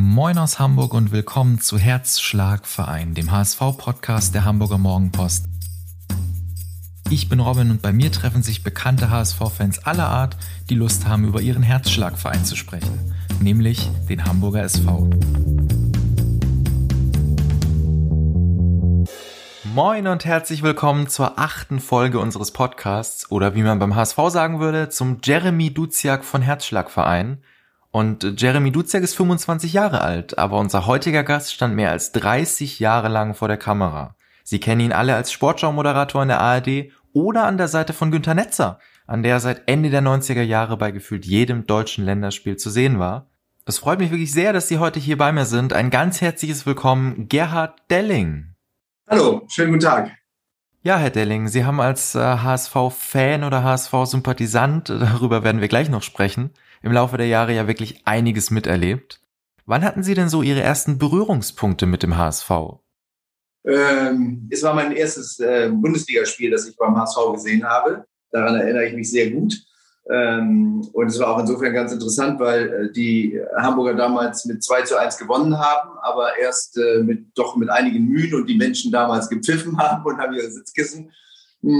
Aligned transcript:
Moin 0.00 0.38
aus 0.38 0.60
Hamburg 0.60 0.94
und 0.94 1.10
willkommen 1.10 1.60
zu 1.60 1.76
Herzschlagverein, 1.76 3.14
dem 3.14 3.32
HSV-Podcast 3.32 4.32
der 4.32 4.44
Hamburger 4.44 4.78
Morgenpost. 4.78 5.46
Ich 7.10 7.28
bin 7.28 7.40
Robin 7.40 7.72
und 7.72 7.82
bei 7.82 7.92
mir 7.92 8.12
treffen 8.12 8.44
sich 8.44 8.62
bekannte 8.62 9.10
HSV-Fans 9.10 9.80
aller 9.80 10.06
Art, 10.06 10.36
die 10.70 10.76
Lust 10.76 11.08
haben, 11.08 11.24
über 11.24 11.40
ihren 11.40 11.64
Herzschlagverein 11.64 12.44
zu 12.44 12.54
sprechen, 12.54 13.12
nämlich 13.40 13.90
den 14.08 14.24
Hamburger 14.24 14.62
SV. 14.62 15.10
Moin 19.74 20.06
und 20.06 20.24
herzlich 20.24 20.62
willkommen 20.62 21.08
zur 21.08 21.40
achten 21.40 21.80
Folge 21.80 22.20
unseres 22.20 22.52
Podcasts 22.52 23.32
oder 23.32 23.56
wie 23.56 23.64
man 23.64 23.80
beim 23.80 23.96
HSV 23.96 24.18
sagen 24.28 24.60
würde, 24.60 24.90
zum 24.90 25.18
Jeremy 25.24 25.74
Duziak 25.74 26.24
von 26.24 26.40
Herzschlagverein. 26.40 27.38
Und 27.90 28.40
Jeremy 28.40 28.70
Duziak 28.70 29.02
ist 29.02 29.16
25 29.16 29.72
Jahre 29.72 30.02
alt, 30.02 30.38
aber 30.38 30.58
unser 30.58 30.86
heutiger 30.86 31.24
Gast 31.24 31.52
stand 31.52 31.74
mehr 31.74 31.90
als 31.90 32.12
30 32.12 32.78
Jahre 32.80 33.08
lang 33.08 33.34
vor 33.34 33.48
der 33.48 33.56
Kamera. 33.56 34.14
Sie 34.44 34.60
kennen 34.60 34.80
ihn 34.80 34.92
alle 34.92 35.14
als 35.14 35.32
Sportschau-Moderator 35.32 36.22
in 36.22 36.28
der 36.28 36.40
ARD 36.40 36.90
oder 37.12 37.44
an 37.44 37.56
der 37.56 37.68
Seite 37.68 37.92
von 37.92 38.10
Günter 38.10 38.34
Netzer, 38.34 38.78
an 39.06 39.22
der 39.22 39.32
er 39.32 39.40
seit 39.40 39.62
Ende 39.66 39.90
der 39.90 40.02
90er 40.02 40.42
Jahre 40.42 40.76
bei 40.76 40.90
gefühlt 40.90 41.24
jedem 41.24 41.66
deutschen 41.66 42.04
Länderspiel 42.04 42.56
zu 42.56 42.70
sehen 42.70 42.98
war. 42.98 43.26
Es 43.64 43.78
freut 43.78 43.98
mich 43.98 44.10
wirklich 44.10 44.32
sehr, 44.32 44.52
dass 44.52 44.68
Sie 44.68 44.78
heute 44.78 45.00
hier 45.00 45.18
bei 45.18 45.32
mir 45.32 45.44
sind. 45.44 45.72
Ein 45.72 45.90
ganz 45.90 46.20
herzliches 46.20 46.64
Willkommen, 46.64 47.28
Gerhard 47.28 47.82
Delling. 47.90 48.54
Hallo, 49.08 49.42
schönen 49.48 49.72
guten 49.72 49.84
Tag. 49.84 50.10
Ja, 50.82 50.96
Herr 50.96 51.10
Delling, 51.10 51.48
Sie 51.48 51.64
haben 51.64 51.80
als 51.80 52.14
äh, 52.14 52.18
HSV-Fan 52.20 53.44
oder 53.44 53.64
HSV-Sympathisant, 53.64 54.88
darüber 54.88 55.42
werden 55.42 55.60
wir 55.60 55.68
gleich 55.68 55.90
noch 55.90 56.02
sprechen, 56.02 56.50
im 56.82 56.92
Laufe 56.92 57.16
der 57.16 57.26
Jahre 57.26 57.54
ja 57.54 57.66
wirklich 57.66 58.02
einiges 58.06 58.50
miterlebt. 58.50 59.20
Wann 59.66 59.84
hatten 59.84 60.02
Sie 60.02 60.14
denn 60.14 60.28
so 60.28 60.42
Ihre 60.42 60.62
ersten 60.62 60.98
Berührungspunkte 60.98 61.86
mit 61.86 62.02
dem 62.02 62.16
HSV? 62.16 62.50
Ähm, 63.64 64.48
es 64.50 64.62
war 64.62 64.74
mein 64.74 64.92
erstes 64.92 65.38
äh, 65.40 65.70
Bundesligaspiel, 65.70 66.50
das 66.50 66.66
ich 66.66 66.76
beim 66.76 66.96
HSV 66.96 67.32
gesehen 67.34 67.64
habe. 67.64 68.06
Daran 68.30 68.56
erinnere 68.56 68.86
ich 68.86 68.94
mich 68.94 69.10
sehr 69.10 69.30
gut. 69.30 69.54
Ähm, 70.10 70.88
und 70.92 71.08
es 71.08 71.18
war 71.18 71.34
auch 71.34 71.40
insofern 71.40 71.74
ganz 71.74 71.92
interessant, 71.92 72.40
weil 72.40 72.68
äh, 72.68 72.92
die 72.92 73.38
Hamburger 73.58 73.94
damals 73.94 74.46
mit 74.46 74.62
2 74.62 74.82
zu 74.82 74.96
1 74.96 75.18
gewonnen 75.18 75.58
haben, 75.58 75.98
aber 76.00 76.38
erst 76.38 76.78
äh, 76.78 77.02
mit, 77.02 77.26
doch 77.36 77.56
mit 77.56 77.68
einigen 77.68 78.06
Mühen 78.06 78.34
und 78.34 78.46
die 78.46 78.56
Menschen 78.56 78.90
damals 78.90 79.28
gepfiffen 79.28 79.76
haben 79.78 80.04
und 80.06 80.18
haben 80.18 80.34
ihre 80.34 80.50
Sitzkissen 80.50 81.12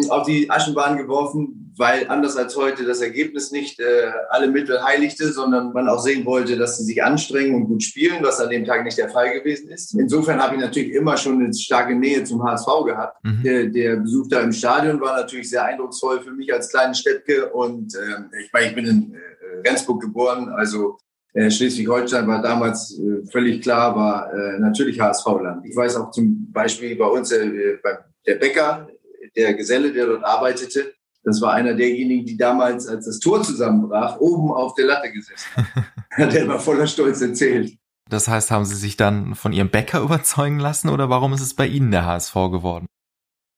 auf 0.08 0.26
die 0.26 0.50
Aschenbahn 0.50 0.96
geworfen, 0.96 1.72
weil 1.76 2.08
anders 2.08 2.36
als 2.36 2.56
heute 2.56 2.84
das 2.84 3.00
Ergebnis 3.00 3.52
nicht 3.52 3.78
äh, 3.78 4.10
alle 4.30 4.48
Mittel 4.48 4.82
heiligte, 4.82 5.32
sondern 5.32 5.72
man 5.72 5.88
auch 5.88 6.00
sehen 6.00 6.26
wollte, 6.26 6.56
dass 6.56 6.78
sie 6.78 6.84
sich 6.84 7.02
anstrengen 7.02 7.54
und 7.54 7.66
gut 7.66 7.84
spielen, 7.84 8.22
was 8.22 8.40
an 8.40 8.50
dem 8.50 8.64
Tag 8.64 8.82
nicht 8.82 8.98
der 8.98 9.08
Fall 9.08 9.32
gewesen 9.32 9.70
ist. 9.70 9.94
Insofern 9.94 10.42
habe 10.42 10.56
ich 10.56 10.60
natürlich 10.60 10.92
immer 10.92 11.16
schon 11.16 11.40
eine 11.40 11.54
starke 11.54 11.94
Nähe 11.94 12.24
zum 12.24 12.42
HSV 12.42 12.66
gehabt. 12.84 13.24
Mhm. 13.24 13.42
Der, 13.44 13.66
der, 13.66 13.96
Besuch 13.96 14.26
da 14.28 14.40
im 14.40 14.52
Stadion 14.52 15.00
war 15.00 15.16
natürlich 15.16 15.48
sehr 15.48 15.64
eindrucksvoll 15.64 16.20
für 16.20 16.32
mich 16.32 16.52
als 16.52 16.68
kleine 16.70 16.94
Städtke 16.94 17.50
und 17.52 17.94
äh, 17.94 18.40
ich 18.44 18.52
meine, 18.52 18.66
ich 18.66 18.74
bin 18.74 18.86
in 18.86 19.14
äh, 19.14 19.68
Rendsburg 19.68 20.00
geboren, 20.00 20.48
also 20.48 20.98
äh, 21.34 21.50
Schleswig-Holstein 21.50 22.26
war 22.26 22.42
damals 22.42 22.98
äh, 22.98 23.24
völlig 23.30 23.62
klar, 23.62 23.94
war 23.94 24.32
äh, 24.32 24.58
natürlich 24.58 25.00
HSV-Land. 25.00 25.64
Ich 25.66 25.76
weiß 25.76 25.96
auch 25.96 26.10
zum 26.10 26.50
Beispiel 26.50 26.96
bei 26.96 27.06
uns 27.06 27.30
bei 27.30 27.98
der 28.26 28.34
Bäcker 28.36 28.88
der 29.38 29.54
Geselle, 29.54 29.92
der 29.92 30.06
dort 30.06 30.24
arbeitete, 30.24 30.92
das 31.24 31.40
war 31.40 31.52
einer 31.52 31.74
derjenigen, 31.74 32.24
die 32.26 32.36
damals, 32.36 32.86
als 32.86 33.06
das 33.06 33.18
Tor 33.18 33.42
zusammenbrach, 33.42 34.18
oben 34.18 34.50
auf 34.52 34.74
der 34.74 34.86
Latte 34.86 35.12
gesessen 35.12 35.46
hat. 35.56 36.32
der 36.32 36.48
war 36.48 36.58
voller 36.58 36.86
Stolz 36.86 37.20
erzählt. 37.20 37.76
Das 38.08 38.28
heißt, 38.28 38.50
haben 38.50 38.64
Sie 38.64 38.76
sich 38.76 38.96
dann 38.96 39.34
von 39.34 39.52
Ihrem 39.52 39.70
Bäcker 39.70 40.00
überzeugen 40.00 40.58
lassen 40.58 40.88
oder 40.88 41.10
warum 41.10 41.34
ist 41.34 41.42
es 41.42 41.54
bei 41.54 41.66
Ihnen 41.66 41.90
der 41.90 42.06
HSV 42.06 42.34
geworden? 42.50 42.86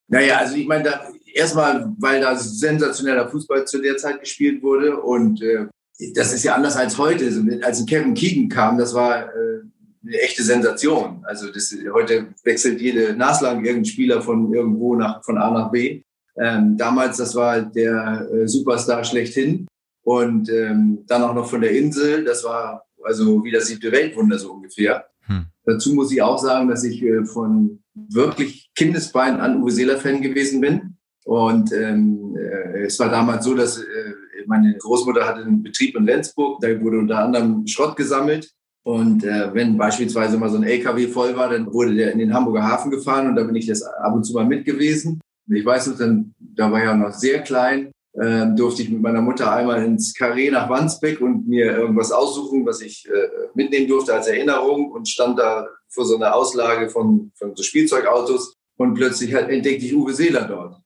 Naja, 0.08 0.38
also 0.38 0.56
ich 0.56 0.66
meine, 0.66 0.84
da, 0.84 1.08
erstmal, 1.32 1.92
weil 1.98 2.20
da 2.20 2.34
sensationeller 2.34 3.28
Fußball 3.28 3.64
zu 3.66 3.80
der 3.80 3.96
Zeit 3.96 4.20
gespielt 4.20 4.62
wurde 4.62 5.00
und 5.00 5.40
äh, 5.40 5.66
das 6.14 6.32
ist 6.32 6.42
ja 6.42 6.54
anders 6.54 6.76
als 6.76 6.98
heute. 6.98 7.26
Also, 7.26 7.42
als 7.62 7.86
Kevin 7.86 8.14
Keegan 8.14 8.48
kam, 8.48 8.78
das 8.78 8.94
war 8.94 9.26
äh, 9.26 9.60
eine 10.02 10.20
echte 10.20 10.42
Sensation. 10.42 11.24
Also 11.24 11.50
das, 11.52 11.74
heute 11.92 12.28
wechselt 12.44 12.80
jede 12.80 13.14
naslang 13.14 13.64
irgendein 13.64 13.84
Spieler 13.84 14.22
von 14.22 14.52
irgendwo 14.52 14.94
nach, 14.96 15.24
von 15.24 15.38
A 15.38 15.50
nach 15.50 15.70
B. 15.70 16.02
Ähm, 16.36 16.76
damals, 16.76 17.18
das 17.18 17.34
war 17.34 17.60
der 17.60 18.28
äh, 18.32 18.48
Superstar 18.48 19.04
schlechthin. 19.04 19.66
Und 20.02 20.48
ähm, 20.48 21.04
dann 21.06 21.22
auch 21.22 21.34
noch 21.34 21.48
von 21.48 21.60
der 21.60 21.76
Insel, 21.76 22.24
das 22.24 22.42
war 22.42 22.86
also 23.04 23.44
wie 23.44 23.52
das 23.52 23.66
siebte 23.66 23.92
Weltwunder 23.92 24.38
so 24.38 24.52
ungefähr. 24.52 25.06
Hm. 25.26 25.46
Dazu 25.64 25.94
muss 25.94 26.12
ich 26.12 26.22
auch 26.22 26.38
sagen, 26.38 26.68
dass 26.68 26.84
ich 26.84 27.02
äh, 27.02 27.24
von 27.24 27.82
wirklich 27.94 28.70
Kindesbein 28.74 29.40
an 29.40 29.62
Uwe 29.62 29.70
Seeler 29.70 29.98
Fan 29.98 30.22
gewesen 30.22 30.60
bin. 30.60 30.96
Und 31.24 31.72
ähm, 31.72 32.36
äh, 32.36 32.84
es 32.84 32.98
war 32.98 33.08
damals 33.08 33.44
so, 33.44 33.54
dass 33.54 33.78
äh, 33.78 34.14
meine 34.46 34.76
Großmutter 34.76 35.26
hatte 35.26 35.42
einen 35.42 35.62
Betrieb 35.62 35.96
in 35.96 36.06
Lenzburg, 36.06 36.60
da 36.60 36.68
wurde 36.80 36.98
unter 36.98 37.18
anderem 37.18 37.66
Schrott 37.66 37.96
gesammelt. 37.96 38.50
Und 38.82 39.24
äh, 39.24 39.52
wenn 39.52 39.76
beispielsweise 39.76 40.38
mal 40.38 40.48
so 40.48 40.56
ein 40.56 40.64
LKW 40.64 41.08
voll 41.08 41.36
war, 41.36 41.50
dann 41.50 41.72
wurde 41.72 41.94
der 41.94 42.12
in 42.12 42.18
den 42.18 42.32
Hamburger 42.32 42.66
Hafen 42.66 42.90
gefahren 42.90 43.26
und 43.26 43.36
da 43.36 43.44
bin 43.44 43.54
ich 43.54 43.66
das 43.66 43.82
ab 43.82 44.14
und 44.14 44.24
zu 44.24 44.32
mal 44.32 44.46
mit 44.46 44.64
gewesen. 44.64 45.20
Ich 45.48 45.64
weiß 45.64 45.88
noch, 45.88 45.98
dann, 45.98 46.34
da 46.38 46.70
war 46.70 46.78
ich 46.78 46.84
ja 46.84 46.96
noch 46.96 47.12
sehr 47.12 47.42
klein, 47.42 47.92
äh, 48.14 48.46
durfte 48.56 48.82
ich 48.82 48.90
mit 48.90 49.02
meiner 49.02 49.20
Mutter 49.20 49.52
einmal 49.52 49.84
ins 49.84 50.14
Carré 50.16 50.50
nach 50.50 50.70
Wandsbeck 50.70 51.20
und 51.20 51.46
mir 51.46 51.76
irgendwas 51.76 52.10
aussuchen, 52.10 52.64
was 52.64 52.80
ich 52.80 53.06
äh, 53.06 53.28
mitnehmen 53.54 53.88
durfte 53.88 54.14
als 54.14 54.28
Erinnerung 54.28 54.90
und 54.92 55.08
stand 55.08 55.38
da 55.38 55.66
vor 55.88 56.06
so 56.06 56.16
einer 56.16 56.34
Auslage 56.34 56.88
von, 56.88 57.32
von 57.34 57.54
so 57.54 57.62
Spielzeugautos 57.62 58.56
und 58.76 58.94
plötzlich 58.94 59.34
halt 59.34 59.50
entdeckte 59.50 59.84
ich 59.84 59.94
Uwe 59.94 60.14
Seeler 60.14 60.44
dort 60.44 60.80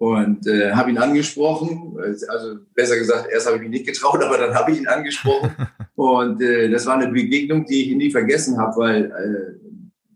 und 0.00 0.46
äh, 0.46 0.72
habe 0.72 0.90
ihn 0.90 0.98
angesprochen. 0.98 1.96
Also 2.28 2.56
besser 2.74 2.96
gesagt, 2.96 3.28
erst 3.30 3.46
habe 3.46 3.56
ich 3.56 3.62
mich 3.62 3.70
nicht 3.70 3.86
getraut, 3.86 4.22
aber 4.24 4.38
dann 4.38 4.54
habe 4.54 4.72
ich 4.72 4.78
ihn 4.78 4.88
angesprochen. 4.88 5.54
und 6.00 6.40
äh, 6.40 6.70
das 6.70 6.86
war 6.86 6.94
eine 6.94 7.12
Begegnung, 7.12 7.66
die 7.66 7.90
ich 7.90 7.94
nie 7.94 8.10
vergessen 8.10 8.56
habe, 8.56 8.74
weil 8.78 9.04
äh, 9.04 9.68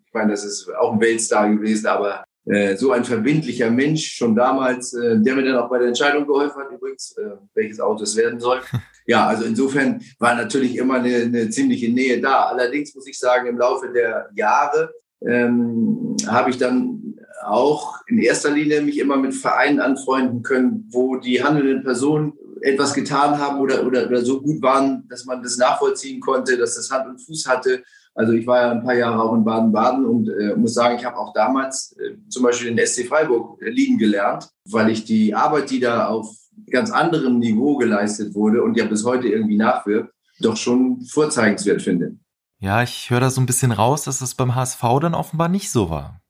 ich 0.06 0.14
meine, 0.14 0.30
das 0.30 0.42
ist 0.42 0.74
auch 0.80 0.94
ein 0.94 1.00
Weltstar 1.00 1.50
gewesen, 1.50 1.86
aber 1.88 2.24
äh, 2.46 2.74
so 2.74 2.92
ein 2.92 3.04
verbindlicher 3.04 3.70
Mensch 3.70 4.12
schon 4.12 4.34
damals, 4.34 4.94
äh, 4.94 5.18
der 5.18 5.34
mir 5.34 5.44
dann 5.44 5.56
auch 5.56 5.68
bei 5.68 5.76
der 5.76 5.88
Entscheidung 5.88 6.26
geholfen 6.26 6.62
hat, 6.62 6.72
übrigens, 6.72 7.14
äh, 7.18 7.36
welches 7.52 7.80
Auto 7.80 8.04
es 8.04 8.16
werden 8.16 8.40
soll. 8.40 8.60
Ja, 9.06 9.26
also 9.26 9.44
insofern 9.44 10.00
war 10.18 10.34
natürlich 10.34 10.78
immer 10.78 10.94
eine, 10.94 11.14
eine 11.16 11.50
ziemliche 11.50 11.92
Nähe 11.92 12.22
da. 12.22 12.44
Allerdings 12.44 12.94
muss 12.94 13.06
ich 13.06 13.18
sagen, 13.18 13.46
im 13.46 13.58
Laufe 13.58 13.92
der 13.92 14.30
Jahre 14.34 14.94
ähm, 15.20 16.16
habe 16.26 16.48
ich 16.48 16.56
dann 16.56 17.14
auch 17.44 17.98
in 18.06 18.16
erster 18.16 18.50
Linie 18.50 18.80
mich 18.80 18.98
immer 18.98 19.18
mit 19.18 19.34
Vereinen 19.34 19.80
anfreunden 19.80 20.42
können, 20.42 20.88
wo 20.90 21.16
die 21.16 21.44
handelnden 21.44 21.84
Personen 21.84 22.32
etwas 22.64 22.94
getan 22.94 23.38
haben 23.38 23.60
oder, 23.60 23.86
oder, 23.86 24.06
oder 24.06 24.24
so 24.24 24.40
gut 24.40 24.62
waren, 24.62 25.06
dass 25.08 25.26
man 25.26 25.42
das 25.42 25.58
nachvollziehen 25.58 26.20
konnte, 26.20 26.56
dass 26.56 26.76
das 26.76 26.90
Hand 26.90 27.08
und 27.08 27.20
Fuß 27.20 27.46
hatte. 27.46 27.82
Also 28.14 28.32
ich 28.32 28.46
war 28.46 28.60
ja 28.60 28.70
ein 28.70 28.82
paar 28.82 28.94
Jahre 28.94 29.22
auch 29.22 29.34
in 29.34 29.44
Baden-Baden 29.44 30.06
und 30.06 30.28
äh, 30.28 30.54
muss 30.56 30.74
sagen, 30.74 30.96
ich 30.96 31.04
habe 31.04 31.18
auch 31.18 31.34
damals 31.34 31.94
äh, 31.98 32.16
zum 32.30 32.44
Beispiel 32.44 32.74
den 32.74 32.86
SC 32.86 33.06
Freiburg 33.06 33.60
äh, 33.60 33.68
lieben 33.68 33.98
gelernt, 33.98 34.48
weil 34.70 34.88
ich 34.88 35.04
die 35.04 35.34
Arbeit, 35.34 35.70
die 35.70 35.80
da 35.80 36.06
auf 36.06 36.34
ganz 36.70 36.90
anderem 36.90 37.38
Niveau 37.38 37.76
geleistet 37.76 38.34
wurde 38.34 38.62
und 38.62 38.76
ja 38.76 38.86
bis 38.86 39.04
heute 39.04 39.28
irgendwie 39.28 39.56
nachwirkt, 39.56 40.14
doch 40.40 40.56
schon 40.56 41.02
vorzeigenswert 41.02 41.82
finde. 41.82 42.16
Ja, 42.60 42.82
ich 42.82 43.10
höre 43.10 43.20
da 43.20 43.30
so 43.30 43.40
ein 43.40 43.46
bisschen 43.46 43.72
raus, 43.72 44.04
dass 44.04 44.20
es 44.20 44.34
beim 44.34 44.54
HSV 44.54 44.80
dann 45.02 45.14
offenbar 45.14 45.48
nicht 45.48 45.70
so 45.70 45.90
war. 45.90 46.20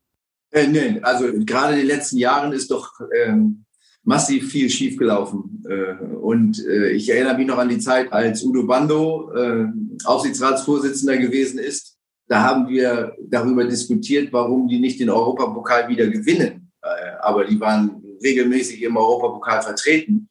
Äh, 0.50 0.66
nee, 0.66 1.00
also 1.02 1.26
gerade 1.44 1.74
in 1.74 1.80
den 1.80 1.86
letzten 1.86 2.16
Jahren 2.16 2.52
ist 2.52 2.70
doch 2.70 2.92
ähm, 3.24 3.63
massiv 4.04 4.50
viel 4.50 4.70
schiefgelaufen. 4.70 5.64
Äh, 5.68 6.04
und 6.16 6.64
äh, 6.66 6.90
ich 6.90 7.08
erinnere 7.10 7.38
mich 7.38 7.46
noch 7.46 7.58
an 7.58 7.70
die 7.70 7.78
Zeit, 7.78 8.12
als 8.12 8.44
Udo 8.44 8.66
Bando 8.66 9.32
äh, 9.34 9.66
Aufsichtsratsvorsitzender 10.04 11.16
gewesen 11.16 11.58
ist. 11.58 11.96
Da 12.28 12.42
haben 12.42 12.68
wir 12.68 13.16
darüber 13.20 13.64
diskutiert, 13.64 14.32
warum 14.32 14.68
die 14.68 14.78
nicht 14.78 15.00
den 15.00 15.10
Europapokal 15.10 15.88
wieder 15.88 16.06
gewinnen. 16.06 16.72
Aber 17.20 17.44
die 17.44 17.60
waren 17.60 18.02
regelmäßig 18.22 18.82
im 18.82 18.96
Europapokal 18.96 19.60
vertreten. 19.60 20.28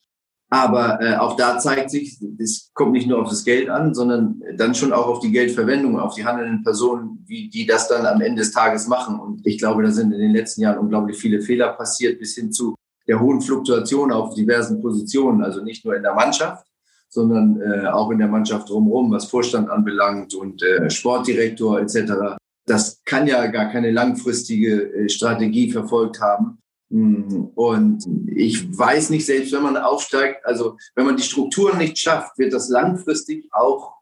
Aber 0.50 1.00
auch 1.21 1.36
da 1.36 1.59
zeigt 1.59 1.92
sich, 1.92 2.19
es 2.39 2.71
kommt 2.74 2.94
nicht 2.94 3.07
nur 3.07 3.21
auf 3.21 3.30
das 3.30 3.44
Geld 3.44 3.69
an, 3.69 3.94
sondern 3.94 4.42
dann 4.57 4.74
schon 4.74 4.92
auch 4.92 5.06
auf 5.06 5.19
die 5.19 5.31
Geldverwendung, 5.31 6.00
auf 6.00 6.15
die 6.15 6.25
handelnden 6.25 6.63
Personen, 6.63 7.24
wie 7.27 7.50
die 7.50 7.68
das 7.68 7.88
dann 7.88 8.07
am 8.07 8.21
Ende 8.21 8.42
des 8.42 8.51
Tages 8.51 8.88
machen. 8.88 9.19
Und 9.19 9.45
ich 9.45 9.59
glaube, 9.59 9.83
da 9.83 9.92
sind 9.92 10.12
in 10.12 10.19
den 10.19 10.33
letzten 10.33 10.62
Jahren 10.62 10.80
unglaublich 10.80 11.18
viele 11.18 11.42
Fehler 11.42 11.74
passiert, 11.74 12.18
bis 12.18 12.33
hin 12.33 12.51
zu 12.51 12.74
der 13.07 13.19
hohen 13.19 13.41
Fluktuation 13.41 14.11
auf 14.11 14.33
diversen 14.33 14.81
Positionen. 14.81 15.44
Also 15.44 15.61
nicht 15.61 15.85
nur 15.85 15.95
in 15.95 16.03
der 16.03 16.13
Mannschaft, 16.13 16.65
sondern 17.09 17.61
äh, 17.61 17.88
auch 17.88 18.09
in 18.11 18.17
der 18.17 18.27
Mannschaft 18.27 18.69
drumherum, 18.69 19.11
was 19.11 19.25
Vorstand 19.25 19.69
anbelangt 19.69 20.33
und 20.33 20.63
äh, 20.63 20.89
Sportdirektor 20.89 21.79
etc. 21.79 22.38
Das 22.65 23.01
kann 23.05 23.27
ja 23.27 23.45
gar 23.47 23.69
keine 23.69 23.91
langfristige 23.91 24.94
äh, 24.94 25.09
Strategie 25.09 25.71
verfolgt 25.71 26.21
haben. 26.21 26.57
Mm, 26.89 27.50
und 27.55 28.05
ich 28.27 28.77
weiß 28.77 29.11
nicht, 29.11 29.25
selbst 29.25 29.51
wenn 29.53 29.63
man 29.63 29.77
aufsteigt, 29.77 30.45
also 30.45 30.77
wenn 30.95 31.05
man 31.05 31.17
die 31.17 31.23
Strukturen 31.23 31.77
nicht 31.77 31.97
schafft, 31.97 32.38
wird 32.39 32.53
das 32.53 32.69
langfristig 32.69 33.47
auch 33.51 33.94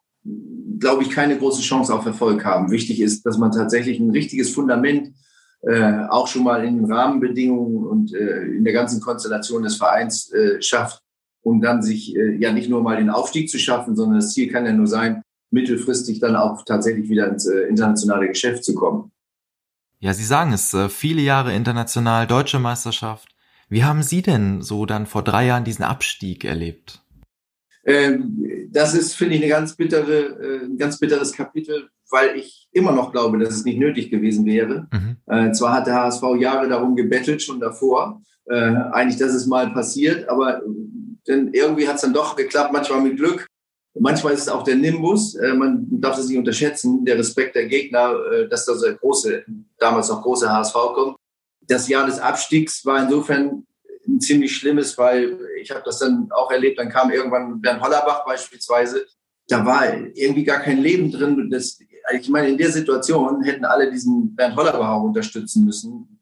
glaube 0.82 1.04
ich, 1.04 1.10
keine 1.10 1.38
große 1.38 1.62
Chance 1.62 1.94
auf 1.94 2.06
Erfolg 2.06 2.44
haben. 2.44 2.72
Wichtig 2.72 3.00
ist, 3.00 3.26
dass 3.26 3.38
man 3.38 3.52
tatsächlich 3.52 4.00
ein 4.00 4.10
richtiges 4.10 4.50
Fundament 4.50 5.14
äh, 5.64 6.06
auch 6.10 6.28
schon 6.28 6.44
mal 6.44 6.64
in 6.66 6.78
den 6.78 6.92
Rahmenbedingungen 6.92 7.86
und 7.86 8.14
äh, 8.14 8.44
in 8.44 8.64
der 8.64 8.74
ganzen 8.74 9.02
Konstellation 9.02 9.64
des 9.64 9.78
Vereins 9.78 10.32
äh, 10.32 10.62
schafft, 10.62 11.02
um 11.44 11.62
dann 11.62 11.84
sich 11.84 12.16
äh, 12.16 12.36
ja 12.38 12.52
nicht 12.52 12.70
nur 12.70 12.82
mal 12.82 12.98
den 12.98 13.10
Aufstieg 13.10 13.50
zu 13.50 13.60
schaffen, 13.60 13.96
sondern 13.96 14.20
das 14.20 14.34
Ziel 14.34 14.52
kann 14.52 14.66
ja 14.66 14.74
nur 14.74 14.88
sein, 14.88 15.22
mittelfristig 15.52 16.20
dann 16.20 16.36
auch 16.36 16.64
tatsächlich 16.66 17.10
wieder 17.10 17.28
ins 17.28 17.46
äh, 17.46 17.68
internationale 17.68 18.28
Geschäft 18.28 18.64
zu 18.64 18.74
kommen. 18.74 19.12
Ja, 20.00 20.14
Sie 20.14 20.26
sagen 20.26 20.52
es, 20.52 20.74
äh, 20.74 20.90
viele 20.90 21.22
Jahre 21.22 21.54
international, 21.54 22.26
deutsche 22.26 22.58
Meisterschaft. 22.58 23.30
Wie 23.70 23.84
haben 23.84 24.02
Sie 24.02 24.22
denn 24.22 24.62
so 24.62 24.86
dann 24.86 25.06
vor 25.06 25.24
drei 25.24 25.46
Jahren 25.46 25.64
diesen 25.64 25.86
Abstieg 25.86 26.44
erlebt? 26.44 27.04
Ähm, 27.86 28.68
das 28.72 28.94
ist, 28.94 29.16
finde 29.16 29.36
ich, 29.36 29.42
eine 29.42 29.50
ganz 29.50 29.76
bittere, 29.76 30.40
äh, 30.40 30.66
ein 30.66 30.78
ganz 30.78 31.00
bitteres 31.00 31.34
Kapitel, 31.34 31.90
weil 32.12 32.38
ich 32.38 32.68
immer 32.72 32.92
noch 32.92 33.12
glaube, 33.12 33.38
dass 33.40 33.54
es 33.54 33.66
nicht 33.66 33.80
nötig 33.80 34.10
gewesen 34.10 34.46
wäre. 34.46 34.88
Mhm. 34.92 35.18
Äh, 35.28 35.52
zwar 35.52 35.74
hat 35.74 35.88
der 35.88 35.96
HSV 35.96 36.24
Jahre 36.40 36.70
darum 36.70 36.96
gebettelt, 36.96 37.42
schon 37.42 37.60
davor, 37.60 38.22
äh, 38.46 38.54
eigentlich, 38.54 39.18
dass 39.18 39.34
es 39.34 39.48
mal 39.48 39.72
passiert, 39.72 40.30
aber 40.30 40.62
denn 41.28 41.54
irgendwie 41.54 41.88
hat 41.88 41.96
es 41.96 42.02
dann 42.02 42.14
doch 42.14 42.36
geklappt, 42.36 42.74
manchmal 42.74 43.02
mit 43.02 43.18
Glück. 43.18 43.46
Manchmal 43.94 44.34
ist 44.34 44.42
es 44.42 44.50
auch 44.50 44.64
der 44.64 44.76
Nimbus, 44.76 45.36
äh, 45.36 45.54
man 45.54 45.86
darf 45.90 46.18
es 46.18 46.28
nicht 46.28 46.38
unterschätzen, 46.38 47.04
der 47.04 47.18
Respekt 47.18 47.56
der 47.56 47.68
Gegner, 47.68 48.16
äh, 48.32 48.48
dass 48.48 48.66
da 48.66 48.74
so 48.74 48.86
der 48.86 48.96
große, 48.96 49.44
damals 49.78 50.10
noch 50.10 50.22
große 50.22 50.50
HSV 50.50 50.74
kommt. 50.94 51.18
Das 51.68 51.88
Jahr 51.88 52.06
des 52.06 52.20
Abstiegs 52.20 52.86
war 52.86 53.04
insofern 53.04 53.66
ein 54.08 54.20
ziemlich 54.20 54.56
schlimmes, 54.56 54.98
weil 54.98 55.38
ich 55.62 55.72
habe 55.72 55.84
das 55.86 56.00
dann 56.00 56.30
auch 56.32 56.50
erlebt, 56.52 56.80
dann 56.80 56.90
kam 56.90 57.12
irgendwann 57.12 57.62
Bernd 57.62 57.82
Hollerbach 57.82 58.26
beispielsweise, 58.26 59.06
da 59.48 59.66
war 59.66 59.94
irgendwie 60.16 60.44
gar 60.44 60.60
kein 60.60 60.80
Leben 60.80 61.12
drin. 61.12 61.50
Das, 61.52 61.78
ich 62.14 62.30
meine, 62.30 62.50
in 62.50 62.58
der 62.58 62.72
Situation 62.72 63.44
hätten 63.44 63.66
alle 63.66 63.90
diesen 63.92 64.36
Bernd 64.36 64.56
Hollerbach 64.56 64.90
auch 64.90 65.04
unterstützen 65.04 65.66
müssen. 65.66 66.20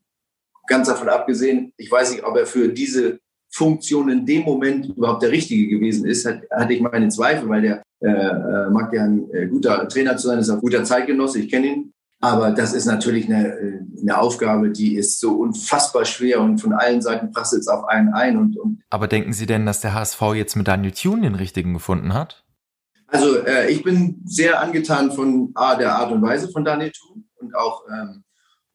Ganz 0.67 0.87
davon 0.87 1.09
abgesehen, 1.09 1.73
ich 1.77 1.91
weiß 1.91 2.11
nicht, 2.11 2.23
ob 2.23 2.37
er 2.37 2.45
für 2.45 2.69
diese 2.69 3.19
Funktion 3.51 4.09
in 4.09 4.25
dem 4.25 4.43
Moment 4.43 4.89
überhaupt 4.89 5.23
der 5.23 5.31
richtige 5.31 5.67
gewesen 5.67 6.05
ist, 6.05 6.25
hatte 6.25 6.73
ich 6.73 6.81
meine 6.81 7.09
Zweifel, 7.09 7.49
weil 7.49 7.61
der 7.63 7.81
äh, 8.01 8.07
äh, 8.07 8.69
mag 8.69 8.93
ja 8.93 9.03
ein 9.03 9.29
äh, 9.31 9.47
guter 9.47 9.87
Trainer 9.87 10.15
zu 10.17 10.27
sein, 10.27 10.39
ist 10.39 10.49
ein 10.49 10.61
guter 10.61 10.83
Zeitgenosse, 10.83 11.39
ich 11.39 11.49
kenne 11.49 11.67
ihn 11.67 11.93
aber 12.21 12.51
das 12.51 12.73
ist 12.73 12.85
natürlich 12.85 13.27
eine, 13.27 13.85
eine 14.01 14.17
Aufgabe, 14.17 14.71
die 14.71 14.95
ist 14.95 15.19
so 15.19 15.35
unfassbar 15.35 16.03
schwer 16.03 16.41
und 16.41 16.59
von 16.59 16.73
allen 16.73 17.01
Seiten 17.01 17.31
prasselt 17.31 17.61
es 17.61 17.67
auf 17.67 17.85
einen 17.85 18.13
ein. 18.13 18.37
Und, 18.37 18.57
und 18.57 18.81
Aber 18.89 19.07
denken 19.07 19.31
Sie 19.31 19.45
denn, 19.45 19.65
dass 19.65 19.79
der 19.79 19.93
HSV 19.93 20.21
jetzt 20.35 20.55
mit 20.55 20.67
Daniel 20.67 20.91
Thune 20.91 21.21
den 21.21 21.35
richtigen 21.35 21.73
gefunden 21.73 22.13
hat? 22.13 22.43
Also 23.11 23.37
äh, 23.45 23.71
ich 23.71 23.83
bin 23.83 24.21
sehr 24.25 24.61
angetan 24.61 25.11
von 25.11 25.51
A, 25.55 25.75
der 25.75 25.95
Art 25.95 26.11
und 26.11 26.21
Weise 26.21 26.49
von 26.49 26.63
Daniel 26.63 26.91
Thune 26.91 27.23
und 27.37 27.55
auch 27.55 27.83
ähm, 27.89 28.23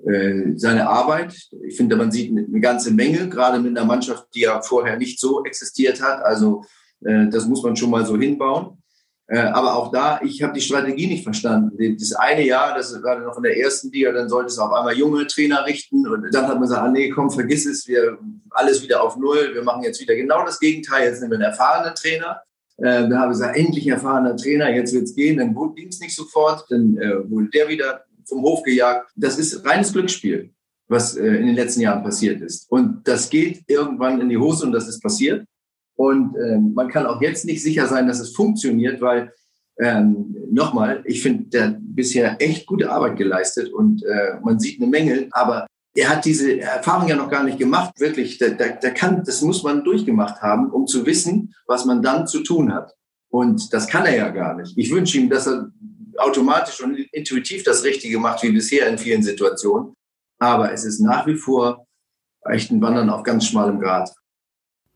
äh, 0.04 0.52
seine 0.56 0.88
Arbeit. 0.88 1.34
Ich 1.62 1.76
finde, 1.76 1.96
man 1.96 2.10
sieht 2.10 2.30
eine 2.30 2.60
ganze 2.60 2.90
Menge, 2.90 3.28
gerade 3.28 3.60
mit 3.60 3.76
einer 3.76 3.86
Mannschaft, 3.86 4.26
die 4.34 4.40
ja 4.40 4.60
vorher 4.60 4.96
nicht 4.96 5.20
so 5.20 5.44
existiert 5.44 6.02
hat. 6.02 6.22
Also 6.22 6.64
äh, 7.04 7.28
das 7.28 7.46
muss 7.46 7.62
man 7.62 7.76
schon 7.76 7.90
mal 7.90 8.04
so 8.04 8.16
hinbauen. 8.18 8.78
Äh, 9.26 9.38
aber 9.38 9.76
auch 9.76 9.90
da, 9.90 10.20
ich 10.22 10.42
habe 10.42 10.52
die 10.52 10.60
Strategie 10.60 11.06
nicht 11.06 11.22
verstanden. 11.22 11.96
Das 11.98 12.12
eine 12.12 12.44
Jahr, 12.44 12.76
das 12.76 12.92
war 13.02 13.18
noch 13.20 13.38
in 13.38 13.44
der 13.44 13.56
ersten 13.56 13.90
Liga, 13.90 14.12
dann 14.12 14.28
sollte 14.28 14.48
es 14.48 14.58
auf 14.58 14.72
einmal 14.72 14.94
junge 14.94 15.26
Trainer 15.26 15.64
richten 15.64 16.06
und 16.06 16.34
dann 16.34 16.42
hat 16.42 16.54
man 16.54 16.62
gesagt, 16.62 16.82
ah, 16.82 16.90
nee, 16.90 17.08
komm, 17.08 17.30
vergiss 17.30 17.64
es, 17.64 17.86
wir 17.86 18.18
alles 18.50 18.82
wieder 18.82 19.02
auf 19.02 19.16
Null, 19.16 19.54
wir 19.54 19.62
machen 19.62 19.82
jetzt 19.82 20.00
wieder 20.00 20.14
genau 20.14 20.44
das 20.44 20.60
Gegenteil, 20.60 21.08
jetzt 21.08 21.20
nehmen 21.20 21.32
wir 21.32 21.38
einen 21.38 21.52
erfahrenen 21.52 21.94
Trainer. 21.94 22.42
Äh, 22.78 23.08
da 23.08 23.20
habe 23.20 23.32
ich 23.32 23.38
gesagt, 23.38 23.56
endlich 23.56 23.86
erfahrener 23.86 24.36
Trainer, 24.36 24.74
jetzt 24.74 24.92
wird's 24.92 25.14
gehen, 25.14 25.38
dann 25.38 25.54
ging 25.74 25.88
es 25.88 26.00
nicht 26.00 26.14
sofort, 26.14 26.64
dann 26.70 26.96
äh, 26.98 27.30
wurde 27.30 27.48
der 27.50 27.68
wieder 27.68 28.04
vom 28.26 28.42
Hof 28.42 28.62
gejagt. 28.62 29.10
Das 29.16 29.38
ist 29.38 29.64
reines 29.64 29.92
Glücksspiel, 29.92 30.50
was 30.88 31.16
äh, 31.16 31.24
in 31.24 31.46
den 31.46 31.54
letzten 31.54 31.82
Jahren 31.82 32.02
passiert 32.02 32.40
ist. 32.40 32.70
Und 32.70 33.06
das 33.06 33.30
geht 33.30 33.62
irgendwann 33.68 34.20
in 34.20 34.28
die 34.28 34.38
Hose 34.38 34.66
und 34.66 34.72
das 34.72 34.88
ist 34.88 35.00
passiert. 35.00 35.46
Und 35.96 36.34
ähm, 36.36 36.72
man 36.74 36.88
kann 36.88 37.06
auch 37.06 37.22
jetzt 37.22 37.44
nicht 37.44 37.62
sicher 37.62 37.86
sein, 37.86 38.08
dass 38.08 38.18
es 38.18 38.34
funktioniert, 38.34 39.00
weil 39.00 39.32
ähm, 39.78 40.34
nochmal, 40.50 41.02
ich 41.04 41.22
finde, 41.22 41.44
der 41.44 41.66
hat 41.66 41.76
bisher 41.80 42.36
echt 42.40 42.66
gute 42.66 42.90
Arbeit 42.90 43.16
geleistet 43.16 43.72
und 43.72 44.04
äh, 44.04 44.40
man 44.42 44.58
sieht 44.58 44.80
eine 44.80 44.90
Menge, 44.90 45.28
aber 45.30 45.66
er 45.94 46.08
hat 46.08 46.24
diese 46.24 46.60
Erfahrung 46.60 47.08
ja 47.08 47.16
noch 47.16 47.30
gar 47.30 47.44
nicht 47.44 47.58
gemacht. 47.58 47.98
Wirklich, 47.98 48.38
der, 48.38 48.50
der, 48.50 48.76
der 48.76 48.92
kann, 48.92 49.22
das 49.24 49.42
muss 49.42 49.62
man 49.62 49.84
durchgemacht 49.84 50.42
haben, 50.42 50.70
um 50.70 50.86
zu 50.86 51.06
wissen, 51.06 51.54
was 51.66 51.84
man 51.84 52.02
dann 52.02 52.26
zu 52.26 52.42
tun 52.42 52.74
hat. 52.74 52.92
Und 53.28 53.72
das 53.72 53.86
kann 53.86 54.04
er 54.04 54.16
ja 54.16 54.28
gar 54.30 54.54
nicht. 54.54 54.76
Ich 54.76 54.90
wünsche 54.90 55.18
ihm, 55.18 55.30
dass 55.30 55.46
er 55.46 55.68
automatisch 56.16 56.80
und 56.80 56.96
intuitiv 57.12 57.62
das 57.62 57.84
Richtige 57.84 58.18
macht, 58.18 58.42
wie 58.42 58.52
bisher 58.52 58.88
in 58.88 58.98
vielen 58.98 59.22
Situationen. 59.22 59.94
Aber 60.38 60.72
es 60.72 60.84
ist 60.84 61.00
nach 61.00 61.26
wie 61.26 61.36
vor 61.36 61.86
echt 62.44 62.70
ein 62.70 62.80
Wandern 62.80 63.10
auf 63.10 63.22
ganz 63.22 63.46
schmalem 63.46 63.80
Grat. 63.80 64.12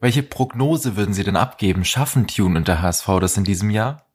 Welche 0.01 0.23
Prognose 0.23 0.97
würden 0.97 1.15
Sie 1.15 1.25
denn 1.25 1.37
abgeben? 1.37 1.85
Schaffen 1.85 2.27
Tune 2.27 2.59
und 2.59 2.69
der 2.69 2.83
HSV 2.83 3.07
das 3.21 3.37
in 3.37 3.45
diesem 3.45 3.71
Jahr? 3.71 4.08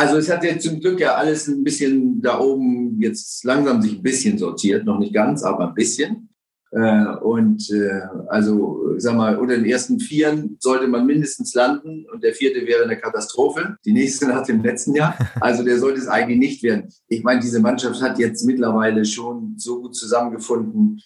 Also 0.00 0.16
es 0.16 0.30
hat 0.30 0.42
jetzt 0.44 0.66
zum 0.66 0.80
Glück 0.80 0.98
ja 0.98 1.16
alles 1.16 1.46
ein 1.46 1.62
bisschen 1.62 2.22
da 2.22 2.40
oben 2.40 2.98
jetzt 3.02 3.44
langsam 3.44 3.82
sich 3.82 3.98
ein 3.98 4.02
bisschen 4.02 4.38
sortiert, 4.38 4.86
noch 4.86 4.98
nicht 4.98 5.12
ganz, 5.12 5.42
aber 5.42 5.68
ein 5.68 5.74
bisschen. 5.74 6.30
Äh, 6.70 7.16
und 7.16 7.70
äh, 7.70 8.00
also, 8.28 8.94
sag 8.96 9.14
mal, 9.14 9.36
unter 9.36 9.56
den 9.56 9.66
ersten 9.66 10.00
Vieren 10.00 10.56
sollte 10.58 10.88
man 10.88 11.04
mindestens 11.04 11.52
landen 11.52 12.06
und 12.10 12.24
der 12.24 12.32
vierte 12.32 12.66
wäre 12.66 12.84
eine 12.84 12.98
Katastrophe. 12.98 13.76
Die 13.84 13.92
nächste 13.92 14.26
nach 14.26 14.46
dem 14.46 14.62
letzten 14.62 14.94
Jahr. 14.94 15.18
Also 15.38 15.64
der 15.64 15.78
sollte 15.78 16.00
es 16.00 16.08
eigentlich 16.08 16.38
nicht 16.38 16.62
werden. 16.62 16.88
Ich 17.08 17.22
meine, 17.22 17.40
diese 17.40 17.60
Mannschaft 17.60 18.00
hat 18.00 18.18
jetzt 18.18 18.46
mittlerweile 18.46 19.04
schon 19.04 19.56
so 19.58 19.82
gut 19.82 19.94
zusammengefunden. 19.94 21.02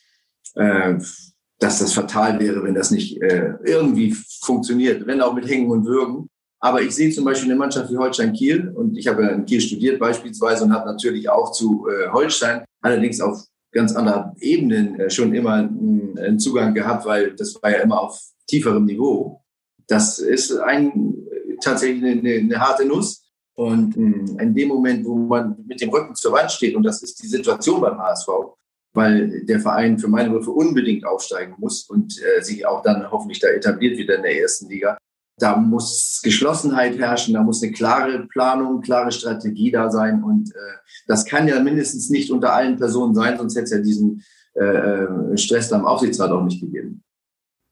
Äh, 0.55 0.99
dass 1.58 1.81
das 1.81 1.94
fatal 1.94 2.38
wäre, 2.38 2.62
wenn 2.62 2.75
das 2.75 2.93
nicht 2.93 3.20
äh, 3.23 3.55
irgendwie 3.64 4.14
funktioniert, 4.43 5.05
wenn 5.06 5.20
auch 5.20 5.35
mit 5.35 5.49
Hängen 5.49 5.70
und 5.70 5.85
Würgen. 5.85 6.29
Aber 6.64 6.81
ich 6.81 6.94
sehe 6.94 7.11
zum 7.11 7.26
Beispiel 7.26 7.50
eine 7.50 7.58
Mannschaft 7.58 7.93
wie 7.93 7.99
Holstein 7.99 8.32
Kiel 8.32 8.72
und 8.75 8.96
ich 8.96 9.06
habe 9.06 9.22
in 9.26 9.44
Kiel 9.44 9.61
studiert 9.61 9.99
beispielsweise 9.99 10.64
und 10.64 10.72
habe 10.72 10.90
natürlich 10.90 11.28
auch 11.28 11.52
zu 11.52 11.87
äh, 11.88 12.08
Holstein, 12.11 12.64
allerdings 12.81 13.20
auf 13.20 13.44
ganz 13.70 13.94
anderen 13.94 14.32
Ebenen 14.40 14.99
äh, 14.99 15.11
schon 15.11 15.34
immer 15.34 15.52
einen, 15.52 16.19
einen 16.19 16.38
Zugang 16.38 16.72
gehabt, 16.72 17.05
weil 17.05 17.34
das 17.34 17.55
war 17.62 17.70
ja 17.70 17.82
immer 17.82 18.00
auf 18.00 18.19
tieferem 18.46 18.87
Niveau. 18.87 19.43
Das 19.88 20.19
ist 20.19 20.56
ein, 20.56 21.14
tatsächlich 21.61 22.02
eine, 22.02 22.32
eine 22.32 22.58
harte 22.58 22.87
Nuss. 22.87 23.28
Und 23.56 23.94
mh, 23.94 24.43
in 24.43 24.55
dem 24.55 24.69
Moment, 24.69 25.05
wo 25.05 25.16
man 25.16 25.62
mit 25.66 25.82
dem 25.82 25.90
Rücken 25.90 26.14
zur 26.14 26.32
Wand 26.32 26.50
steht, 26.50 26.75
und 26.76 26.82
das 26.82 27.02
ist 27.02 27.22
die 27.22 27.28
Situation 27.28 27.82
beim 27.82 27.99
HSV, 27.99 28.28
weil 28.94 29.44
der 29.44 29.61
Verein 29.61 29.99
für 29.99 30.09
meine 30.09 30.30
Begriffe 30.30 30.52
unbedingt 30.52 31.04
aufsteigen 31.04 31.56
muss 31.59 31.83
und 31.90 32.18
äh, 32.23 32.40
sich 32.40 32.66
auch 32.66 32.83
dann 32.83 33.11
hoffentlich 33.11 33.40
da 33.40 33.49
etabliert 33.49 33.99
wieder 33.99 34.16
in 34.16 34.23
der 34.23 34.40
ersten 34.40 34.71
Liga. 34.71 34.97
Da 35.38 35.57
muss 35.57 36.21
Geschlossenheit 36.23 36.99
herrschen, 36.99 37.35
da 37.35 37.43
muss 37.43 37.62
eine 37.62 37.73
klare 37.73 38.26
Planung, 38.29 38.81
klare 38.81 39.11
Strategie 39.11 39.71
da 39.71 39.91
sein. 39.91 40.23
Und 40.23 40.50
äh, 40.50 40.76
das 41.09 41.25
kann 41.25 41.49
ja 41.49 41.61
mindestens 41.61 42.09
nicht 42.11 42.31
unter 42.31 42.53
allen 42.53 42.76
Personen 42.76 43.14
sein, 43.14 43.37
sonst 43.37 43.57
hätte 43.57 43.64
es 43.64 43.71
ja 43.73 43.79
diesen 43.79 44.25
äh, 44.55 44.64
äh 44.64 45.37
Stress 45.37 45.73
am 45.73 45.85
Aufsichtsrat 45.85 46.31
auch 46.31 46.45
nicht 46.45 46.61
gegeben. 46.61 47.03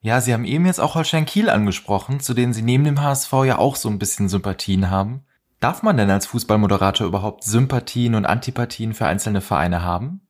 Ja, 0.01 0.21
Sie 0.21 0.33
haben 0.35 0.45
eben 0.45 0.67
jetzt 0.67 0.81
auch 0.81 0.97
Holstein 0.97 1.27
Kiel 1.27 1.49
angesprochen, 1.49 2.19
zu 2.19 2.35
denen 2.35 2.53
Sie 2.53 2.63
neben 2.63 2.83
dem 2.83 3.01
HSV 3.01 3.33
ja 3.45 3.59
auch 3.59 3.77
so 3.77 3.89
ein 3.89 4.01
bisschen 4.01 4.29
Sympathien 4.29 4.91
haben. 4.91 5.23
Darf 5.61 5.85
man 5.85 5.97
denn 5.97 6.11
als 6.11 6.27
Fußballmoderator 6.27 7.07
überhaupt 7.07 7.45
Sympathien 7.45 8.17
und 8.17 8.27
Antipathien 8.27 8.95
für 8.95 9.07
einzelne 9.07 9.41
Vereine 9.41 9.85
haben? 9.85 10.23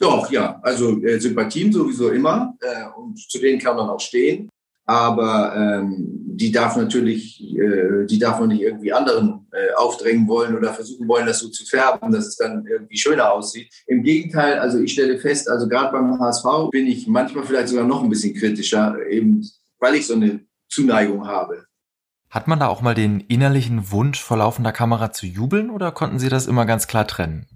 Doch, 0.00 0.32
ja. 0.32 0.58
Also 0.62 1.00
äh, 1.04 1.20
Sympathien 1.20 1.72
sowieso 1.72 2.10
immer 2.10 2.56
äh, 2.60 2.86
und 2.96 3.16
zu 3.30 3.38
denen 3.38 3.60
kann 3.60 3.76
man 3.76 3.88
auch 3.88 4.00
stehen. 4.00 4.48
Aber 4.86 5.54
ähm, 5.56 6.24
die 6.36 6.52
darf 6.52 6.76
natürlich, 6.76 7.42
äh, 7.56 8.06
die 8.06 8.18
darf 8.18 8.38
man 8.38 8.48
nicht 8.48 8.60
irgendwie 8.60 8.92
anderen 8.92 9.46
äh, 9.52 9.72
aufdrängen 9.76 10.28
wollen 10.28 10.56
oder 10.56 10.74
versuchen 10.74 11.08
wollen, 11.08 11.26
das 11.26 11.38
so 11.38 11.48
zu 11.48 11.64
färben, 11.64 12.12
dass 12.12 12.26
es 12.26 12.36
dann 12.36 12.66
irgendwie 12.66 12.98
schöner 12.98 13.32
aussieht. 13.32 13.72
Im 13.86 14.02
Gegenteil, 14.02 14.58
also 14.58 14.78
ich 14.78 14.92
stelle 14.92 15.18
fest, 15.18 15.48
also 15.48 15.68
gerade 15.68 15.92
beim 15.92 16.18
HSV 16.18 16.70
bin 16.70 16.86
ich 16.86 17.06
manchmal 17.06 17.44
vielleicht 17.44 17.68
sogar 17.68 17.86
noch 17.86 18.02
ein 18.02 18.10
bisschen 18.10 18.34
kritischer, 18.34 18.96
eben 19.08 19.46
weil 19.78 19.94
ich 19.94 20.06
so 20.06 20.14
eine 20.14 20.40
Zuneigung 20.68 21.26
habe. 21.26 21.64
Hat 22.28 22.48
man 22.48 22.58
da 22.58 22.66
auch 22.66 22.82
mal 22.82 22.94
den 22.94 23.20
innerlichen 23.20 23.92
Wunsch, 23.92 24.20
vor 24.20 24.38
laufender 24.38 24.72
Kamera 24.72 25.12
zu 25.12 25.24
jubeln 25.26 25.70
oder 25.70 25.92
konnten 25.92 26.18
Sie 26.18 26.28
das 26.28 26.46
immer 26.46 26.66
ganz 26.66 26.88
klar 26.88 27.06
trennen? 27.06 27.46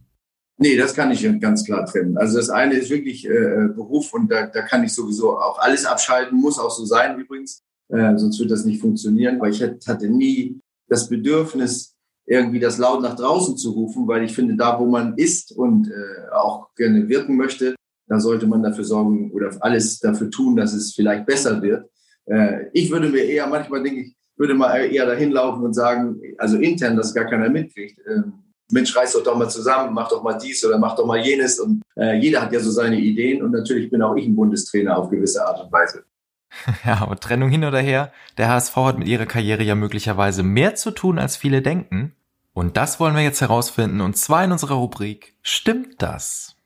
Nee, 0.61 0.77
das 0.77 0.95
kann 0.95 1.13
ich 1.13 1.23
ganz 1.41 1.65
klar 1.65 1.87
trennen. 1.87 2.19
Also 2.19 2.37
das 2.37 2.51
eine 2.51 2.75
ist 2.75 2.91
wirklich 2.91 3.25
äh, 3.25 3.69
Beruf 3.75 4.13
und 4.13 4.31
da, 4.31 4.47
da 4.47 4.63
kann 4.63 4.83
ich 4.83 4.93
sowieso 4.93 5.39
auch 5.39 5.61
alles 5.61 5.87
abschalten, 5.87 6.41
muss 6.41 6.59
auch 6.59 6.71
so 6.71 6.85
sein 6.85 7.19
übrigens, 7.19 7.63
äh, 7.89 8.17
sonst 8.17 8.41
wird 8.41 8.51
das 8.51 8.65
nicht 8.65 8.81
funktionieren. 8.81 9.37
Aber 9.37 9.49
ich 9.49 9.63
hatte 9.63 10.09
nie 10.09 10.59
das 10.89 11.09
Bedürfnis, 11.09 11.95
irgendwie 12.27 12.59
das 12.59 12.77
laut 12.79 13.03
nach 13.03 13.15
draußen 13.15 13.57
zu 13.57 13.71
rufen, 13.71 14.09
weil 14.09 14.25
ich 14.25 14.35
finde, 14.35 14.57
da 14.57 14.79
wo 14.81 14.87
man 14.87 15.17
ist 15.17 15.53
und 15.53 15.89
äh, 15.89 16.35
auch 16.35 16.75
gerne 16.75 17.09
wirken 17.09 17.37
möchte, 17.37 17.77
da 18.09 18.19
sollte 18.19 18.47
man 18.47 18.63
dafür 18.63 18.85
sorgen 18.85 19.31
oder 19.31 19.57
alles 19.61 20.01
dafür 20.01 20.31
tun, 20.31 20.57
dass 20.57 20.73
es 20.73 20.93
vielleicht 20.95 21.25
besser 21.25 21.63
wird. 21.63 21.89
Äh, 22.27 22.67
ich 22.73 22.91
würde 22.91 23.11
mir 23.11 23.23
eher 23.23 23.47
manchmal 23.47 23.83
denke 23.83 24.01
ich, 24.01 24.17
würde 24.37 24.55
mal 24.55 24.77
eher 24.77 25.07
dahin 25.07 25.31
laufen 25.31 25.65
und 25.65 25.75
sagen, 25.75 26.21
also 26.39 26.59
intern, 26.59 26.97
dass 26.97 27.15
gar 27.15 27.27
keiner 27.27 27.49
mitkriegt. 27.49 27.99
Ähm, 28.09 28.33
Mensch, 28.71 28.95
reiß 28.95 29.15
doch 29.15 29.23
doch 29.23 29.37
mal 29.37 29.49
zusammen, 29.49 29.95
mach 29.95 30.09
doch 30.09 30.23
mal 30.23 30.35
dies 30.35 30.65
oder 30.65 30.79
mach 30.79 30.95
doch 30.95 31.07
mal 31.07 31.19
jenes. 31.19 31.59
Und 31.59 31.83
äh, 31.97 32.19
jeder 32.19 32.43
hat 32.43 32.53
ja 32.53 32.61
so 32.61 32.71
seine 32.71 32.99
Ideen 32.99 33.43
und 33.43 33.51
natürlich 33.51 33.91
bin 33.91 34.03
auch 34.03 34.15
ich 34.17 34.27
ein 34.27 34.37
Bundestrainer 34.37 34.99
auf 34.99 35.11
gewisse 35.11 35.47
Art 35.47 35.65
und 35.65 35.73
Weise. 35.73 36.05
Ja, 36.85 37.03
aber 37.03 37.17
Trennung 37.17 37.51
hin 37.51 37.65
oder 37.65 37.79
her, 37.79 38.11
der 38.39 38.49
HSV 38.49 38.77
hat 38.77 38.99
mit 38.99 39.07
ihrer 39.07 39.27
Karriere 39.27 39.63
ja 39.63 39.75
möglicherweise 39.75 40.43
mehr 40.43 40.75
zu 40.75 40.91
tun, 40.91 41.19
als 41.19 41.37
viele 41.37 41.63
denken. 41.63 42.15
Und 42.55 42.77
das 42.77 42.99
wollen 42.99 43.15
wir 43.15 43.23
jetzt 43.23 43.41
herausfinden, 43.41 44.01
und 44.01 44.17
zwar 44.17 44.45
in 44.45 44.53
unserer 44.53 44.75
Rubrik 44.75 45.35
Stimmt 45.43 46.03
das? 46.03 46.57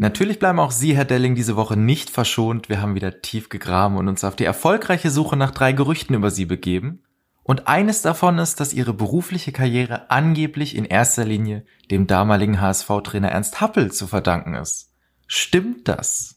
Natürlich 0.00 0.38
bleiben 0.38 0.58
auch 0.58 0.70
Sie, 0.70 0.96
Herr 0.96 1.04
Delling, 1.04 1.34
diese 1.34 1.56
Woche 1.56 1.76
nicht 1.76 2.10
verschont. 2.10 2.68
Wir 2.68 2.80
haben 2.80 2.94
wieder 2.94 3.20
tief 3.20 3.48
gegraben 3.48 3.96
und 3.96 4.08
uns 4.08 4.24
auf 4.24 4.36
die 4.36 4.44
erfolgreiche 4.44 5.10
Suche 5.10 5.36
nach 5.36 5.50
drei 5.50 5.72
Gerüchten 5.72 6.14
über 6.14 6.30
Sie 6.30 6.46
begeben. 6.46 7.02
Und 7.48 7.66
eines 7.66 8.02
davon 8.02 8.36
ist, 8.36 8.60
dass 8.60 8.74
Ihre 8.74 8.92
berufliche 8.92 9.52
Karriere 9.52 10.10
angeblich 10.10 10.76
in 10.76 10.84
erster 10.84 11.24
Linie 11.24 11.64
dem 11.90 12.06
damaligen 12.06 12.60
HSV-Trainer 12.60 13.30
Ernst 13.30 13.62
Happel 13.62 13.90
zu 13.90 14.06
verdanken 14.06 14.52
ist. 14.52 14.90
Stimmt 15.26 15.88
das? 15.88 16.36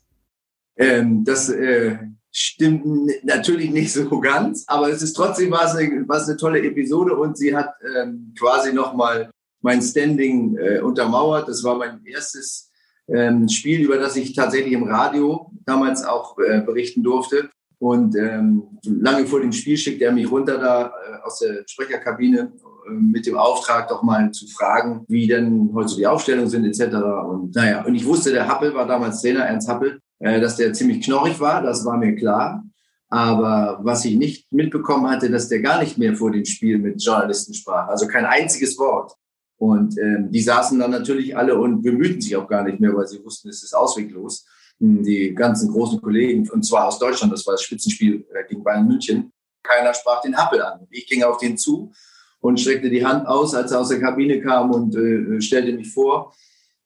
Ähm, 0.78 1.26
das 1.26 1.50
äh, 1.50 1.98
stimmt 2.32 2.86
natürlich 3.26 3.72
nicht 3.72 3.92
so 3.92 4.22
ganz, 4.22 4.64
aber 4.68 4.90
es 4.90 5.02
ist 5.02 5.12
trotzdem 5.12 5.54
es 5.54 5.76
eine 5.76 6.38
tolle 6.38 6.64
Episode 6.64 7.18
und 7.18 7.38
sie 7.38 7.54
hat 7.54 7.74
ähm, 7.94 8.34
quasi 8.40 8.72
nochmal 8.72 9.32
mein 9.60 9.82
Standing 9.82 10.56
äh, 10.56 10.80
untermauert. 10.80 11.50
Das 11.50 11.62
war 11.66 11.76
mein 11.76 12.06
erstes 12.06 12.72
ähm, 13.10 13.50
Spiel, 13.50 13.82
über 13.82 13.98
das 13.98 14.16
ich 14.16 14.34
tatsächlich 14.34 14.72
im 14.72 14.84
Radio 14.84 15.52
damals 15.66 16.06
auch 16.06 16.40
äh, 16.40 16.62
berichten 16.62 17.04
durfte. 17.04 17.50
Und 17.82 18.16
ähm, 18.16 18.78
lange 18.84 19.26
vor 19.26 19.40
dem 19.42 19.52
Spiel 19.52 19.76
schickt 19.76 20.04
er 20.04 20.12
mich 20.12 20.30
runter 20.30 20.60
da 20.60 20.86
äh, 20.86 21.26
aus 21.26 21.40
der 21.40 21.64
Sprecherkabine 21.66 22.54
äh, 22.88 22.92
mit 22.92 23.26
dem 23.26 23.36
Auftrag, 23.36 23.88
doch 23.88 24.04
mal 24.04 24.30
zu 24.30 24.46
fragen, 24.46 25.04
wie 25.08 25.26
denn 25.26 25.72
heute 25.74 25.96
die 25.96 26.06
Aufstellungen 26.06 26.48
sind 26.48 26.64
etc. 26.64 26.94
Und 27.28 27.56
naja, 27.56 27.84
und 27.84 27.96
ich 27.96 28.06
wusste, 28.06 28.32
der 28.34 28.48
Happel 28.48 28.76
war 28.76 28.86
damals 28.86 29.24
Trainer, 29.24 29.46
Ernst 29.46 29.68
Happel, 29.68 30.00
äh, 30.20 30.40
dass 30.40 30.58
der 30.58 30.74
ziemlich 30.74 31.04
knorrig 31.04 31.40
war, 31.40 31.64
das 31.64 31.84
war 31.84 31.98
mir 31.98 32.16
klar. 32.16 32.64
Aber 33.10 33.80
was 33.82 34.06
ich 34.06 34.16
nicht 34.16 34.54
mitbekommen 34.54 35.10
hatte, 35.10 35.32
dass 35.32 35.50
der 35.50 35.62
gar 35.62 35.82
nicht 35.82 35.98
mehr 35.98 36.16
vor 36.16 36.32
dem 36.32 36.46
Spiel 36.46 36.78
mit 36.78 37.04
Journalisten 37.04 37.56
sprach. 37.56 37.88
Also 37.88 38.08
kein 38.08 38.26
einziges 38.26 38.78
Wort. 38.78 39.16
Und 39.58 39.98
ähm, 39.98 40.32
die 40.32 40.42
saßen 40.42 40.78
dann 40.78 40.92
natürlich 40.92 41.36
alle 41.36 41.58
und 41.58 41.82
bemühten 41.82 42.22
sich 42.22 42.36
auch 42.36 42.48
gar 42.48 42.64
nicht 42.64 42.80
mehr, 42.80 42.96
weil 42.96 43.08
sie 43.08 43.24
wussten, 43.26 43.50
es 43.50 43.64
ist 43.64 43.74
ausweglos. 43.74 44.46
Die 44.84 45.36
ganzen 45.36 45.72
großen 45.72 46.02
Kollegen, 46.02 46.50
und 46.50 46.64
zwar 46.64 46.88
aus 46.88 46.98
Deutschland, 46.98 47.32
das 47.32 47.46
war 47.46 47.54
das 47.54 47.62
Spitzenspiel 47.62 48.26
äh, 48.34 48.44
gegen 48.50 48.64
Bayern 48.64 48.88
München, 48.88 49.32
keiner 49.62 49.94
sprach 49.94 50.22
den 50.22 50.34
Appel 50.34 50.60
an. 50.62 50.88
Ich 50.90 51.06
ging 51.06 51.22
auf 51.22 51.38
den 51.38 51.56
zu 51.56 51.92
und 52.40 52.60
streckte 52.60 52.90
die 52.90 53.06
Hand 53.06 53.28
aus, 53.28 53.54
als 53.54 53.72
er 53.72 53.80
aus 53.80 53.90
der 53.90 54.00
Kabine 54.00 54.42
kam 54.42 54.72
und 54.72 54.96
äh, 54.96 55.40
stellte 55.40 55.72
mich 55.74 55.94
vor. 55.94 56.34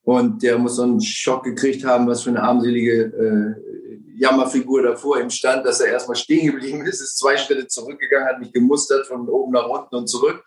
Und 0.04 0.44
der 0.44 0.58
muss 0.58 0.76
so 0.76 0.84
einen 0.84 1.00
Schock 1.00 1.44
gekriegt 1.44 1.86
haben, 1.86 2.06
was 2.08 2.24
für 2.24 2.32
eine 2.32 2.44
armselige 2.44 3.06
äh, 3.06 4.20
Jammerfigur 4.20 4.84
davor 4.84 5.20
ihm 5.20 5.30
stand, 5.30 5.66
dass 5.66 5.80
er 5.80 5.88
erstmal 5.88 6.18
stehen 6.18 6.52
geblieben 6.52 6.86
ist, 6.86 7.02
ist 7.02 7.18
zwei 7.18 7.38
Schritte 7.38 7.68
zurückgegangen, 7.68 8.28
hat 8.28 8.40
mich 8.40 8.52
gemustert 8.52 9.08
von 9.08 9.28
oben 9.28 9.54
nach 9.54 9.68
unten 9.68 9.96
und 9.96 10.08
zurück 10.08 10.44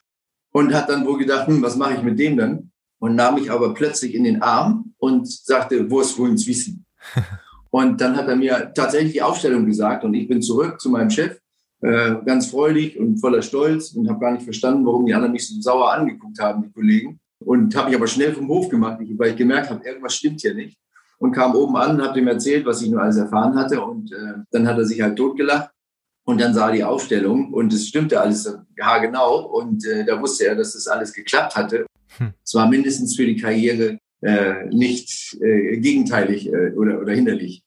und 0.53 0.75
hat 0.75 0.89
dann 0.89 1.07
wohl 1.07 1.19
gedacht, 1.19 1.47
hm, 1.47 1.63
was 1.63 1.77
mache 1.77 1.95
ich 1.95 2.03
mit 2.03 2.19
dem 2.19 2.37
denn? 2.37 2.71
Und 3.01 3.15
nahm 3.15 3.37
mich 3.37 3.51
aber 3.51 3.75
plötzlich 3.75 4.15
in 4.15 4.25
den 4.25 4.43
Arm 4.43 4.95
und 4.99 5.31
sagte, 5.31 5.91
wo 5.91 6.01
ist 6.01 6.19
wohlens 6.19 6.47
Wissen? 6.47 6.85
Und 7.71 8.01
dann 8.01 8.17
hat 8.17 8.29
er 8.29 8.37
mir 8.37 8.73
tatsächlich 8.75 9.13
die 9.13 9.23
Aufstellung 9.23 9.67
gesagt 9.67 10.05
und 10.05 10.15
ich 10.15 10.29
bin 10.29 10.43
zurück 10.43 10.81
zu 10.81 10.91
meinem 10.91 11.11
Chef, 11.11 11.39
äh, 11.81 12.17
ganz 12.25 12.51
freudig 12.51 12.99
und 12.99 13.19
voller 13.19 13.43
Stolz 13.43 13.93
und 13.93 14.09
habe 14.09 14.19
gar 14.19 14.33
nicht 14.33 14.43
verstanden, 14.43 14.85
warum 14.85 15.07
die 15.07 15.15
anderen 15.15 15.33
mich 15.33 15.49
so 15.49 15.61
sauer 15.61 15.93
angeguckt 15.93 16.41
haben, 16.41 16.63
die 16.63 16.73
Kollegen. 16.73 17.21
Und 17.45 17.77
habe 17.77 17.91
ich 17.91 17.97
aber 17.97 18.09
schnell 18.09 18.33
vom 18.33 18.49
Hof 18.49 18.69
gemacht, 18.69 18.99
weil 19.17 19.31
ich 19.31 19.37
gemerkt 19.37 19.71
habe, 19.71 19.87
irgendwas 19.87 20.17
stimmt 20.17 20.41
hier 20.41 20.55
nicht. 20.55 20.77
Und 21.19 21.33
kam 21.33 21.55
oben 21.55 21.77
an 21.77 21.97
und 21.97 22.07
habe 22.07 22.19
ihm 22.19 22.27
erzählt, 22.27 22.67
was 22.67 22.83
ich 22.83 22.91
nur 22.91 23.01
alles 23.01 23.17
erfahren 23.17 23.57
hatte. 23.57 23.81
Und 23.81 24.13
äh, 24.13 24.43
dann 24.51 24.67
hat 24.67 24.77
er 24.77 24.85
sich 24.85 25.01
halt 25.01 25.17
totgelacht 25.17 25.71
und 26.25 26.41
dann 26.41 26.53
sah 26.53 26.67
er 26.67 26.73
die 26.73 26.85
Aufstellung 26.85 27.53
und 27.53 27.73
es 27.73 27.89
stimmte 27.89 28.21
alles 28.21 28.53
haargenau. 28.81 29.47
Und 29.47 29.87
äh, 29.87 30.05
da 30.05 30.21
wusste 30.21 30.47
er, 30.47 30.57
dass 30.57 30.73
das 30.73 30.89
alles 30.89 31.13
geklappt 31.13 31.55
hatte. 31.55 31.87
Hm. 32.19 32.33
Es 32.45 32.55
war 32.55 32.69
mindestens 32.69 33.15
für 33.15 33.25
die 33.25 33.37
Karriere 33.37 33.99
äh, 34.21 34.67
nicht 34.67 35.37
äh, 35.41 35.79
gegenteilig 35.79 36.49
äh, 36.49 36.73
oder, 36.73 37.01
oder 37.01 37.13
hinderlich. 37.13 37.63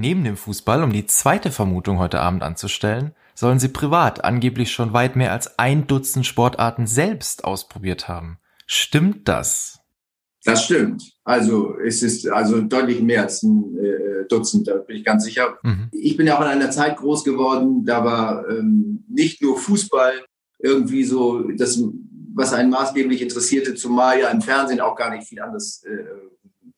Neben 0.00 0.24
dem 0.24 0.36
Fußball, 0.36 0.82
um 0.82 0.92
die 0.92 1.06
zweite 1.06 1.50
Vermutung 1.50 1.98
heute 1.98 2.20
Abend 2.20 2.42
anzustellen, 2.42 3.12
sollen 3.34 3.58
sie 3.58 3.68
privat 3.68 4.24
angeblich 4.24 4.72
schon 4.72 4.92
weit 4.92 5.16
mehr 5.16 5.32
als 5.32 5.58
ein 5.58 5.86
Dutzend 5.86 6.26
Sportarten 6.26 6.86
selbst 6.86 7.44
ausprobiert 7.44 8.08
haben. 8.08 8.38
Stimmt 8.66 9.28
das? 9.28 9.78
Das 10.44 10.64
stimmt. 10.64 11.02
Also 11.24 11.76
es 11.78 12.02
ist 12.02 12.28
also 12.28 12.60
deutlich 12.62 13.02
mehr 13.02 13.22
als 13.22 13.42
ein 13.42 13.76
äh, 13.76 14.26
Dutzend, 14.28 14.68
da 14.68 14.76
bin 14.76 14.96
ich 14.96 15.04
ganz 15.04 15.24
sicher. 15.24 15.58
Mhm. 15.62 15.88
Ich 15.92 16.16
bin 16.16 16.26
ja 16.26 16.36
auch 16.36 16.42
in 16.42 16.46
einer 16.46 16.70
Zeit 16.70 16.96
groß 16.96 17.24
geworden, 17.24 17.84
da 17.84 18.04
war 18.04 18.48
ähm, 18.48 19.04
nicht 19.08 19.42
nur 19.42 19.58
Fußball 19.58 20.24
irgendwie 20.58 21.04
so 21.04 21.42
das, 21.50 21.82
was 22.38 22.52
einen 22.52 22.70
maßgeblich 22.70 23.20
interessierte, 23.20 23.74
zumal 23.74 24.20
ja 24.20 24.30
im 24.30 24.40
Fernsehen 24.40 24.80
auch 24.80 24.94
gar 24.94 25.10
nicht 25.10 25.26
viel 25.26 25.40
anderes 25.40 25.82
äh, 25.84 26.04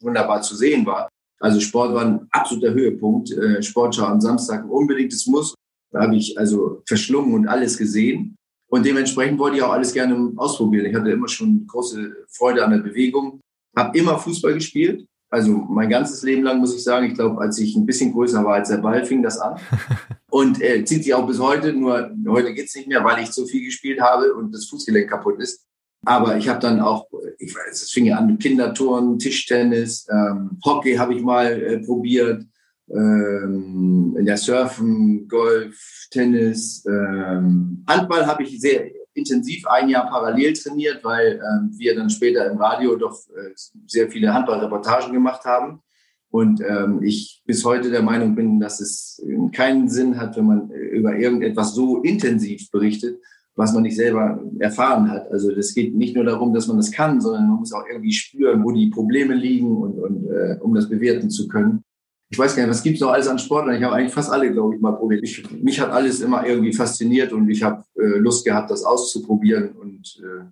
wunderbar 0.00 0.42
zu 0.42 0.56
sehen 0.56 0.86
war. 0.86 1.08
Also 1.38 1.60
Sport 1.60 1.94
war 1.94 2.04
ein 2.04 2.26
absoluter 2.30 2.72
Höhepunkt. 2.72 3.30
Äh, 3.30 3.62
Sportschau 3.62 4.04
am 4.04 4.20
Samstag 4.20 4.64
ein 4.64 4.70
unbedingtes 4.70 5.26
Muss. 5.26 5.54
Da 5.92 6.02
habe 6.02 6.16
ich 6.16 6.38
also 6.38 6.82
verschlungen 6.86 7.34
und 7.34 7.48
alles 7.48 7.76
gesehen. 7.76 8.36
Und 8.70 8.86
dementsprechend 8.86 9.38
wollte 9.38 9.56
ich 9.56 9.62
auch 9.62 9.72
alles 9.72 9.92
gerne 9.92 10.32
ausprobieren. 10.36 10.86
Ich 10.86 10.94
hatte 10.94 11.10
immer 11.10 11.28
schon 11.28 11.66
große 11.66 12.26
Freude 12.28 12.64
an 12.64 12.70
der 12.70 12.78
Bewegung 12.78 13.40
habe 13.76 13.98
immer 13.98 14.18
Fußball 14.18 14.54
gespielt. 14.54 15.06
Also 15.30 15.52
mein 15.52 15.88
ganzes 15.88 16.22
Leben 16.22 16.42
lang 16.42 16.58
muss 16.58 16.74
ich 16.74 16.82
sagen, 16.82 17.06
ich 17.06 17.14
glaube, 17.14 17.40
als 17.40 17.56
ich 17.58 17.76
ein 17.76 17.86
bisschen 17.86 18.12
größer 18.12 18.44
war 18.44 18.54
als 18.54 18.68
der 18.68 18.78
Ball, 18.78 19.04
fing 19.04 19.22
das 19.22 19.38
an. 19.38 19.60
Und 20.30 20.60
äh, 20.60 20.84
zieht 20.84 21.04
sich 21.04 21.14
auch 21.14 21.26
bis 21.26 21.38
heute, 21.38 21.72
nur 21.72 22.10
heute 22.28 22.52
geht's 22.52 22.74
nicht 22.74 22.88
mehr, 22.88 23.04
weil 23.04 23.22
ich 23.22 23.30
zu 23.30 23.46
viel 23.46 23.64
gespielt 23.64 24.00
habe 24.00 24.32
und 24.32 24.54
das 24.54 24.66
Fußgelenk 24.66 25.10
kaputt 25.10 25.40
ist. 25.40 25.66
Aber 26.04 26.36
ich 26.36 26.48
habe 26.48 26.60
dann 26.60 26.80
auch, 26.80 27.08
ich 27.38 27.52
weiß, 27.52 27.82
es 27.82 27.90
fing 27.90 28.06
ja 28.06 28.16
an 28.16 28.28
mit 28.28 28.40
Kindertouren, 28.40 29.18
Tischtennis, 29.18 30.06
ähm, 30.08 30.58
Hockey 30.64 30.94
habe 30.94 31.14
ich 31.14 31.22
mal 31.22 31.60
äh, 31.60 31.78
probiert, 31.80 32.44
ähm, 32.88 34.16
in 34.18 34.24
der 34.24 34.36
Surfen, 34.36 35.28
Golf, 35.28 36.06
Tennis, 36.10 36.84
ähm, 36.86 37.84
Handball 37.88 38.26
habe 38.26 38.44
ich 38.44 38.60
sehr 38.60 38.90
intensiv 39.14 39.66
ein 39.66 39.88
Jahr 39.88 40.08
parallel 40.08 40.52
trainiert, 40.52 41.02
weil 41.02 41.40
ähm, 41.40 41.70
wir 41.76 41.94
dann 41.94 42.10
später 42.10 42.50
im 42.50 42.58
Radio 42.58 42.96
doch 42.96 43.16
äh, 43.28 43.52
sehr 43.86 44.10
viele 44.10 44.32
Handballreportagen 44.32 45.12
gemacht 45.12 45.44
haben. 45.44 45.82
Und 46.30 46.60
ähm, 46.60 47.02
ich 47.02 47.42
bis 47.44 47.64
heute 47.64 47.90
der 47.90 48.02
Meinung 48.02 48.36
bin, 48.36 48.60
dass 48.60 48.80
es 48.80 49.20
keinen 49.52 49.88
Sinn 49.88 50.16
hat, 50.16 50.36
wenn 50.36 50.46
man 50.46 50.70
über 50.70 51.16
irgendetwas 51.16 51.74
so 51.74 52.02
intensiv 52.02 52.70
berichtet, 52.70 53.20
was 53.56 53.72
man 53.72 53.82
nicht 53.82 53.96
selber 53.96 54.40
erfahren 54.60 55.10
hat. 55.10 55.28
Also 55.32 55.52
das 55.52 55.74
geht 55.74 55.94
nicht 55.94 56.14
nur 56.14 56.24
darum, 56.24 56.54
dass 56.54 56.68
man 56.68 56.76
das 56.76 56.92
kann, 56.92 57.20
sondern 57.20 57.48
man 57.48 57.58
muss 57.58 57.72
auch 57.72 57.84
irgendwie 57.90 58.12
spüren, 58.12 58.62
wo 58.62 58.70
die 58.70 58.90
Probleme 58.90 59.34
liegen 59.34 59.76
und, 59.76 59.98
und 59.98 60.26
äh, 60.28 60.56
um 60.60 60.72
das 60.72 60.88
bewerten 60.88 61.30
zu 61.30 61.48
können 61.48 61.82
ich 62.32 62.38
weiß 62.38 62.54
gar 62.54 62.62
nicht, 62.62 62.70
was 62.70 62.82
gibt's 62.84 63.00
noch 63.00 63.10
alles 63.10 63.26
an 63.26 63.40
Sportlern? 63.40 63.76
Ich 63.76 63.82
habe 63.82 63.96
eigentlich 63.96 64.14
fast 64.14 64.30
alle, 64.30 64.52
glaube 64.52 64.76
ich, 64.76 64.80
mal 64.80 64.92
probiert. 64.92 65.24
Ich, 65.24 65.50
mich 65.50 65.80
hat 65.80 65.90
alles 65.90 66.20
immer 66.20 66.46
irgendwie 66.46 66.72
fasziniert 66.72 67.32
und 67.32 67.50
ich 67.50 67.64
habe 67.64 67.82
äh, 67.96 68.18
Lust 68.18 68.44
gehabt, 68.44 68.70
das 68.70 68.84
auszuprobieren. 68.84 69.72
Und 69.72 70.20
äh, 70.22 70.44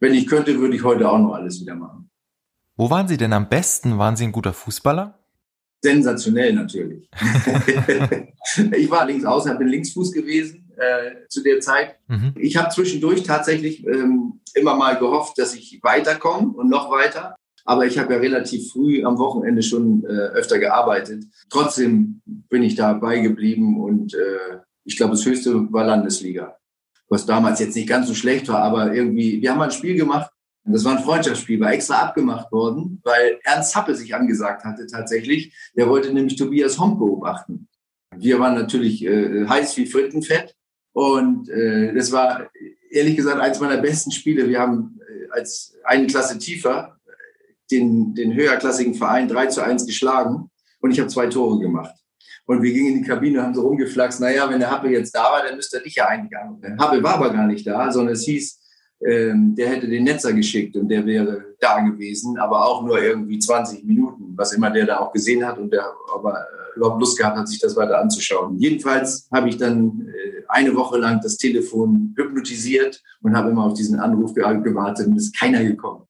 wenn 0.00 0.12
ich 0.12 0.26
könnte, 0.26 0.58
würde 0.58 0.76
ich 0.76 0.84
heute 0.84 1.08
auch 1.08 1.18
noch 1.18 1.32
alles 1.32 1.62
wieder 1.62 1.76
machen. 1.76 2.10
Wo 2.76 2.90
waren 2.90 3.08
Sie 3.08 3.16
denn 3.16 3.32
am 3.32 3.48
besten? 3.48 3.96
Waren 3.96 4.16
Sie 4.16 4.24
ein 4.24 4.32
guter 4.32 4.52
Fußballer? 4.52 5.18
Sensationell 5.82 6.52
natürlich. 6.52 7.08
ich 8.72 8.90
war 8.90 9.06
links 9.06 9.24
außen, 9.24 9.56
bin 9.56 9.68
Linksfuß 9.68 10.12
gewesen 10.12 10.70
äh, 10.76 11.26
zu 11.28 11.42
der 11.42 11.60
Zeit. 11.60 11.96
Mhm. 12.08 12.34
Ich 12.36 12.56
habe 12.58 12.68
zwischendurch 12.68 13.22
tatsächlich 13.22 13.86
ähm, 13.86 14.40
immer 14.54 14.74
mal 14.74 14.98
gehofft, 14.98 15.38
dass 15.38 15.54
ich 15.54 15.80
weiterkomme 15.82 16.48
und 16.48 16.68
noch 16.68 16.90
weiter. 16.90 17.36
Aber 17.64 17.86
ich 17.86 17.98
habe 17.98 18.14
ja 18.14 18.20
relativ 18.20 18.72
früh 18.72 19.04
am 19.04 19.18
Wochenende 19.18 19.62
schon 19.62 20.04
äh, 20.04 20.08
öfter 20.08 20.58
gearbeitet. 20.58 21.24
Trotzdem 21.48 22.20
bin 22.26 22.62
ich 22.62 22.74
dabei 22.74 23.20
geblieben 23.20 23.82
und 23.82 24.14
äh, 24.14 24.58
ich 24.84 24.96
glaube, 24.96 25.12
das 25.12 25.24
höchste 25.24 25.72
war 25.72 25.84
Landesliga. 25.84 26.58
Was 27.08 27.26
damals 27.26 27.60
jetzt 27.60 27.74
nicht 27.74 27.88
ganz 27.88 28.06
so 28.06 28.14
schlecht 28.14 28.48
war, 28.48 28.62
aber 28.62 28.92
irgendwie, 28.92 29.40
wir 29.40 29.50
haben 29.50 29.62
ein 29.62 29.70
Spiel 29.70 29.96
gemacht. 29.96 30.30
Das 30.66 30.84
war 30.84 30.96
ein 30.96 31.04
Freundschaftsspiel, 31.04 31.60
war 31.60 31.72
extra 31.72 32.00
abgemacht 32.00 32.50
worden, 32.50 33.00
weil 33.04 33.38
Ernst 33.44 33.76
Happe 33.76 33.94
sich 33.94 34.14
angesagt 34.14 34.64
hatte 34.64 34.86
tatsächlich. 34.86 35.54
Der 35.76 35.88
wollte 35.88 36.12
nämlich 36.12 36.36
Tobias 36.36 36.78
Homp 36.78 36.98
beobachten. 36.98 37.68
Wir 38.16 38.38
waren 38.40 38.54
natürlich 38.54 39.04
äh, 39.04 39.46
heiß 39.46 39.76
wie 39.76 39.86
Frittenfett. 39.86 40.54
Und 40.92 41.48
äh, 41.48 41.92
das 41.92 42.12
war 42.12 42.50
ehrlich 42.90 43.16
gesagt 43.16 43.40
eines 43.40 43.60
meiner 43.60 43.78
besten 43.78 44.10
Spiele. 44.10 44.48
Wir 44.48 44.60
haben 44.60 45.00
äh, 45.06 45.30
als 45.30 45.74
eine 45.84 46.06
Klasse 46.06 46.38
tiefer 46.38 46.98
den, 47.70 48.14
den 48.14 48.34
höherklassigen 48.34 48.94
Verein 48.94 49.28
3 49.28 49.46
zu 49.46 49.62
1 49.62 49.86
geschlagen 49.86 50.50
und 50.80 50.90
ich 50.90 51.00
habe 51.00 51.08
zwei 51.08 51.26
Tore 51.26 51.60
gemacht. 51.60 51.94
Und 52.46 52.62
wir 52.62 52.72
gingen 52.72 52.96
in 52.96 53.02
die 53.02 53.08
Kabine 53.08 53.38
und 53.38 53.46
haben 53.46 53.54
so 53.54 53.62
rumgeflaxt, 53.62 54.20
naja, 54.20 54.48
wenn 54.50 54.60
der 54.60 54.70
Happe 54.70 54.88
jetzt 54.88 55.14
da 55.14 55.22
war, 55.24 55.42
dann 55.46 55.56
müsste 55.56 55.78
er 55.78 55.82
dich 55.82 55.94
ja 55.94 56.06
eigentlich 56.06 56.36
anrufen. 56.38 56.78
Happe 56.78 57.02
war 57.02 57.14
aber 57.14 57.32
gar 57.32 57.46
nicht 57.46 57.66
da, 57.66 57.90
sondern 57.90 58.14
es 58.14 58.24
hieß, 58.24 58.60
ähm, 59.04 59.54
der 59.54 59.68
hätte 59.68 59.88
den 59.88 60.04
Netzer 60.04 60.32
geschickt 60.32 60.76
und 60.76 60.88
der 60.88 61.04
wäre 61.04 61.54
da 61.60 61.80
gewesen, 61.80 62.38
aber 62.38 62.64
auch 62.64 62.84
nur 62.84 63.02
irgendwie 63.02 63.38
20 63.38 63.84
Minuten, 63.84 64.32
was 64.36 64.52
immer 64.52 64.70
der 64.70 64.86
da 64.86 64.98
auch 64.98 65.12
gesehen 65.12 65.44
hat 65.44 65.58
und 65.58 65.72
der 65.72 65.84
aber 66.14 66.34
äh, 66.38 66.76
überhaupt 66.76 67.00
Lust 67.00 67.18
gehabt 67.18 67.36
hat, 67.36 67.48
sich 67.48 67.60
das 67.60 67.76
weiter 67.76 67.98
anzuschauen. 68.00 68.58
Jedenfalls 68.58 69.28
habe 69.32 69.48
ich 69.48 69.56
dann 69.56 70.08
äh, 70.08 70.42
eine 70.48 70.74
Woche 70.74 70.98
lang 70.98 71.20
das 71.22 71.36
Telefon 71.36 72.14
hypnotisiert 72.16 73.02
und 73.22 73.36
habe 73.36 73.50
immer 73.50 73.64
auf 73.64 73.74
diesen 73.74 73.98
Anruf 73.98 74.34
gewartet 74.34 75.06
und 75.06 75.16
ist 75.16 75.38
keiner 75.38 75.62
gekommen. 75.62 76.04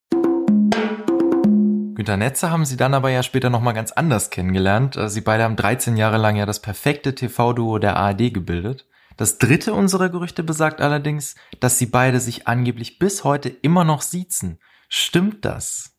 Günter 2.05 2.19
Netzer 2.19 2.51
haben 2.51 2.67
Sie 2.67 2.77
dann 2.77 2.93
aber 2.93 3.09
ja 3.09 3.23
später 3.23 3.49
nochmal 3.49 3.73
ganz 3.73 3.91
anders 3.91 4.29
kennengelernt. 4.29 4.95
Äh, 4.95 5.09
Sie 5.09 5.23
beide 5.23 5.45
haben 5.45 5.57
13 5.57 5.97
Jahre 5.97 6.19
lang 6.19 6.37
ja 6.37 6.45
das 6.45 6.61
perfekte 6.61 7.15
TV-Duo 7.15 7.79
der 7.79 7.97
ARD 7.97 8.31
gebildet. 8.35 8.87
Das 9.17 9.39
dritte 9.39 9.73
unserer 9.73 10.11
Gerüchte 10.11 10.43
besagt 10.43 10.83
allerdings, 10.83 11.35
dass 11.61 11.79
sie 11.79 11.87
beide 11.87 12.21
sich 12.21 12.47
angeblich 12.47 12.99
bis 12.99 13.25
heute 13.25 13.49
immer 13.49 13.85
noch 13.85 14.03
siezen. 14.03 14.59
Stimmt 14.91 15.47
das? 15.47 15.97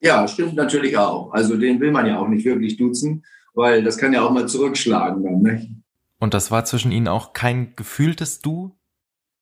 Ja, 0.00 0.26
stimmt 0.26 0.54
natürlich 0.54 0.96
auch. 0.96 1.34
Also 1.34 1.58
den 1.58 1.80
will 1.80 1.90
man 1.90 2.06
ja 2.06 2.18
auch 2.18 2.28
nicht 2.28 2.46
wirklich 2.46 2.78
duzen, 2.78 3.22
weil 3.52 3.84
das 3.84 3.98
kann 3.98 4.14
ja 4.14 4.22
auch 4.22 4.30
mal 4.30 4.48
zurückschlagen 4.48 5.22
dann. 5.22 5.42
Ne? 5.42 5.82
Und 6.18 6.32
das 6.32 6.50
war 6.50 6.64
zwischen 6.64 6.92
ihnen 6.92 7.08
auch 7.08 7.34
kein 7.34 7.76
gefühltes 7.76 8.40
Du? 8.40 8.74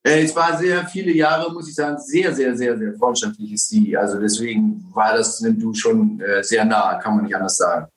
Äh, 0.09 0.23
es 0.23 0.35
war 0.35 0.57
sehr 0.57 0.87
viele 0.87 1.13
Jahre, 1.13 1.53
muss 1.53 1.69
ich 1.69 1.75
sagen, 1.75 1.99
sehr, 1.99 2.35
sehr, 2.35 2.57
sehr, 2.57 2.79
sehr 2.79 2.95
freundschaftliches 2.95 3.69
Sie. 3.69 3.97
Also 3.97 4.19
deswegen 4.19 4.87
war 4.95 5.15
das 5.15 5.39
Du 5.39 5.75
schon 5.75 6.21
äh, 6.21 6.43
sehr 6.43 6.65
nah, 6.65 6.95
kann 6.95 7.17
man 7.17 7.25
nicht 7.25 7.37
anders 7.37 7.57
sagen. 7.57 7.89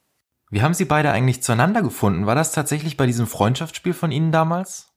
Wie 0.50 0.62
haben 0.62 0.74
Sie 0.74 0.84
beide 0.84 1.12
eigentlich 1.12 1.42
zueinander 1.42 1.82
gefunden? 1.82 2.26
War 2.26 2.36
das 2.36 2.52
tatsächlich 2.52 2.98
bei 2.98 3.06
diesem 3.06 3.28
Freundschaftsspiel 3.28 3.94
von 3.94 4.12
Ihnen 4.12 4.34
damals? 4.34 4.90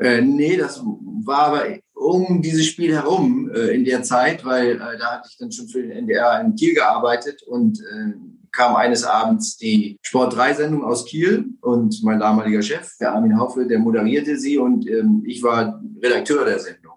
Äh, 0.00 0.22
nee, 0.22 0.56
das 0.56 0.82
war 1.24 1.48
aber 1.48 1.64
um 1.92 2.40
dieses 2.40 2.64
Spiel 2.66 2.94
herum 2.94 3.50
äh, 3.52 3.74
in 3.74 3.84
der 3.84 4.02
Zeit, 4.02 4.44
weil 4.44 4.76
äh, 4.76 4.98
da 4.98 5.16
hatte 5.16 5.28
ich 5.30 5.36
dann 5.36 5.52
schon 5.52 5.68
für 5.68 5.82
den 5.82 5.90
NDR 5.90 6.40
in 6.40 6.54
Kiel 6.54 6.72
gearbeitet 6.72 7.42
und 7.42 7.78
äh, 7.80 8.14
kam 8.52 8.76
eines 8.76 9.04
Abends 9.04 9.56
die 9.56 9.98
Sport 10.02 10.36
3 10.36 10.54
Sendung 10.54 10.84
aus 10.84 11.04
Kiel 11.04 11.46
und 11.60 12.02
mein 12.02 12.20
damaliger 12.20 12.62
Chef, 12.62 12.90
der 13.00 13.14
Armin 13.14 13.38
Haufe, 13.38 13.66
der 13.66 13.78
moderierte 13.78 14.38
sie 14.38 14.58
und 14.58 14.88
ähm, 14.88 15.22
ich 15.26 15.42
war 15.42 15.82
Redakteur 16.02 16.44
der 16.44 16.58
Sendung. 16.58 16.94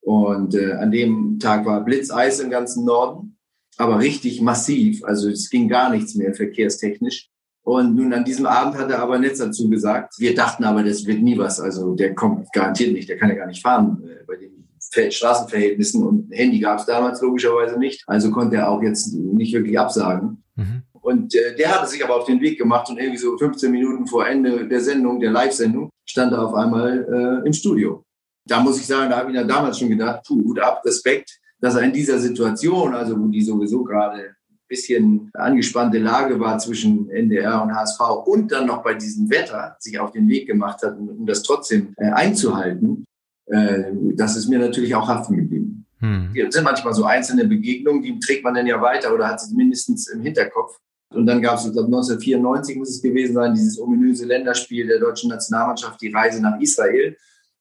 Und 0.00 0.54
äh, 0.54 0.72
an 0.74 0.90
dem 0.90 1.38
Tag 1.38 1.66
war 1.66 1.84
Blitzeis 1.84 2.40
im 2.40 2.50
ganzen 2.50 2.84
Norden 2.84 3.36
aber 3.76 3.98
richtig 3.98 4.40
massiv. 4.40 5.04
Also 5.04 5.28
es 5.28 5.50
ging 5.50 5.68
gar 5.68 5.90
nichts 5.90 6.14
mehr 6.14 6.34
verkehrstechnisch. 6.34 7.28
Und 7.62 7.96
nun 7.96 8.12
an 8.12 8.24
diesem 8.24 8.46
Abend 8.46 8.78
hat 8.78 8.90
er 8.90 9.00
aber 9.00 9.18
Netz 9.18 9.38
dazu 9.38 9.68
gesagt. 9.68 10.14
Wir 10.18 10.34
dachten 10.34 10.64
aber, 10.64 10.84
das 10.84 11.04
wird 11.04 11.20
nie 11.20 11.36
was. 11.36 11.60
Also 11.60 11.94
der 11.94 12.14
kommt 12.14 12.52
garantiert 12.52 12.92
nicht, 12.92 13.08
der 13.08 13.18
kann 13.18 13.28
ja 13.28 13.34
gar 13.34 13.46
nicht 13.46 13.62
fahren 13.62 14.02
äh, 14.04 14.24
bei 14.26 14.36
den 14.36 15.10
Straßenverhältnissen. 15.10 16.04
Und 16.04 16.30
Handy 16.30 16.60
gab 16.60 16.78
es 16.78 16.86
damals 16.86 17.20
logischerweise 17.20 17.78
nicht. 17.78 18.04
Also 18.06 18.30
konnte 18.30 18.56
er 18.56 18.70
auch 18.70 18.82
jetzt 18.82 19.12
nicht 19.12 19.52
wirklich 19.52 19.78
absagen. 19.78 20.44
Mhm. 20.56 20.82
Und 20.92 21.34
äh, 21.34 21.54
der 21.54 21.74
hatte 21.74 21.88
sich 21.88 22.04
aber 22.04 22.16
auf 22.16 22.26
den 22.26 22.40
Weg 22.40 22.58
gemacht 22.58 22.90
und 22.90 22.98
irgendwie 22.98 23.18
so 23.18 23.38
15 23.38 23.70
Minuten 23.70 24.06
vor 24.06 24.26
Ende 24.26 24.66
der 24.66 24.80
Sendung, 24.80 25.20
der 25.20 25.30
Live-Sendung, 25.30 25.90
stand 26.04 26.32
er 26.32 26.44
auf 26.44 26.54
einmal 26.54 27.42
äh, 27.44 27.46
im 27.46 27.52
Studio. 27.52 28.02
Da 28.44 28.60
muss 28.60 28.78
ich 28.78 28.86
sagen, 28.86 29.10
da 29.10 29.18
habe 29.18 29.30
ich 29.30 29.36
ja 29.36 29.44
damals 29.44 29.78
schon 29.78 29.88
gedacht, 29.88 30.24
puh, 30.26 30.42
gut 30.42 30.58
ab, 30.58 30.82
Respekt 30.84 31.38
dass 31.60 31.74
er 31.74 31.82
in 31.82 31.92
dieser 31.92 32.18
Situation, 32.18 32.94
also 32.94 33.18
wo 33.18 33.28
die 33.28 33.42
sowieso 33.42 33.82
gerade 33.84 34.18
ein 34.18 34.68
bisschen 34.68 35.30
angespannte 35.34 35.98
Lage 35.98 36.38
war 36.38 36.58
zwischen 36.58 37.08
NDR 37.10 37.62
und 37.62 37.74
HSV 37.74 38.00
und 38.26 38.52
dann 38.52 38.66
noch 38.66 38.82
bei 38.82 38.94
diesem 38.94 39.30
Wetter 39.30 39.76
sich 39.78 39.98
auf 39.98 40.12
den 40.12 40.28
Weg 40.28 40.46
gemacht 40.46 40.82
hat, 40.82 40.98
um 40.98 41.26
das 41.26 41.42
trotzdem 41.42 41.94
äh, 41.96 42.10
einzuhalten, 42.10 43.04
äh, 43.46 43.84
das 44.14 44.36
ist 44.36 44.48
mir 44.48 44.58
natürlich 44.58 44.94
auch 44.94 45.08
haften 45.08 45.36
geblieben. 45.36 45.65
Hm. 46.00 46.32
Es 46.34 46.54
sind 46.54 46.64
manchmal 46.64 46.94
so 46.94 47.04
einzelne 47.04 47.46
Begegnungen, 47.46 48.02
die 48.02 48.18
trägt 48.18 48.44
man 48.44 48.54
dann 48.54 48.66
ja 48.66 48.80
weiter 48.80 49.14
oder 49.14 49.28
hat 49.28 49.40
sie 49.40 49.54
mindestens 49.54 50.08
im 50.08 50.20
Hinterkopf. 50.20 50.78
Und 51.10 51.26
dann 51.26 51.40
gab 51.40 51.58
es, 51.58 51.66
ich 51.66 51.72
glaube 51.72 51.86
1994 51.86 52.76
muss 52.76 52.90
es 52.90 53.02
gewesen 53.02 53.34
sein, 53.34 53.54
dieses 53.54 53.78
ominöse 53.80 54.26
Länderspiel 54.26 54.86
der 54.86 54.98
deutschen 54.98 55.30
Nationalmannschaft, 55.30 56.00
die 56.00 56.12
Reise 56.12 56.42
nach 56.42 56.60
Israel 56.60 57.16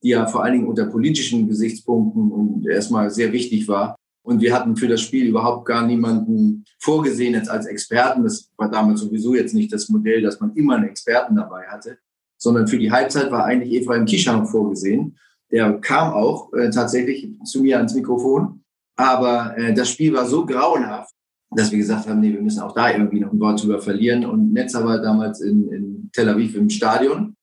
die 0.06 0.10
ja 0.10 0.28
vor 0.28 0.44
allen 0.44 0.54
Dingen 0.54 0.68
unter 0.68 0.86
politischen 0.86 1.48
Gesichtspunkten 1.48 2.32
und 2.32 2.68
erstmal 2.68 3.10
sehr 3.10 3.32
wichtig 3.32 3.68
war. 3.68 3.96
Und 4.22 4.40
wir 4.40 4.54
hatten 4.54 4.76
für 4.76 4.88
das 4.88 5.02
Spiel 5.02 5.28
überhaupt 5.28 5.66
gar 5.66 5.86
niemanden 5.86 6.64
vorgesehen 6.78 7.34
jetzt 7.34 7.50
als 7.50 7.66
Experten. 7.66 8.24
Das 8.24 8.52
war 8.56 8.70
damals 8.70 9.02
sowieso 9.02 9.34
jetzt 9.34 9.56
nicht 9.56 9.74
das 9.74 9.90
Modell, 9.90 10.22
dass 10.22 10.40
man 10.40 10.54
immer 10.56 10.76
einen 10.76 10.90
Experten 10.90 11.36
dabei 11.36 11.66
hatte, 11.68 11.98
sondern 12.38 12.68
für 12.68 12.78
die 12.78 12.92
Halbzeit 12.92 13.32
war 13.32 13.46
eigentlich 13.46 13.82
Ephraim 13.82 14.06
Kisham 14.06 14.46
vorgesehen. 14.46 15.18
Der 15.52 15.74
kam 15.80 16.14
auch 16.14 16.52
äh, 16.54 16.70
tatsächlich 16.70 17.38
zu 17.44 17.62
mir 17.62 17.78
ans 17.78 17.94
Mikrofon. 17.94 18.64
Aber 18.98 19.58
äh, 19.58 19.74
das 19.74 19.90
Spiel 19.90 20.14
war 20.14 20.26
so 20.26 20.46
grauenhaft, 20.46 21.14
dass 21.52 21.72
wir 21.72 21.78
gesagt 21.78 22.08
haben, 22.08 22.20
nee, 22.20 22.34
wir 22.34 22.42
müssen 22.42 22.62
auch 22.62 22.74
da 22.74 22.92
irgendwie 22.92 23.20
noch 23.20 23.32
ein 23.32 23.40
Wort 23.40 23.62
drüber 23.62 23.82
verlieren. 23.82 24.26
Und 24.26 24.54
Netzer 24.54 24.84
war 24.86 25.02
damals 25.02 25.42
in, 25.42 25.72
in 25.72 26.10
Tel 26.14 26.30
Aviv 26.30 26.56
im 26.56 26.70
Stadion 26.70 27.36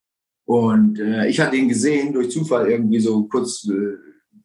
und 0.45 0.99
äh, 0.99 1.29
ich 1.29 1.41
hatte 1.41 1.57
ihn 1.57 1.69
gesehen, 1.69 2.13
durch 2.13 2.31
Zufall 2.31 2.71
irgendwie 2.71 3.01
so 3.01 3.25
kurz 3.25 3.67
äh, 3.69 3.97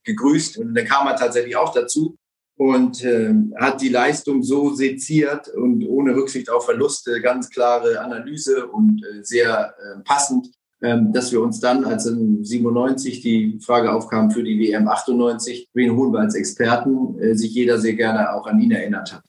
gegrüßt. 0.03 0.57
Und 0.57 0.75
dann 0.75 0.85
kam 0.85 1.07
er 1.07 1.15
tatsächlich 1.15 1.55
auch 1.55 1.73
dazu 1.73 2.15
und 2.57 3.03
äh, 3.03 3.33
hat 3.57 3.81
die 3.81 3.89
Leistung 3.89 4.43
so 4.43 4.73
seziert 4.73 5.49
und 5.49 5.85
ohne 5.87 6.15
Rücksicht 6.15 6.49
auf 6.49 6.65
Verluste, 6.65 7.21
ganz 7.21 7.49
klare 7.49 7.99
Analyse 7.99 8.67
und 8.67 9.03
äh, 9.03 9.23
sehr 9.23 9.75
äh, 9.77 9.99
passend, 10.03 10.49
dass 10.79 11.31
wir 11.31 11.41
uns 11.41 11.59
dann, 11.59 11.85
als 11.85 12.05
in 12.05 12.43
97 12.43 13.21
die 13.21 13.59
Frage 13.65 13.91
aufkam 13.91 14.29
für 14.31 14.43
die 14.43 14.59
WM 14.59 14.87
98, 14.87 15.69
wen 15.73 15.95
holen 15.95 16.13
wir 16.13 16.19
als 16.19 16.35
Experten, 16.35 17.19
äh, 17.19 17.35
sich 17.35 17.53
jeder 17.53 17.79
sehr 17.79 17.93
gerne 17.93 18.33
auch 18.33 18.45
an 18.45 18.59
ihn 18.59 18.71
erinnert 18.71 19.13
hat. 19.13 19.23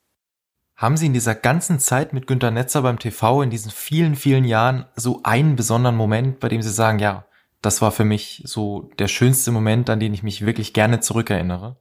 Haben 0.76 0.96
Sie 0.96 1.06
in 1.06 1.12
dieser 1.12 1.34
ganzen 1.34 1.80
Zeit 1.80 2.12
mit 2.12 2.26
Günter 2.26 2.50
Netzer 2.50 2.82
beim 2.82 2.98
TV, 2.98 3.42
in 3.42 3.50
diesen 3.50 3.70
vielen, 3.70 4.14
vielen 4.14 4.44
Jahren, 4.44 4.84
so 4.94 5.20
einen 5.24 5.56
besonderen 5.56 5.96
Moment, 5.96 6.38
bei 6.38 6.48
dem 6.48 6.62
Sie 6.62 6.70
sagen, 6.70 6.98
ja, 7.00 7.24
das 7.62 7.82
war 7.82 7.90
für 7.90 8.04
mich 8.04 8.42
so 8.44 8.90
der 8.98 9.08
schönste 9.08 9.50
Moment, 9.50 9.90
an 9.90 9.98
den 9.98 10.14
ich 10.14 10.22
mich 10.22 10.46
wirklich 10.46 10.72
gerne 10.72 11.00
zurückerinnere? 11.00 11.76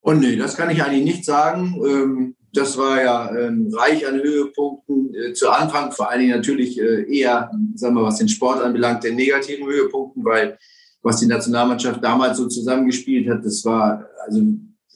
Und 0.00 0.20
nee, 0.20 0.36
das 0.36 0.56
kann 0.56 0.70
ich 0.70 0.82
eigentlich 0.82 1.04
nicht 1.04 1.24
sagen. 1.24 2.34
Das 2.54 2.78
war 2.78 3.02
ja 3.02 3.36
ähm, 3.36 3.68
reich 3.72 4.06
an 4.06 4.22
Höhepunkten. 4.22 5.14
Äh, 5.14 5.32
zu 5.32 5.50
Anfang 5.50 5.92
vor 5.92 6.08
allen 6.08 6.20
Dingen 6.20 6.36
natürlich 6.36 6.80
äh, 6.80 7.02
eher, 7.12 7.50
sagen 7.74 7.96
wir, 7.96 8.04
was 8.04 8.18
den 8.18 8.28
Sport 8.28 8.62
anbelangt, 8.62 9.04
den 9.04 9.16
negativen 9.16 9.66
Höhepunkten, 9.66 10.24
weil 10.24 10.56
was 11.02 11.20
die 11.20 11.26
Nationalmannschaft 11.26 12.02
damals 12.02 12.38
so 12.38 12.48
zusammengespielt 12.48 13.28
hat, 13.28 13.44
das 13.44 13.64
war 13.64 14.08
also 14.24 14.40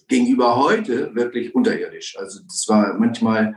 gegenüber 0.06 0.56
heute 0.56 1.14
wirklich 1.14 1.54
unterirdisch. 1.54 2.16
Also 2.18 2.40
das 2.44 2.66
war 2.68 2.94
manchmal 2.94 3.56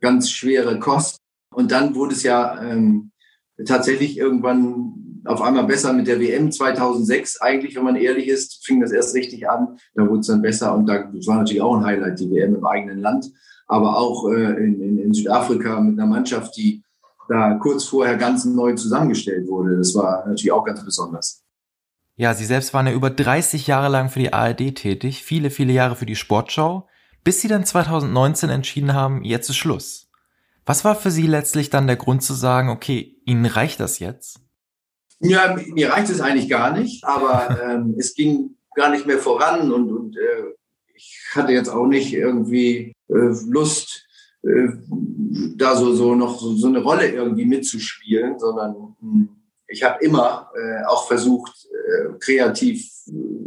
ganz 0.00 0.30
schwere 0.30 0.78
Kost. 0.78 1.18
Und 1.54 1.72
dann 1.72 1.94
wurde 1.94 2.14
es 2.14 2.24
ja 2.24 2.62
ähm, 2.62 3.10
tatsächlich 3.64 4.18
irgendwann 4.18 5.07
auf 5.28 5.42
einmal 5.42 5.64
besser 5.64 5.92
mit 5.92 6.06
der 6.06 6.20
WM 6.20 6.50
2006. 6.50 7.40
Eigentlich, 7.40 7.76
wenn 7.76 7.84
man 7.84 7.96
ehrlich 7.96 8.28
ist, 8.28 8.64
fing 8.64 8.80
das 8.80 8.92
erst 8.92 9.14
richtig 9.14 9.48
an. 9.48 9.78
Da 9.94 10.08
wurde 10.08 10.20
es 10.20 10.26
dann 10.26 10.42
besser 10.42 10.74
und 10.74 10.86
da, 10.86 11.04
das 11.12 11.26
war 11.26 11.36
natürlich 11.36 11.62
auch 11.62 11.76
ein 11.76 11.84
Highlight, 11.84 12.18
die 12.18 12.30
WM 12.30 12.54
im 12.54 12.66
eigenen 12.66 13.00
Land. 13.00 13.30
Aber 13.66 13.98
auch 13.98 14.30
äh, 14.30 14.64
in, 14.64 14.80
in, 14.80 14.98
in 14.98 15.12
Südafrika 15.12 15.80
mit 15.80 15.98
einer 15.98 16.08
Mannschaft, 16.08 16.56
die 16.56 16.82
da 17.28 17.54
kurz 17.54 17.84
vorher 17.84 18.16
ganz 18.16 18.46
neu 18.46 18.74
zusammengestellt 18.74 19.48
wurde. 19.48 19.76
Das 19.76 19.94
war 19.94 20.26
natürlich 20.26 20.52
auch 20.52 20.64
ganz 20.64 20.82
besonders. 20.82 21.44
Ja, 22.16 22.34
Sie 22.34 22.46
selbst 22.46 22.72
waren 22.74 22.86
ja 22.86 22.92
über 22.94 23.10
30 23.10 23.66
Jahre 23.66 23.88
lang 23.88 24.08
für 24.08 24.18
die 24.18 24.32
ARD 24.32 24.74
tätig, 24.74 25.22
viele, 25.22 25.50
viele 25.50 25.72
Jahre 25.72 25.94
für 25.94 26.06
die 26.06 26.16
Sportschau, 26.16 26.88
bis 27.22 27.42
Sie 27.42 27.48
dann 27.48 27.64
2019 27.64 28.48
entschieden 28.48 28.94
haben, 28.94 29.22
jetzt 29.22 29.50
ist 29.50 29.56
Schluss. 29.56 30.10
Was 30.64 30.84
war 30.84 30.96
für 30.96 31.10
Sie 31.10 31.26
letztlich 31.26 31.70
dann 31.70 31.86
der 31.86 31.96
Grund 31.96 32.22
zu 32.22 32.34
sagen, 32.34 32.70
okay, 32.70 33.20
Ihnen 33.24 33.46
reicht 33.46 33.78
das 33.78 33.98
jetzt? 33.98 34.40
Ja, 35.20 35.56
mir 35.72 35.90
reicht 35.90 36.10
es 36.10 36.20
eigentlich 36.20 36.48
gar 36.48 36.76
nicht, 36.76 37.04
aber 37.04 37.58
ähm, 37.64 37.94
es 37.98 38.14
ging 38.14 38.56
gar 38.74 38.90
nicht 38.90 39.06
mehr 39.06 39.18
voran 39.18 39.72
und, 39.72 39.90
und 39.90 40.16
äh, 40.16 40.54
ich 40.94 41.20
hatte 41.32 41.52
jetzt 41.52 41.68
auch 41.68 41.86
nicht 41.86 42.12
irgendwie 42.12 42.92
äh, 43.08 43.34
Lust, 43.48 44.06
äh, 44.42 44.68
da 45.56 45.76
so, 45.76 45.92
so 45.94 46.14
noch 46.14 46.38
so, 46.38 46.54
so 46.56 46.68
eine 46.68 46.82
Rolle 46.82 47.08
irgendwie 47.08 47.44
mitzuspielen, 47.44 48.38
sondern 48.38 48.94
mh, 49.00 49.12
hm, 49.12 49.28
ich 49.68 49.82
habe 49.82 50.02
immer 50.02 50.50
äh, 50.56 50.84
auch 50.86 51.06
versucht, 51.06 51.68
äh, 51.70 52.18
kreativ 52.18 52.90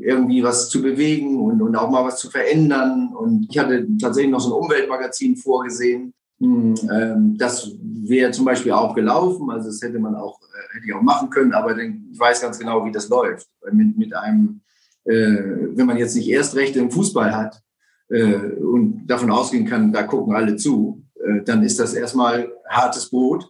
irgendwie 0.01 0.43
was 0.43 0.69
zu 0.69 0.81
bewegen 0.81 1.39
und, 1.39 1.61
und 1.61 1.75
auch 1.75 1.89
mal 1.89 2.05
was 2.05 2.19
zu 2.19 2.29
verändern. 2.29 3.13
Und 3.15 3.47
ich 3.49 3.57
hatte 3.57 3.87
tatsächlich 3.99 4.31
noch 4.31 4.39
so 4.39 4.55
ein 4.55 4.63
Umweltmagazin 4.63 5.35
vorgesehen. 5.35 6.13
Hm, 6.41 6.73
ähm, 6.91 7.37
das 7.37 7.71
wäre 7.81 8.31
zum 8.31 8.45
Beispiel 8.45 8.71
auch 8.71 8.95
gelaufen, 8.95 9.51
also 9.51 9.67
das 9.67 9.79
hätte 9.81 9.99
man 9.99 10.15
auch, 10.15 10.41
äh, 10.41 10.75
hätte 10.75 10.87
ich 10.87 10.93
auch 10.93 11.03
machen 11.03 11.29
können, 11.29 11.53
aber 11.53 11.77
ich 11.77 11.93
weiß 12.17 12.41
ganz 12.41 12.57
genau, 12.57 12.83
wie 12.83 12.91
das 12.91 13.09
läuft. 13.09 13.47
Mit, 13.71 13.95
mit 13.95 14.15
einem, 14.15 14.61
äh, 15.05 15.37
wenn 15.75 15.85
man 15.85 15.97
jetzt 15.97 16.15
nicht 16.15 16.27
erst 16.27 16.55
Rechte 16.55 16.79
im 16.79 16.89
Fußball 16.89 17.35
hat 17.35 17.61
äh, 18.09 18.33
und 18.55 19.05
davon 19.05 19.29
ausgehen 19.29 19.67
kann, 19.67 19.93
da 19.93 20.03
gucken 20.03 20.33
alle 20.33 20.55
zu, 20.55 21.03
dann 21.45 21.61
ist 21.61 21.79
das 21.79 21.93
erstmal 21.93 22.51
hartes 22.67 23.07
Brot. 23.11 23.47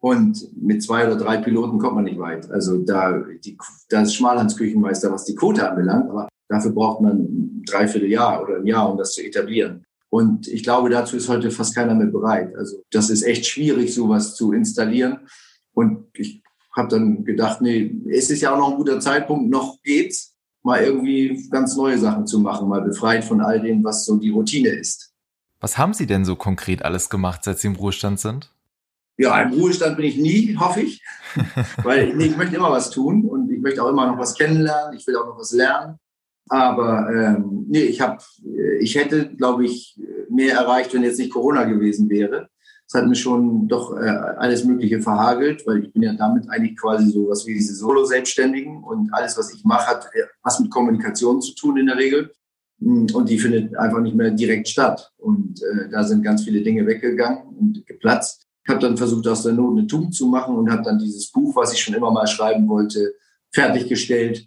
Und 0.00 0.50
mit 0.60 0.82
zwei 0.82 1.06
oder 1.06 1.16
drei 1.16 1.36
Piloten 1.36 1.78
kommt 1.78 1.94
man 1.94 2.04
nicht 2.04 2.18
weit. 2.18 2.50
Also 2.50 2.78
da, 2.78 3.22
die, 3.44 3.56
da 3.88 4.02
ist 4.02 4.16
Schmalhans 4.16 4.56
Küchenmeister, 4.56 5.12
was 5.12 5.24
die 5.24 5.36
Quote 5.36 5.70
anbelangt, 5.70 6.10
aber 6.10 6.28
dafür 6.48 6.72
braucht 6.72 7.00
man 7.00 7.18
ein 7.20 7.62
Dreivierteljahr 7.64 8.42
oder 8.42 8.56
ein 8.56 8.66
Jahr, 8.66 8.90
um 8.90 8.98
das 8.98 9.14
zu 9.14 9.22
etablieren. 9.22 9.86
Und 10.14 10.46
ich 10.46 10.62
glaube, 10.62 10.90
dazu 10.90 11.16
ist 11.16 11.28
heute 11.28 11.50
fast 11.50 11.74
keiner 11.74 11.92
mehr 11.92 12.06
bereit. 12.06 12.54
Also 12.54 12.84
das 12.92 13.10
ist 13.10 13.24
echt 13.24 13.46
schwierig, 13.46 13.92
sowas 13.92 14.36
zu 14.36 14.52
installieren. 14.52 15.26
Und 15.72 16.06
ich 16.14 16.40
habe 16.70 16.86
dann 16.86 17.24
gedacht, 17.24 17.60
nee, 17.60 17.92
es 18.08 18.30
ist 18.30 18.40
ja 18.40 18.54
auch 18.54 18.58
noch 18.58 18.70
ein 18.70 18.76
guter 18.76 19.00
Zeitpunkt, 19.00 19.50
noch 19.50 19.82
geht's, 19.82 20.36
mal 20.62 20.80
irgendwie 20.84 21.48
ganz 21.50 21.74
neue 21.74 21.98
Sachen 21.98 22.28
zu 22.28 22.38
machen, 22.38 22.68
mal 22.68 22.82
befreit 22.82 23.24
von 23.24 23.40
all 23.40 23.60
dem, 23.60 23.82
was 23.82 24.04
so 24.04 24.16
die 24.16 24.30
Routine 24.30 24.68
ist. 24.68 25.12
Was 25.58 25.78
haben 25.78 25.94
Sie 25.94 26.06
denn 26.06 26.24
so 26.24 26.36
konkret 26.36 26.84
alles 26.84 27.10
gemacht, 27.10 27.42
seit 27.42 27.58
Sie 27.58 27.66
im 27.66 27.74
Ruhestand 27.74 28.20
sind? 28.20 28.54
Ja, 29.16 29.42
im 29.42 29.54
Ruhestand 29.54 29.96
bin 29.96 30.06
ich 30.06 30.16
nie, 30.16 30.56
hoffe 30.56 30.82
ich. 30.82 31.02
Weil 31.82 32.14
nee, 32.14 32.26
ich 32.26 32.36
möchte 32.36 32.54
immer 32.54 32.70
was 32.70 32.90
tun 32.90 33.24
und 33.24 33.50
ich 33.50 33.60
möchte 33.60 33.82
auch 33.82 33.88
immer 33.88 34.06
noch 34.06 34.18
was 34.18 34.36
kennenlernen. 34.36 34.96
Ich 34.96 35.04
will 35.08 35.16
auch 35.16 35.26
noch 35.26 35.40
was 35.40 35.50
lernen. 35.50 35.98
Aber 36.48 37.08
ähm, 37.10 37.66
nee, 37.68 37.84
ich 37.84 38.00
habe, 38.00 38.18
ich 38.80 38.94
hätte, 38.96 39.34
glaube 39.34 39.64
ich, 39.64 39.98
mehr 40.28 40.54
erreicht, 40.56 40.92
wenn 40.92 41.02
jetzt 41.02 41.18
nicht 41.18 41.32
Corona 41.32 41.64
gewesen 41.64 42.08
wäre. 42.10 42.48
Es 42.86 42.94
hat 42.94 43.06
mir 43.06 43.14
schon 43.14 43.66
doch 43.66 43.96
äh, 43.96 44.08
alles 44.08 44.64
Mögliche 44.64 45.00
verhagelt, 45.00 45.66
weil 45.66 45.84
ich 45.84 45.92
bin 45.92 46.02
ja 46.02 46.12
damit 46.12 46.48
eigentlich 46.50 46.76
quasi 46.76 47.10
so 47.10 47.28
was 47.28 47.46
wie 47.46 47.54
diese 47.54 47.74
Solo-Selbstständigen 47.74 48.84
und 48.84 49.12
alles, 49.12 49.38
was 49.38 49.54
ich 49.54 49.64
mache, 49.64 49.86
hat 49.86 50.06
was 50.42 50.60
mit 50.60 50.70
Kommunikation 50.70 51.40
zu 51.40 51.54
tun 51.54 51.78
in 51.78 51.86
der 51.86 51.96
Regel. 51.96 52.30
Hm, 52.80 53.06
und 53.14 53.28
die 53.28 53.38
findet 53.38 53.76
einfach 53.76 54.00
nicht 54.00 54.16
mehr 54.16 54.30
direkt 54.30 54.68
statt. 54.68 55.10
Und 55.16 55.62
äh, 55.62 55.88
da 55.90 56.04
sind 56.04 56.22
ganz 56.22 56.44
viele 56.44 56.60
Dinge 56.62 56.86
weggegangen 56.86 57.56
und 57.58 57.86
geplatzt. 57.86 58.46
Ich 58.64 58.70
habe 58.70 58.80
dann 58.80 58.96
versucht, 58.96 59.26
aus 59.28 59.42
der 59.42 59.52
Not 59.52 59.78
eine 59.78 59.86
Tugend 59.86 60.14
zu 60.14 60.26
machen 60.26 60.56
und 60.56 60.70
habe 60.70 60.82
dann 60.82 60.98
dieses 60.98 61.30
Buch, 61.30 61.54
was 61.56 61.72
ich 61.72 61.80
schon 61.80 61.94
immer 61.94 62.10
mal 62.10 62.26
schreiben 62.26 62.68
wollte, 62.68 63.14
fertiggestellt. 63.52 64.46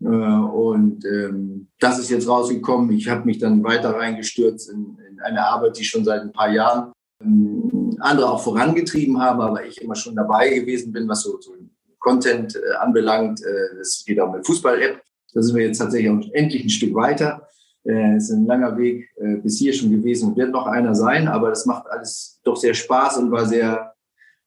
Äh, 0.00 0.06
und 0.06 1.04
ähm, 1.04 1.68
das 1.78 1.98
ist 1.98 2.10
jetzt 2.10 2.28
rausgekommen. 2.28 2.90
Ich 2.92 3.08
habe 3.08 3.24
mich 3.24 3.38
dann 3.38 3.62
weiter 3.64 3.90
reingestürzt 3.90 4.70
in, 4.70 4.98
in 5.10 5.20
eine 5.20 5.44
Arbeit, 5.44 5.78
die 5.78 5.84
schon 5.84 6.04
seit 6.04 6.22
ein 6.22 6.32
paar 6.32 6.50
Jahren 6.50 6.92
ähm, 7.22 7.96
andere 8.00 8.30
auch 8.30 8.42
vorangetrieben 8.42 9.20
haben, 9.20 9.40
aber 9.40 9.64
ich 9.64 9.80
immer 9.82 9.96
schon 9.96 10.14
dabei 10.14 10.50
gewesen 10.50 10.92
bin, 10.92 11.08
was 11.08 11.22
so, 11.22 11.40
so 11.40 11.54
Content 11.98 12.56
äh, 12.56 12.76
anbelangt. 12.76 13.40
Äh, 13.42 13.76
das 13.78 14.04
geht 14.06 14.20
auch 14.20 14.32
mit 14.32 14.46
Fußball-App. 14.46 15.02
Da 15.34 15.42
sind 15.42 15.56
wir 15.56 15.66
jetzt 15.66 15.78
tatsächlich 15.78 16.10
auch 16.10 16.20
endlich 16.32 16.64
ein 16.64 16.70
Stück 16.70 16.94
weiter. 16.94 17.46
Äh, 17.84 18.16
es 18.16 18.24
ist 18.24 18.36
ein 18.36 18.46
langer 18.46 18.76
Weg 18.76 19.10
äh, 19.16 19.36
bis 19.36 19.58
hier 19.58 19.72
schon 19.72 19.90
gewesen 19.90 20.28
und 20.28 20.36
wird 20.36 20.52
noch 20.52 20.66
einer 20.66 20.94
sein, 20.94 21.28
aber 21.28 21.50
das 21.50 21.66
macht 21.66 21.86
alles 21.88 22.40
doch 22.44 22.56
sehr 22.56 22.74
Spaß 22.74 23.18
und 23.18 23.30
war 23.30 23.46
sehr, 23.46 23.94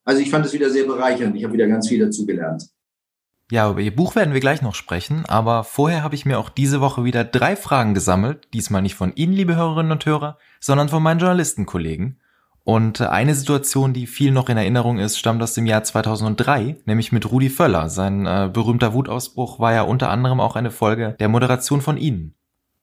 also 0.03 0.21
ich 0.21 0.29
fand 0.29 0.45
es 0.45 0.53
wieder 0.53 0.69
sehr 0.69 0.85
bereichernd. 0.85 1.35
Ich 1.35 1.43
habe 1.43 1.53
wieder 1.53 1.67
ganz 1.67 1.87
viel 1.87 1.99
dazu 1.99 2.25
gelernt. 2.25 2.67
Ja, 3.51 3.69
über 3.69 3.81
Ihr 3.81 3.93
Buch 3.93 4.15
werden 4.15 4.33
wir 4.33 4.39
gleich 4.39 4.61
noch 4.61 4.75
sprechen, 4.75 5.25
aber 5.27 5.65
vorher 5.65 6.03
habe 6.03 6.15
ich 6.15 6.25
mir 6.25 6.39
auch 6.39 6.47
diese 6.47 6.79
Woche 6.79 7.03
wieder 7.03 7.25
drei 7.25 7.57
Fragen 7.57 7.93
gesammelt, 7.93 8.47
diesmal 8.53 8.81
nicht 8.81 8.95
von 8.95 9.13
Ihnen, 9.13 9.33
liebe 9.33 9.57
Hörerinnen 9.57 9.91
und 9.91 10.05
Hörer, 10.05 10.37
sondern 10.61 10.87
von 10.87 11.03
meinen 11.03 11.19
Journalistenkollegen. 11.19 12.17
Und 12.63 13.01
eine 13.01 13.35
Situation, 13.35 13.91
die 13.91 14.07
viel 14.07 14.31
noch 14.31 14.47
in 14.47 14.55
Erinnerung 14.55 14.99
ist, 14.99 15.19
stammt 15.19 15.43
aus 15.43 15.53
dem 15.53 15.65
Jahr 15.65 15.83
2003, 15.83 16.77
nämlich 16.85 17.11
mit 17.11 17.29
Rudi 17.29 17.49
Völler. 17.49 17.89
Sein 17.89 18.25
äh, 18.25 18.49
berühmter 18.53 18.93
Wutausbruch 18.93 19.59
war 19.59 19.73
ja 19.73 19.81
unter 19.81 20.09
anderem 20.09 20.39
auch 20.39 20.55
eine 20.55 20.71
Folge 20.71 21.17
der 21.19 21.27
Moderation 21.27 21.81
von 21.81 21.97
Ihnen. 21.97 22.35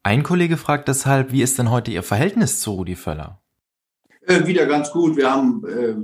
Ein 0.03 0.21
Kollege 0.21 0.57
fragt 0.57 0.87
deshalb, 0.87 1.31
wie 1.31 1.41
ist 1.41 1.57
denn 1.57 1.71
heute 1.71 1.89
Ihr 1.89 2.03
Verhältnis 2.03 2.59
zu 2.59 2.73
Rudi 2.73 2.95
Völler? 2.95 3.41
Äh, 4.27 4.45
wieder 4.45 4.67
ganz 4.67 4.91
gut. 4.91 5.17
Wir 5.17 5.31
haben, 5.31 5.63
äh, 5.67 5.95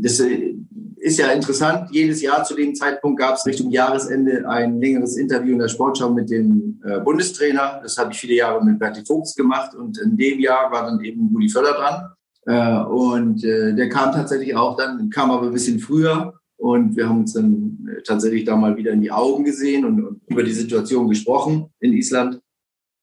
das 0.00 0.20
äh, 0.20 0.54
ist 1.02 1.18
ja 1.18 1.32
interessant, 1.32 1.90
jedes 1.90 2.22
Jahr 2.22 2.44
zu 2.44 2.54
dem 2.54 2.76
Zeitpunkt 2.76 3.18
gab 3.18 3.34
es 3.34 3.44
Richtung 3.44 3.72
Jahresende 3.72 4.48
ein 4.48 4.80
längeres 4.80 5.16
Interview 5.16 5.54
in 5.54 5.58
der 5.58 5.66
Sportschau 5.66 6.10
mit 6.10 6.30
dem 6.30 6.80
äh, 6.84 7.00
Bundestrainer. 7.00 7.80
Das 7.82 7.98
habe 7.98 8.12
ich 8.12 8.20
viele 8.20 8.36
Jahre 8.36 8.64
mit 8.64 8.78
Berti 8.78 9.04
Vogts 9.04 9.34
gemacht 9.34 9.74
und 9.74 9.98
in 9.98 10.16
dem 10.16 10.38
Jahr 10.38 10.70
war 10.70 10.86
dann 10.86 11.00
eben 11.02 11.28
Rudi 11.34 11.48
Völler 11.48 11.72
dran. 11.72 12.12
Äh, 12.46 12.84
und 12.84 13.42
äh, 13.42 13.74
der 13.74 13.88
kam 13.88 14.12
tatsächlich 14.12 14.54
auch 14.54 14.76
dann, 14.76 15.10
kam 15.10 15.32
aber 15.32 15.46
ein 15.46 15.52
bisschen 15.52 15.80
früher. 15.80 16.34
Und 16.56 16.96
wir 16.96 17.08
haben 17.08 17.22
uns 17.22 17.32
dann 17.32 17.84
tatsächlich 18.04 18.44
da 18.44 18.54
mal 18.54 18.76
wieder 18.76 18.92
in 18.92 19.00
die 19.00 19.10
Augen 19.10 19.42
gesehen 19.42 19.84
und, 19.84 20.04
und 20.04 20.20
über 20.28 20.44
die 20.44 20.52
Situation 20.52 21.08
gesprochen 21.08 21.66
in 21.80 21.94
Island. 21.94 22.40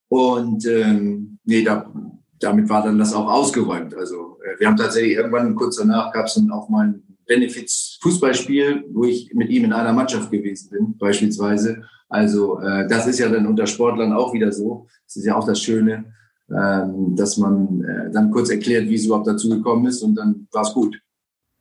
Und 0.07 0.65
ähm, 0.65 1.37
nee, 1.43 1.63
da, 1.63 1.91
damit 2.39 2.69
war 2.69 2.81
dann 2.81 2.97
das 2.97 3.13
auch 3.13 3.29
ausgeräumt. 3.29 3.93
Also 3.93 4.37
äh, 4.41 4.57
wir 4.57 4.67
haben 4.67 4.77
tatsächlich 4.77 5.17
irgendwann 5.17 5.53
kurz 5.55 5.75
danach 5.75 6.13
gab 6.13 6.27
es 6.27 6.35
dann 6.35 6.49
auch 6.51 6.69
mal 6.69 6.87
ein 6.87 7.08
Benefits-Fußballspiel, 7.29 8.85
wo 8.91 9.05
ich 9.05 9.31
mit 9.33 9.49
ihm 9.49 9.63
in 9.63 9.71
einer 9.71 9.93
Mannschaft 9.93 10.31
gewesen 10.31 10.69
bin, 10.71 10.97
beispielsweise. 10.97 11.83
Also 12.09 12.59
äh, 12.59 12.87
das 12.89 13.07
ist 13.07 13.19
ja 13.19 13.29
dann 13.29 13.45
unter 13.45 13.67
Sportlern 13.67 14.11
auch 14.11 14.33
wieder 14.33 14.51
so. 14.51 14.87
Das 15.05 15.15
ist 15.15 15.25
ja 15.25 15.35
auch 15.35 15.45
das 15.45 15.61
Schöne, 15.61 16.11
ähm, 16.49 17.15
dass 17.15 17.37
man 17.37 17.83
äh, 17.83 18.11
dann 18.11 18.31
kurz 18.31 18.49
erklärt, 18.49 18.89
wie 18.89 18.95
es 18.95 19.05
überhaupt 19.05 19.27
dazu 19.27 19.47
gekommen 19.47 19.85
ist 19.85 20.01
und 20.01 20.15
dann 20.15 20.47
war 20.51 20.63
es 20.63 20.73
gut. 20.73 20.99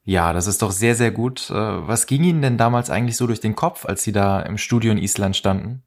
Ja, 0.03 0.33
das 0.33 0.47
ist 0.47 0.63
doch 0.63 0.71
sehr, 0.71 0.95
sehr 0.95 1.11
gut. 1.11 1.51
Äh, 1.51 1.53
was 1.53 2.07
ging 2.07 2.23
Ihnen 2.23 2.41
denn 2.41 2.57
damals 2.57 2.89
eigentlich 2.89 3.15
so 3.15 3.27
durch 3.27 3.39
den 3.39 3.55
Kopf, 3.55 3.85
als 3.85 4.03
Sie 4.03 4.11
da 4.11 4.41
im 4.41 4.57
Studio 4.57 4.91
in 4.91 4.97
Island 4.97 5.35
standen? 5.35 5.83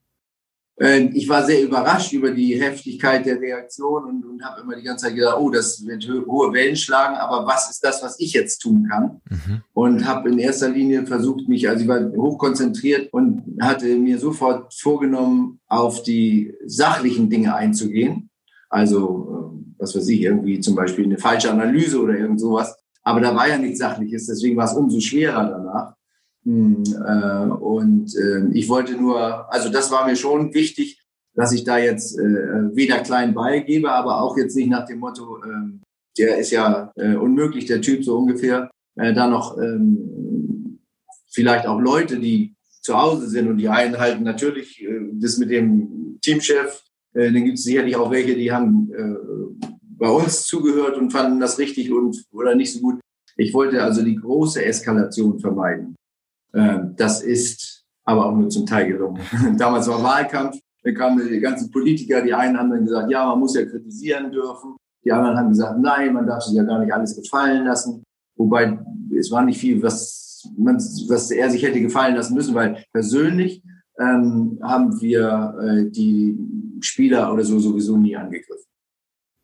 Ähm, 0.83 1.11
ich 1.15 1.29
war 1.29 1.47
sehr 1.47 1.63
überrascht 1.63 2.13
über 2.13 2.33
die 2.33 2.61
Heftigkeit 2.61 3.25
der 3.25 3.41
Reaktion 3.41 4.05
und, 4.05 4.25
und 4.25 4.45
habe 4.45 4.63
immer 4.63 4.75
die 4.75 4.83
ganze 4.83 5.07
Zeit 5.07 5.15
gedacht, 5.15 5.37
oh, 5.39 5.49
das 5.49 5.87
wird 5.87 6.09
hohe 6.27 6.53
Wellen 6.53 6.75
schlagen, 6.75 7.15
aber 7.15 7.47
was 7.47 7.71
ist 7.71 7.85
das, 7.85 8.03
was 8.03 8.19
ich 8.19 8.33
jetzt 8.33 8.59
tun 8.59 8.89
kann? 8.91 9.21
Mhm. 9.31 9.63
Und 9.75 10.09
habe 10.09 10.29
in 10.31 10.41
erster 10.41 10.69
Linie 10.69 11.07
versucht, 11.07 11.49
mich, 11.49 11.69
also 11.69 11.83
ich 11.83 11.89
war 11.89 12.01
hochkonzentriert 12.17 13.13
und 13.13 13.45
hatte 13.61 13.95
mir 13.95 14.19
sofort 14.19 14.75
vorgenommen, 14.75 15.61
auf 15.69 16.03
die 16.03 16.53
sachlichen 16.67 17.31
Dinge 17.31 17.55
einzugehen. 17.55 18.29
Also, 18.69 19.53
ähm, 19.55 19.77
was 19.79 19.95
weiß 19.95 20.09
ich, 20.09 20.21
irgendwie 20.21 20.59
zum 20.59 20.75
Beispiel 20.75 21.05
eine 21.05 21.19
falsche 21.19 21.53
Analyse 21.53 22.03
oder 22.03 22.19
irgend 22.19 22.41
sowas. 22.41 22.77
Aber 23.05 23.21
da 23.21 23.37
war 23.37 23.49
ja 23.49 23.57
nichts 23.57 23.79
Sachliches, 23.79 24.27
deswegen 24.27 24.57
war 24.57 24.65
es 24.65 24.75
umso 24.75 24.99
schwerer 24.99 25.49
danach. 25.49 25.95
Hm, 26.45 26.83
äh, 26.85 27.51
und 27.53 28.15
äh, 28.17 28.49
ich 28.53 28.69
wollte 28.69 28.95
nur, 28.95 29.53
also 29.53 29.69
das 29.69 29.91
war 29.91 30.07
mir 30.07 30.17
schon 30.17 30.53
wichtig, 30.55 31.01
dass 31.35 31.53
ich 31.53 31.65
da 31.65 31.79
jetzt 31.79 32.19
äh, 32.19 32.77
weder 32.77 32.99
klein 32.99 33.33
beigebe, 33.33 33.91
aber 33.91 34.21
auch 34.21 34.37
jetzt 34.37 34.57
nicht 34.57 34.69
nach 34.69 34.85
dem 34.87 34.99
Motto, 34.99 35.39
äh, 35.39 35.79
der 36.19 36.37
ist 36.37 36.51
ja 36.51 36.93
unmöglich, 36.95 37.65
der 37.65 37.81
Typ 37.81 38.05
so 38.05 38.19
ungefähr, 38.19 38.71
äh, 38.97 39.15
da 39.15 39.29
noch 39.29 39.57
ähm, 39.57 40.79
vielleicht 41.31 41.67
auch 41.67 41.81
Leute, 41.81 42.19
die 42.19 42.55
zu 42.83 43.01
Hause 43.01 43.29
sind 43.29 43.49
und 43.49 43.57
die 43.57 43.71
einen 43.71 43.99
halten 43.99 44.25
natürlich 44.25 44.85
das 45.15 45.39
mit 45.39 45.51
dem 45.51 46.19
Teamchef, 46.21 46.83
dann 47.15 47.33
gibt 47.33 47.57
es 47.57 47.65
sicherlich 47.65 47.97
auch 47.97 48.11
welche, 48.11 48.35
die 48.35 48.53
haben 48.53 48.93
bei 49.97 50.11
uns 50.11 50.45
zugehört 50.45 50.99
und 50.99 51.13
fanden 51.13 51.39
das 51.39 51.59
richtig 51.59 51.93
und 51.93 52.25
oder 52.33 52.55
nicht 52.57 52.73
so 52.73 52.81
gut. 52.81 53.01
Ich 53.37 53.55
wollte 53.55 53.83
also 53.83 54.03
die 54.03 54.17
große 54.17 54.63
Eskalation 54.63 55.39
vermeiden. 55.39 55.95
Ähm, 56.55 56.95
das 56.97 57.23
ist 57.23 57.85
aber 58.05 58.27
auch 58.27 58.35
nur 58.35 58.49
zum 58.49 58.67
Teil 58.67 58.89
gelungen. 58.89 59.21
Damals 59.59 59.89
war 59.89 60.03
Wahlkampf, 60.03 60.59
da 60.83 60.93
kamen 60.93 61.29
die 61.29 61.41
ganzen 61.41 61.71
Politiker, 61.71 62.23
die 62.23 62.35
einen 62.35 62.59
haben 62.59 62.71
dann 62.71 62.85
gesagt, 62.85 63.11
ja, 63.11 63.27
man 63.27 63.39
muss 63.39 63.55
ja 63.55 63.65
kritisieren 63.65 64.33
dürfen. 64.33 64.77
Die 65.05 65.13
anderen 65.13 65.37
haben 65.37 65.49
gesagt, 65.49 65.79
nein, 65.81 66.13
man 66.13 66.27
darf 66.27 66.43
sich 66.43 66.55
ja 66.55 66.65
gar 66.65 66.81
nicht 66.81 66.93
alles 66.93 67.17
gefallen 67.17 67.65
lassen. 67.65 68.03
Wobei 68.37 68.79
es 69.17 69.31
war 69.31 69.45
nicht 69.45 69.59
viel, 69.59 69.83
was, 69.83 70.51
man, 70.57 70.77
was 70.77 71.31
er 71.31 71.51
sich 71.51 71.63
hätte 71.63 71.81
gefallen 71.81 72.17
lassen 72.17 72.35
müssen, 72.35 72.55
weil 72.55 72.85
persönlich 72.93 73.63
ähm, 73.99 74.59
haben 74.63 75.01
wir 75.01 75.55
äh, 75.61 75.91
die 75.91 76.39
Spieler 76.81 77.33
oder 77.33 77.45
so 77.45 77.59
sowieso 77.59 77.97
nie 77.97 78.17
angegriffen. 78.17 78.65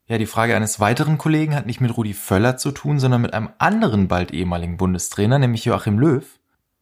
Ja, 0.07 0.17
die 0.17 0.25
Frage 0.25 0.55
eines 0.55 0.79
weiteren 0.79 1.17
Kollegen 1.19 1.55
hat 1.55 1.67
nicht 1.67 1.81
mit 1.81 1.95
Rudi 1.95 2.13
Völler 2.13 2.57
zu 2.57 2.71
tun, 2.71 2.99
sondern 2.99 3.21
mit 3.21 3.33
einem 3.33 3.49
anderen 3.59 4.07
bald 4.07 4.33
ehemaligen 4.33 4.77
Bundestrainer, 4.77 5.37
nämlich 5.37 5.65
Joachim 5.65 5.99
Löw. 5.99 6.38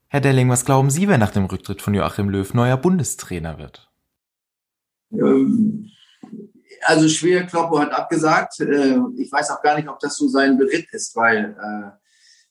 Herr 0.10 0.22
Delling, 0.22 0.50
was 0.50 0.66
glauben 0.66 0.90
Sie, 0.90 1.08
wer 1.08 1.18
nach 1.18 1.32
dem 1.32 1.46
Rücktritt 1.46 1.82
von 1.82 1.94
Joachim 1.94 2.30
Löw 2.30 2.54
neuer 2.54 2.78
Bundestrainer 2.78 3.58
wird? 3.58 3.90
Ähm, 5.12 5.90
also 6.84 7.10
schwer, 7.10 7.46
Kloppo 7.46 7.80
hat 7.80 7.92
abgesagt. 7.92 8.60
Äh, 8.62 9.00
ich 9.18 9.32
weiß 9.32 9.52
auch 9.52 9.62
gar 9.62 9.76
nicht, 9.76 9.90
ob 9.90 10.00
das 10.00 10.16
so 10.16 10.28
sein 10.28 10.58
Beritt 10.58 10.88
ist, 10.92 11.16
weil 11.16 11.58
äh, 11.62 11.92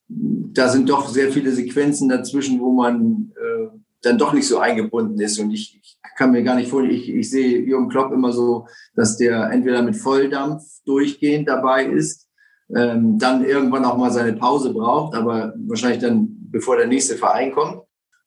da 0.09 0.69
sind 0.69 0.89
doch 0.89 1.09
sehr 1.09 1.33
viele 1.33 1.51
Sequenzen 1.53 2.09
dazwischen, 2.09 2.61
wo 2.61 2.73
man 2.73 3.33
äh, 3.37 3.69
dann 4.03 4.19
doch 4.19 4.33
nicht 4.33 4.47
so 4.47 4.59
eingebunden 4.59 5.19
ist. 5.21 5.39
Und 5.39 5.51
ich, 5.51 5.81
kann 6.17 6.33
mir 6.33 6.43
gar 6.43 6.57
nicht 6.57 6.71
vorstellen, 6.71 6.97
ich, 6.97 7.09
ich 7.11 7.31
sehe 7.31 7.61
Jürgen 7.61 7.89
Klopp 7.89 8.13
immer 8.13 8.33
so, 8.33 8.67
dass 8.95 9.17
der 9.17 9.51
entweder 9.51 9.83
mit 9.83 9.97
Volldampf 9.97 10.65
durchgehend 10.85 11.49
dabei 11.49 11.85
ist, 11.85 12.27
ähm, 12.75 13.19
dann 13.19 13.45
irgendwann 13.45 13.85
auch 13.85 13.97
mal 13.97 14.11
seine 14.11 14.33
Pause 14.33 14.73
braucht, 14.73 15.15
aber 15.15 15.55
wahrscheinlich 15.67 16.01
dann 16.01 16.36
bevor 16.57 16.79
der 16.79 16.87
nächste 16.87 17.17
Verein 17.17 17.53
kommt. 17.53 17.83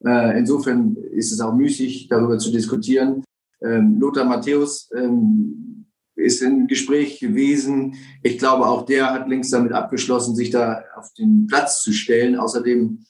Äh, 0.06 0.38
insofern 0.38 0.96
ist 1.13 1.32
es 1.32 1.42
auch 1.42 1.56
müßig, 1.56 2.08
darüber 2.10 2.38
zu 2.38 2.52
diskutieren. 2.52 3.24
Ähm, 3.63 3.98
Lothar 4.00 4.26
Matthäus 4.26 4.88
ähm, 4.96 5.88
ist 6.15 6.44
im 6.44 6.68
Gespräch 6.68 7.20
gewesen. 7.20 7.96
Ich 8.22 8.38
glaube, 8.38 8.68
auch 8.68 8.86
der 8.86 9.12
hat 9.12 9.28
längst 9.28 9.52
damit 9.52 9.72
abgeschlossen, 9.72 10.36
sich 10.36 10.52
da 10.52 10.84
auf 10.96 11.12
den 11.18 11.48
Platz 11.48 11.82
zu 11.82 11.92
stellen. 11.92 12.38
Außerdem 12.38 13.04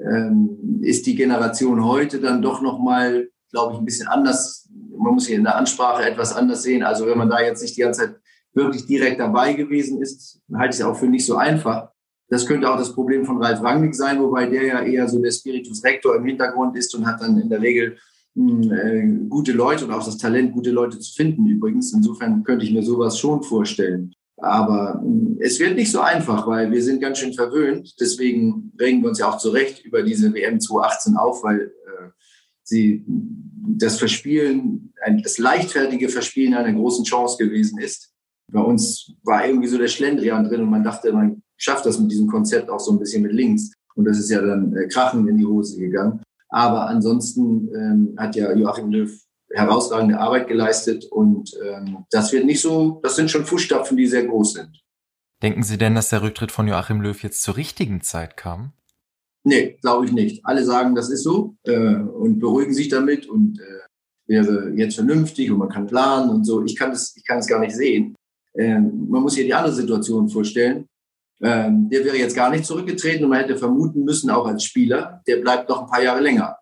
ähm, 0.00 0.80
ist 0.80 1.04
die 1.06 1.16
Generation 1.16 1.84
heute 1.84 2.18
dann 2.18 2.40
doch 2.40 2.62
nochmal, 2.62 3.28
glaube 3.50 3.74
ich, 3.74 3.78
ein 3.78 3.84
bisschen 3.84 4.08
anders. 4.08 4.70
Man 4.96 5.12
muss 5.12 5.26
hier 5.26 5.36
in 5.36 5.44
der 5.44 5.56
Ansprache 5.56 6.04
etwas 6.04 6.34
anders 6.34 6.62
sehen. 6.62 6.82
Also 6.82 7.06
wenn 7.06 7.18
man 7.18 7.28
da 7.28 7.40
jetzt 7.40 7.60
nicht 7.60 7.76
die 7.76 7.82
ganze 7.82 8.00
Zeit 8.00 8.16
wirklich 8.54 8.86
direkt 8.86 9.20
dabei 9.20 9.52
gewesen 9.52 10.00
ist, 10.00 10.40
halte 10.54 10.74
ich 10.74 10.80
es 10.80 10.86
auch 10.86 10.96
für 10.96 11.08
nicht 11.08 11.26
so 11.26 11.36
einfach. 11.36 11.92
Das 12.32 12.46
könnte 12.46 12.70
auch 12.70 12.78
das 12.78 12.94
Problem 12.94 13.26
von 13.26 13.42
Ralf 13.42 13.62
Rangnick 13.62 13.94
sein, 13.94 14.18
wobei 14.18 14.46
der 14.46 14.64
ja 14.64 14.80
eher 14.80 15.06
so 15.06 15.20
der 15.20 15.30
Spiritus 15.30 15.84
Rector 15.84 16.16
im 16.16 16.24
Hintergrund 16.24 16.78
ist 16.78 16.94
und 16.94 17.06
hat 17.06 17.20
dann 17.20 17.38
in 17.38 17.50
der 17.50 17.60
Regel 17.60 17.98
hm, 18.34 18.72
äh, 18.72 19.28
gute 19.28 19.52
Leute 19.52 19.84
und 19.84 19.92
auch 19.92 20.02
das 20.02 20.16
Talent, 20.16 20.54
gute 20.54 20.70
Leute 20.70 20.98
zu 20.98 21.12
finden 21.12 21.46
übrigens. 21.46 21.92
Insofern 21.92 22.42
könnte 22.42 22.64
ich 22.64 22.72
mir 22.72 22.82
sowas 22.82 23.18
schon 23.18 23.42
vorstellen. 23.42 24.14
Aber 24.38 25.02
hm, 25.02 25.36
es 25.40 25.60
wird 25.60 25.76
nicht 25.76 25.92
so 25.92 26.00
einfach, 26.00 26.46
weil 26.46 26.70
wir 26.70 26.82
sind 26.82 27.02
ganz 27.02 27.18
schön 27.18 27.34
verwöhnt. 27.34 27.94
Deswegen 28.00 28.72
regen 28.80 29.02
wir 29.02 29.10
uns 29.10 29.18
ja 29.18 29.28
auch 29.28 29.36
zu 29.36 29.50
Recht 29.50 29.84
über 29.84 30.02
diese 30.02 30.32
WM 30.32 30.58
2018 30.58 31.16
auf, 31.16 31.44
weil 31.44 31.60
äh, 31.60 32.08
sie 32.62 33.04
das 33.76 33.98
Verspielen, 33.98 34.94
das 35.22 35.36
leichtfertige 35.36 36.08
Verspielen 36.08 36.54
einer 36.54 36.72
großen 36.72 37.04
Chance 37.04 37.36
gewesen 37.36 37.78
ist. 37.78 38.10
Bei 38.50 38.62
uns 38.62 39.12
war 39.22 39.46
irgendwie 39.46 39.68
so 39.68 39.76
der 39.76 39.88
Schlendrian 39.88 40.44
drin 40.44 40.62
und 40.62 40.70
man 40.70 40.82
dachte, 40.82 41.12
man 41.12 41.42
schafft 41.62 41.86
das 41.86 41.98
mit 41.98 42.10
diesem 42.10 42.26
Konzept 42.26 42.68
auch 42.68 42.80
so 42.80 42.92
ein 42.92 42.98
bisschen 42.98 43.22
mit 43.22 43.32
links. 43.32 43.72
Und 43.94 44.04
das 44.04 44.18
ist 44.18 44.30
ja 44.30 44.40
dann 44.40 44.74
äh, 44.76 44.88
krachen 44.88 45.26
in 45.28 45.36
die 45.36 45.46
Hose 45.46 45.78
gegangen. 45.78 46.20
Aber 46.48 46.88
ansonsten 46.88 47.68
ähm, 47.74 48.14
hat 48.18 48.36
ja 48.36 48.52
Joachim 48.52 48.90
Löw 48.90 49.10
herausragende 49.54 50.18
Arbeit 50.18 50.48
geleistet 50.48 51.04
und 51.10 51.52
ähm, 51.62 52.04
das 52.10 52.32
wird 52.32 52.46
nicht 52.46 52.60
so, 52.60 53.00
das 53.02 53.16
sind 53.16 53.30
schon 53.30 53.44
Fußstapfen, 53.44 53.96
die 53.96 54.06
sehr 54.06 54.24
groß 54.24 54.54
sind. 54.54 54.80
Denken 55.42 55.62
Sie 55.62 55.76
denn, 55.76 55.94
dass 55.94 56.08
der 56.08 56.22
Rücktritt 56.22 56.52
von 56.52 56.68
Joachim 56.68 57.00
Löw 57.00 57.22
jetzt 57.22 57.42
zur 57.42 57.56
richtigen 57.56 58.00
Zeit 58.00 58.36
kam? 58.36 58.72
Nee, 59.44 59.76
glaube 59.82 60.06
ich 60.06 60.12
nicht. 60.12 60.44
Alle 60.46 60.64
sagen, 60.64 60.94
das 60.94 61.10
ist 61.10 61.24
so 61.24 61.56
äh, 61.64 61.96
und 61.96 62.38
beruhigen 62.38 62.72
sich 62.72 62.88
damit 62.88 63.26
und 63.26 63.58
äh, 63.60 63.86
wäre 64.26 64.70
jetzt 64.76 64.94
vernünftig 64.94 65.50
und 65.50 65.58
man 65.58 65.68
kann 65.68 65.86
planen 65.86 66.30
und 66.30 66.44
so. 66.44 66.64
Ich 66.64 66.76
kann 66.76 66.92
es, 66.92 67.16
ich 67.16 67.24
kann 67.24 67.38
es 67.38 67.46
gar 67.46 67.60
nicht 67.60 67.74
sehen. 67.74 68.14
Ähm, 68.56 69.08
man 69.08 69.22
muss 69.22 69.34
hier 69.34 69.44
die 69.44 69.54
andere 69.54 69.74
Situation 69.74 70.28
vorstellen. 70.28 70.86
Ähm, 71.42 71.88
der 71.90 72.04
wäre 72.04 72.16
jetzt 72.16 72.36
gar 72.36 72.50
nicht 72.50 72.64
zurückgetreten 72.64 73.24
und 73.24 73.30
man 73.30 73.40
hätte 73.40 73.56
vermuten 73.56 74.04
müssen, 74.04 74.30
auch 74.30 74.46
als 74.46 74.62
Spieler, 74.62 75.22
der 75.26 75.38
bleibt 75.38 75.68
noch 75.68 75.82
ein 75.82 75.90
paar 75.90 76.02
Jahre 76.02 76.20
länger. 76.20 76.56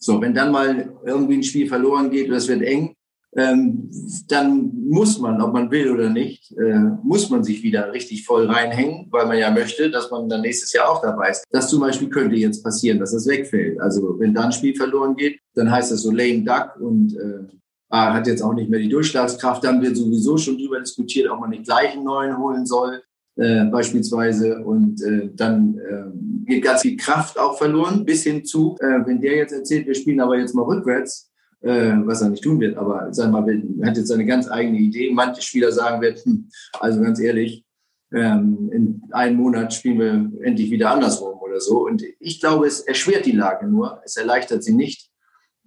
So, 0.00 0.20
wenn 0.20 0.34
dann 0.34 0.50
mal 0.50 0.92
irgendwie 1.04 1.36
ein 1.36 1.42
Spiel 1.44 1.68
verloren 1.68 2.10
geht 2.10 2.26
oder 2.26 2.38
es 2.38 2.48
wird 2.48 2.62
eng, 2.62 2.94
ähm, 3.36 3.90
dann 4.28 4.72
muss 4.88 5.18
man, 5.20 5.40
ob 5.40 5.52
man 5.52 5.70
will 5.70 5.92
oder 5.92 6.08
nicht, 6.08 6.50
äh, 6.52 6.78
muss 7.02 7.30
man 7.30 7.44
sich 7.44 7.62
wieder 7.62 7.92
richtig 7.92 8.24
voll 8.24 8.46
reinhängen, 8.46 9.06
weil 9.10 9.26
man 9.26 9.38
ja 9.38 9.50
möchte, 9.50 9.90
dass 9.90 10.10
man 10.10 10.28
dann 10.28 10.40
nächstes 10.40 10.72
Jahr 10.72 10.88
auch 10.88 11.02
dabei 11.02 11.30
ist. 11.30 11.44
Das 11.50 11.68
zum 11.68 11.80
Beispiel 11.80 12.08
könnte 12.08 12.36
jetzt 12.36 12.64
passieren, 12.64 12.98
dass 12.98 13.12
das 13.12 13.26
wegfällt. 13.28 13.80
Also 13.80 14.18
wenn 14.18 14.34
dann 14.34 14.46
ein 14.46 14.52
Spiel 14.52 14.74
verloren 14.74 15.14
geht, 15.14 15.40
dann 15.54 15.70
heißt 15.70 15.92
das 15.92 16.02
so 16.02 16.10
lame 16.10 16.42
duck 16.42 16.76
und 16.80 17.16
äh, 17.16 17.44
hat 17.90 18.26
jetzt 18.26 18.42
auch 18.42 18.54
nicht 18.54 18.70
mehr 18.70 18.80
die 18.80 18.88
Durchschlagskraft. 18.88 19.62
Dann 19.62 19.82
wird 19.82 19.96
sowieso 19.96 20.36
schon 20.38 20.58
drüber 20.58 20.80
diskutiert, 20.80 21.30
ob 21.30 21.40
man 21.40 21.50
nicht 21.50 21.64
gleich 21.64 21.92
einen 21.92 22.04
neuen 22.04 22.36
holen 22.38 22.66
soll 22.66 23.02
äh, 23.38 23.64
beispielsweise. 23.66 24.58
Und 24.64 25.00
äh, 25.02 25.30
dann 25.34 25.78
äh, 25.78 26.50
geht 26.50 26.64
ganz 26.64 26.82
viel 26.82 26.96
Kraft 26.96 27.38
auch 27.38 27.56
verloren, 27.56 28.04
bis 28.04 28.24
hin 28.24 28.44
zu, 28.44 28.76
äh, 28.80 29.06
wenn 29.06 29.20
der 29.20 29.36
jetzt 29.36 29.52
erzählt, 29.52 29.86
wir 29.86 29.94
spielen 29.94 30.20
aber 30.20 30.38
jetzt 30.38 30.54
mal 30.54 30.64
rückwärts, 30.64 31.30
äh, 31.60 31.92
was 32.04 32.20
er 32.20 32.30
nicht 32.30 32.42
tun 32.42 32.60
wird, 32.60 32.76
aber 32.76 33.08
sag 33.12 33.30
mal, 33.30 33.48
er 33.48 33.86
hat 33.88 33.96
jetzt 33.96 34.08
seine 34.08 34.26
ganz 34.26 34.50
eigene 34.50 34.78
Idee. 34.78 35.10
Manche 35.12 35.42
Spieler 35.42 35.72
sagen 35.72 36.00
werden, 36.00 36.20
hm, 36.22 36.48
also 36.80 37.00
ganz 37.00 37.20
ehrlich, 37.20 37.64
ähm, 38.12 38.70
in 38.72 39.02
einem 39.10 39.36
Monat 39.36 39.72
spielen 39.74 39.98
wir 39.98 40.44
endlich 40.44 40.70
wieder 40.70 40.90
andersrum 40.90 41.38
oder 41.40 41.60
so. 41.60 41.86
Und 41.86 42.02
ich 42.20 42.40
glaube, 42.40 42.66
es 42.66 42.80
erschwert 42.80 43.26
die 43.26 43.32
Lage 43.32 43.66
nur, 43.66 44.00
es 44.04 44.16
erleichtert 44.16 44.64
sie 44.64 44.74
nicht. 44.74 45.10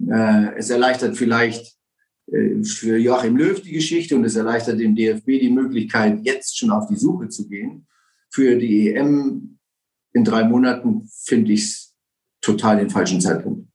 Äh, 0.10 0.56
es 0.58 0.70
erleichtert 0.70 1.16
vielleicht 1.16 1.78
für 2.28 2.98
Joachim 2.98 3.36
Löw 3.36 3.62
die 3.62 3.72
Geschichte 3.72 4.16
und 4.16 4.24
es 4.24 4.36
erleichtert 4.36 4.80
dem 4.80 4.96
DFB 4.96 5.40
die 5.40 5.50
Möglichkeit, 5.50 6.20
jetzt 6.24 6.58
schon 6.58 6.72
auf 6.72 6.88
die 6.88 6.96
Suche 6.96 7.30
zu 7.30 7.48
gehen. 7.48 7.88
Für 8.30 8.58
die 8.58 8.94
EM 8.94 9.60
in 10.14 10.24
drei 10.24 10.44
Monaten 10.44 11.10
finde 11.24 11.52
ich 11.52 11.64
es 11.64 11.96
total 12.42 12.78
den 12.78 12.90
falschen 12.90 13.20
Zeitpunkt. 13.20 13.68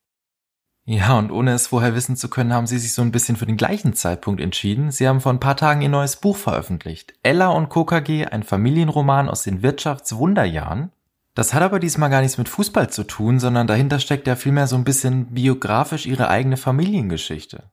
Ja, 0.88 1.18
und 1.18 1.32
ohne 1.32 1.52
es 1.52 1.66
vorher 1.66 1.96
wissen 1.96 2.16
zu 2.16 2.30
können, 2.30 2.52
haben 2.52 2.68
Sie 2.68 2.78
sich 2.78 2.92
so 2.92 3.02
ein 3.02 3.10
bisschen 3.10 3.36
für 3.36 3.44
den 3.44 3.56
gleichen 3.56 3.92
Zeitpunkt 3.92 4.40
entschieden. 4.40 4.92
Sie 4.92 5.08
haben 5.08 5.20
vor 5.20 5.32
ein 5.32 5.40
paar 5.40 5.56
Tagen 5.56 5.82
Ihr 5.82 5.88
neues 5.88 6.16
Buch 6.16 6.36
veröffentlicht. 6.36 7.14
Ella 7.24 7.48
und 7.48 7.70
KKG, 7.70 8.26
ein 8.26 8.44
Familienroman 8.44 9.28
aus 9.28 9.42
den 9.42 9.62
Wirtschaftswunderjahren. 9.62 10.92
Das 11.34 11.52
hat 11.52 11.62
aber 11.62 11.80
diesmal 11.80 12.08
gar 12.08 12.22
nichts 12.22 12.38
mit 12.38 12.48
Fußball 12.48 12.88
zu 12.88 13.02
tun, 13.02 13.40
sondern 13.40 13.66
dahinter 13.66 13.98
steckt 13.98 14.28
ja 14.28 14.36
vielmehr 14.36 14.68
so 14.68 14.76
ein 14.76 14.84
bisschen 14.84 15.26
biografisch 15.34 16.06
Ihre 16.06 16.28
eigene 16.28 16.56
Familiengeschichte. 16.56 17.64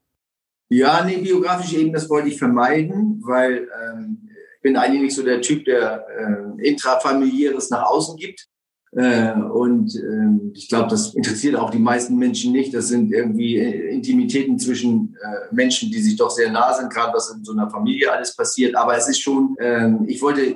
Ja, 0.74 1.06
nee, 1.06 1.18
biografisch 1.18 1.74
eben, 1.74 1.94
das 1.94 2.10
wollte 2.10 2.30
ich 2.30 2.40
vermeiden, 2.40 3.22
weil 3.24 3.68
ähm, 3.80 4.28
ich 4.56 4.62
bin 4.64 4.76
eigentlich 4.76 5.04
nicht 5.04 5.16
so 5.16 5.22
der 5.22 5.40
Typ, 5.40 5.66
der 5.66 6.04
äh, 6.18 6.68
intrafamiliäres 6.68 7.70
nach 7.70 7.84
außen 7.84 8.18
gibt. 8.18 8.48
Äh, 8.92 9.34
und 9.34 9.94
äh, 9.96 10.52
ich 10.58 10.70
glaube, 10.70 10.90
das 10.90 11.14
interessiert 11.14 11.58
auch 11.58 11.70
die 11.70 11.78
meisten 11.78 12.18
Menschen 12.18 12.54
nicht. 12.54 12.74
Das 12.74 12.88
sind 12.88 13.12
irgendwie 13.12 13.58
äh, 13.58 13.94
Intimitäten 13.94 14.58
zwischen 14.58 15.16
äh, 15.22 15.54
Menschen, 15.54 15.92
die 15.92 16.02
sich 16.02 16.16
doch 16.16 16.32
sehr 16.32 16.52
nah 16.52 16.74
sind, 16.74 16.92
gerade 16.92 17.14
was 17.14 17.30
in 17.30 17.44
so 17.44 17.52
einer 17.52 17.70
Familie 17.70 18.12
alles 18.12 18.36
passiert. 18.36 18.76
Aber 18.76 18.98
es 18.98 19.08
ist 19.08 19.20
schon, 19.20 19.56
äh, 19.60 19.92
ich 20.08 20.24
wollte, 20.24 20.56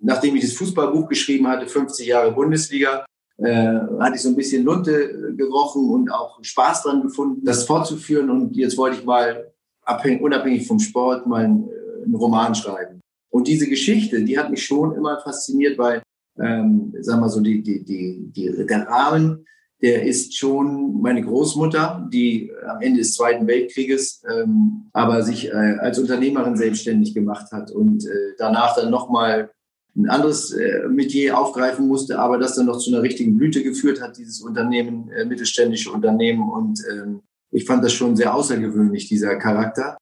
nachdem 0.00 0.36
ich 0.36 0.42
das 0.42 0.54
Fußballbuch 0.54 1.06
geschrieben 1.06 1.46
hatte, 1.48 1.66
50 1.66 2.06
Jahre 2.06 2.32
Bundesliga, 2.32 3.04
äh, 3.42 3.80
hatte 3.98 4.16
ich 4.16 4.22
so 4.22 4.28
ein 4.28 4.36
bisschen 4.36 4.64
Lunte 4.64 5.34
gerochen 5.36 5.88
und 5.90 6.12
auch 6.12 6.38
Spaß 6.42 6.82
dran 6.82 7.02
gefunden, 7.02 7.44
das 7.44 7.64
fortzuführen. 7.64 8.30
Und 8.30 8.56
jetzt 8.56 8.76
wollte 8.76 8.98
ich 8.98 9.04
mal 9.04 9.50
abhängig, 9.82 10.22
unabhängig 10.22 10.66
vom 10.66 10.78
Sport 10.78 11.26
mal 11.26 11.44
einen, 11.44 11.68
äh, 11.68 12.04
einen 12.04 12.14
Roman 12.14 12.54
schreiben. 12.54 13.00
Und 13.30 13.48
diese 13.48 13.68
Geschichte, 13.68 14.22
die 14.22 14.38
hat 14.38 14.50
mich 14.50 14.64
schon 14.64 14.94
immer 14.94 15.20
fasziniert, 15.20 15.78
weil, 15.78 16.02
ähm, 16.38 16.92
sagen 17.00 17.20
wir 17.20 17.28
so, 17.28 17.40
die, 17.40 17.62
die, 17.62 17.84
die, 17.84 18.30
die, 18.34 18.66
der 18.66 18.86
Rahmen, 18.88 19.46
der 19.82 20.04
ist 20.04 20.36
schon 20.36 21.00
meine 21.00 21.22
Großmutter, 21.22 22.06
die 22.12 22.52
am 22.68 22.82
Ende 22.82 22.98
des 22.98 23.14
Zweiten 23.14 23.46
Weltkrieges 23.46 24.22
ähm, 24.30 24.90
aber 24.92 25.22
sich 25.22 25.48
äh, 25.48 25.76
als 25.80 25.98
Unternehmerin 25.98 26.56
selbstständig 26.56 27.14
gemacht 27.14 27.50
hat 27.52 27.70
und 27.70 28.04
äh, 28.04 28.34
danach 28.36 28.74
dann 28.76 28.90
nochmal 28.90 29.50
ein 29.96 30.08
anderes 30.08 30.52
äh, 30.52 30.88
Metier 30.88 31.38
aufgreifen 31.38 31.88
musste, 31.88 32.18
aber 32.18 32.38
das 32.38 32.54
dann 32.54 32.66
noch 32.66 32.78
zu 32.78 32.90
einer 32.90 33.02
richtigen 33.02 33.36
Blüte 33.36 33.62
geführt 33.62 34.00
hat, 34.00 34.16
dieses 34.16 34.40
Unternehmen, 34.40 35.10
äh, 35.10 35.24
mittelständische 35.24 35.90
Unternehmen. 35.90 36.48
Und 36.48 36.80
ähm, 36.90 37.22
ich 37.50 37.64
fand 37.64 37.84
das 37.84 37.92
schon 37.92 38.16
sehr 38.16 38.34
außergewöhnlich, 38.34 39.08
dieser 39.08 39.36
Charakter, 39.36 39.96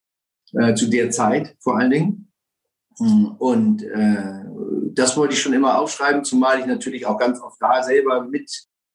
äh, 0.53 0.75
zu 0.75 0.89
der 0.89 1.11
Zeit 1.11 1.57
vor 1.61 1.79
allen 1.79 1.91
Dingen. 1.91 2.33
Hm, 2.99 3.35
und 3.39 3.83
äh, 3.83 4.45
das 4.95 5.17
wollte 5.17 5.35
ich 5.35 5.41
schon 5.41 5.53
immer 5.53 5.79
aufschreiben, 5.79 6.25
zumal 6.25 6.59
ich 6.61 6.67
natürlich 6.67 7.07
auch 7.07 7.19
ganz 7.19 7.41
oft 7.41 7.57
da 7.61 7.83
selber 7.83 8.25
mit 8.25 8.51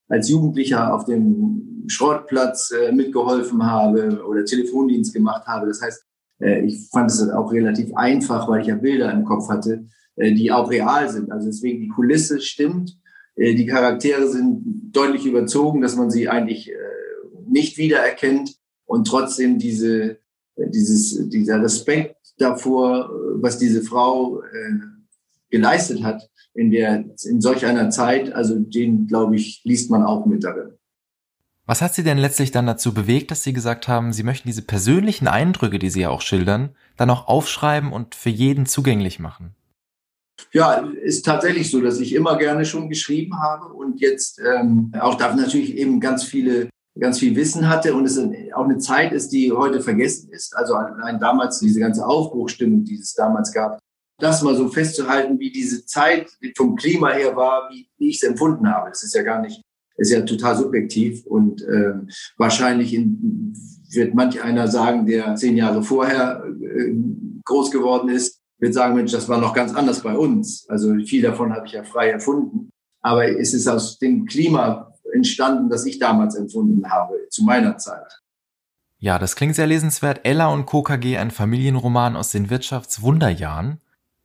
als 0.10 0.30
Jugendlicher 0.30 0.94
auf 0.94 1.06
dem 1.06 1.86
Schrottplatz 1.88 2.72
äh, 2.72 2.92
mitgeholfen 2.92 3.66
habe 3.66 4.24
oder 4.28 4.46
Telefondienst 4.46 5.14
gemacht 5.14 5.48
habe. 5.48 5.68
Das 5.68 5.82
heißt, 5.82 6.06
äh, 6.40 6.66
ich 6.66 6.90
fand 6.90 7.10
es 7.10 7.30
auch 7.30 7.52
relativ 7.52 7.96
einfach, 7.96 8.48
weil 8.48 8.62
ich 8.62 8.68
ja 8.68 8.76
Bilder 8.76 9.12
im 9.12 9.26
Kopf 9.26 9.50
hatte, 9.50 9.86
die 10.16 10.52
auch 10.52 10.70
real 10.70 11.10
sind. 11.10 11.32
Also 11.32 11.48
deswegen 11.48 11.82
die 11.82 11.90
Kulisse 11.90 12.42
stimmt. 12.42 12.98
Äh, 13.36 13.56
die 13.56 13.66
Charaktere 13.66 14.28
sind 14.28 14.92
deutlich 14.92 15.26
überzogen, 15.26 15.82
dass 15.82 15.96
man 15.96 16.12
sie 16.12 16.30
eigentlich 16.30 16.72
äh, 16.72 16.76
nicht 17.48 17.78
wiedererkennt 17.78 18.56
und 18.86 19.08
trotzdem 19.08 19.60
diese, 19.60 20.18
dieses, 20.56 21.30
dieser 21.30 21.62
Respekt 21.62 22.16
davor, 22.38 23.12
was 23.36 23.58
diese 23.58 23.82
Frau 23.82 24.42
geleistet 25.50 26.04
hat 26.04 26.30
in 26.54 26.72
der, 26.72 27.06
in 27.24 27.42
solch 27.42 27.66
einer 27.66 27.90
Zeit, 27.90 28.34
also 28.34 28.60
den, 28.60 29.08
glaube 29.08 29.36
ich, 29.36 29.62
liest 29.64 29.90
man 29.90 30.04
auch 30.04 30.26
mit 30.26 30.44
darin. 30.44 30.74
Was 31.66 31.82
hat 31.82 31.94
Sie 31.94 32.04
denn 32.04 32.18
letztlich 32.18 32.52
dann 32.52 32.66
dazu 32.66 32.94
bewegt, 32.94 33.32
dass 33.32 33.44
Sie 33.44 33.54
gesagt 33.54 33.88
haben, 33.88 34.12
Sie 34.12 34.24
möchten 34.24 34.50
diese 34.50 34.64
persönlichen 34.64 35.28
Eindrücke, 35.28 35.80
die 35.80 35.90
Sie 35.90 36.02
ja 36.02 36.10
auch 36.10 36.22
schildern, 36.22 36.76
dann 36.98 37.10
auch 37.10 37.28
aufschreiben 37.28 37.94
und 37.94 38.16
für 38.16 38.30
jeden 38.30 38.66
zugänglich 38.66 39.20
machen? 39.20 39.56
Ja, 40.52 40.88
ist 41.02 41.26
tatsächlich 41.26 41.72
so, 41.72 41.82
dass 41.82 42.00
ich 42.00 42.14
immer 42.14 42.38
gerne 42.38 42.66
schon 42.66 42.90
geschrieben 42.90 43.40
habe 43.42 43.74
und 43.74 44.02
jetzt 44.02 44.40
ähm, 44.40 44.92
auch 45.00 45.16
da 45.16 45.36
natürlich 45.36 45.78
eben 45.78 46.00
ganz 46.00 46.24
viele 46.24 46.70
ganz 47.00 47.20
viel 47.20 47.36
Wissen 47.36 47.68
hatte 47.70 47.96
und 47.96 48.06
es 48.06 48.20
auch 48.54 48.66
eine 48.66 48.78
Zeit 48.78 49.14
ist, 49.14 49.30
die 49.30 49.52
heute 49.52 49.82
vergessen 49.82 50.30
ist. 50.32 50.56
Also 50.56 50.76
allein 50.76 51.20
damals 51.20 51.60
diese 51.60 51.80
ganze 51.80 52.06
Aufbruchstimmung, 52.06 52.84
die 52.84 53.00
es 53.00 53.14
damals 53.14 53.52
gab, 53.52 53.80
das 54.20 54.44
mal 54.44 54.56
so 54.56 54.70
festzuhalten, 54.70 55.40
wie 55.40 55.52
diese 55.52 55.86
Zeit 55.86 56.30
vom 56.56 56.76
Klima 56.76 57.12
her 57.12 57.36
war, 57.36 57.70
wie, 57.72 57.88
wie 57.98 58.10
ich 58.10 58.18
es 58.18 58.24
empfunden 58.24 58.68
habe. 58.70 58.90
Das 58.90 59.04
ist 59.04 59.16
ja 59.16 59.24
gar 59.24 59.42
nicht, 59.42 59.62
ist 59.98 60.12
ja 60.12 60.22
total 60.22 60.56
subjektiv 60.56 61.26
und 61.26 61.64
äh, 61.64 61.94
wahrscheinlich 62.38 62.94
in, 62.94 63.54
wird 63.92 64.14
manch 64.14 64.42
einer 64.42 64.68
sagen, 64.68 65.06
der 65.06 65.36
zehn 65.36 65.58
Jahre 65.58 65.84
vorher 65.84 66.44
äh, 66.46 66.94
groß 67.44 67.72
geworden 67.72 68.10
ist, 68.10 68.40
wird 68.64 68.74
sagen, 68.74 68.96
Mensch, 68.96 69.12
das 69.12 69.28
war 69.28 69.38
noch 69.38 69.54
ganz 69.54 69.76
anders 69.76 70.02
bei 70.02 70.18
uns. 70.18 70.66
Also 70.70 70.96
viel 71.06 71.22
davon 71.22 71.54
habe 71.54 71.68
ich 71.68 71.74
ja 71.74 71.84
frei 71.84 72.10
erfunden. 72.10 72.70
Aber 73.02 73.28
es 73.28 73.54
ist 73.54 73.68
aus 73.68 74.00
dem 74.00 74.26
Klima 74.26 74.94
entstanden, 75.14 75.70
das 75.70 75.86
ich 75.86 76.00
damals 76.00 76.36
empfunden 76.36 76.90
habe, 76.90 77.14
zu 77.30 77.44
meiner 77.44 77.78
Zeit. 77.78 78.22
Ja, 78.98 79.20
das 79.20 79.36
klingt 79.36 79.56
sehr 79.56 79.68
lesenswert. 79.68 80.22
Ella 80.24 80.48
und 80.48 80.66
KKG, 80.66 81.18
ein 81.18 81.30
Familienroman 81.30 82.16
aus 82.16 82.32
den 82.32 82.50
Wirtschaftswunderjahren. 82.50 83.82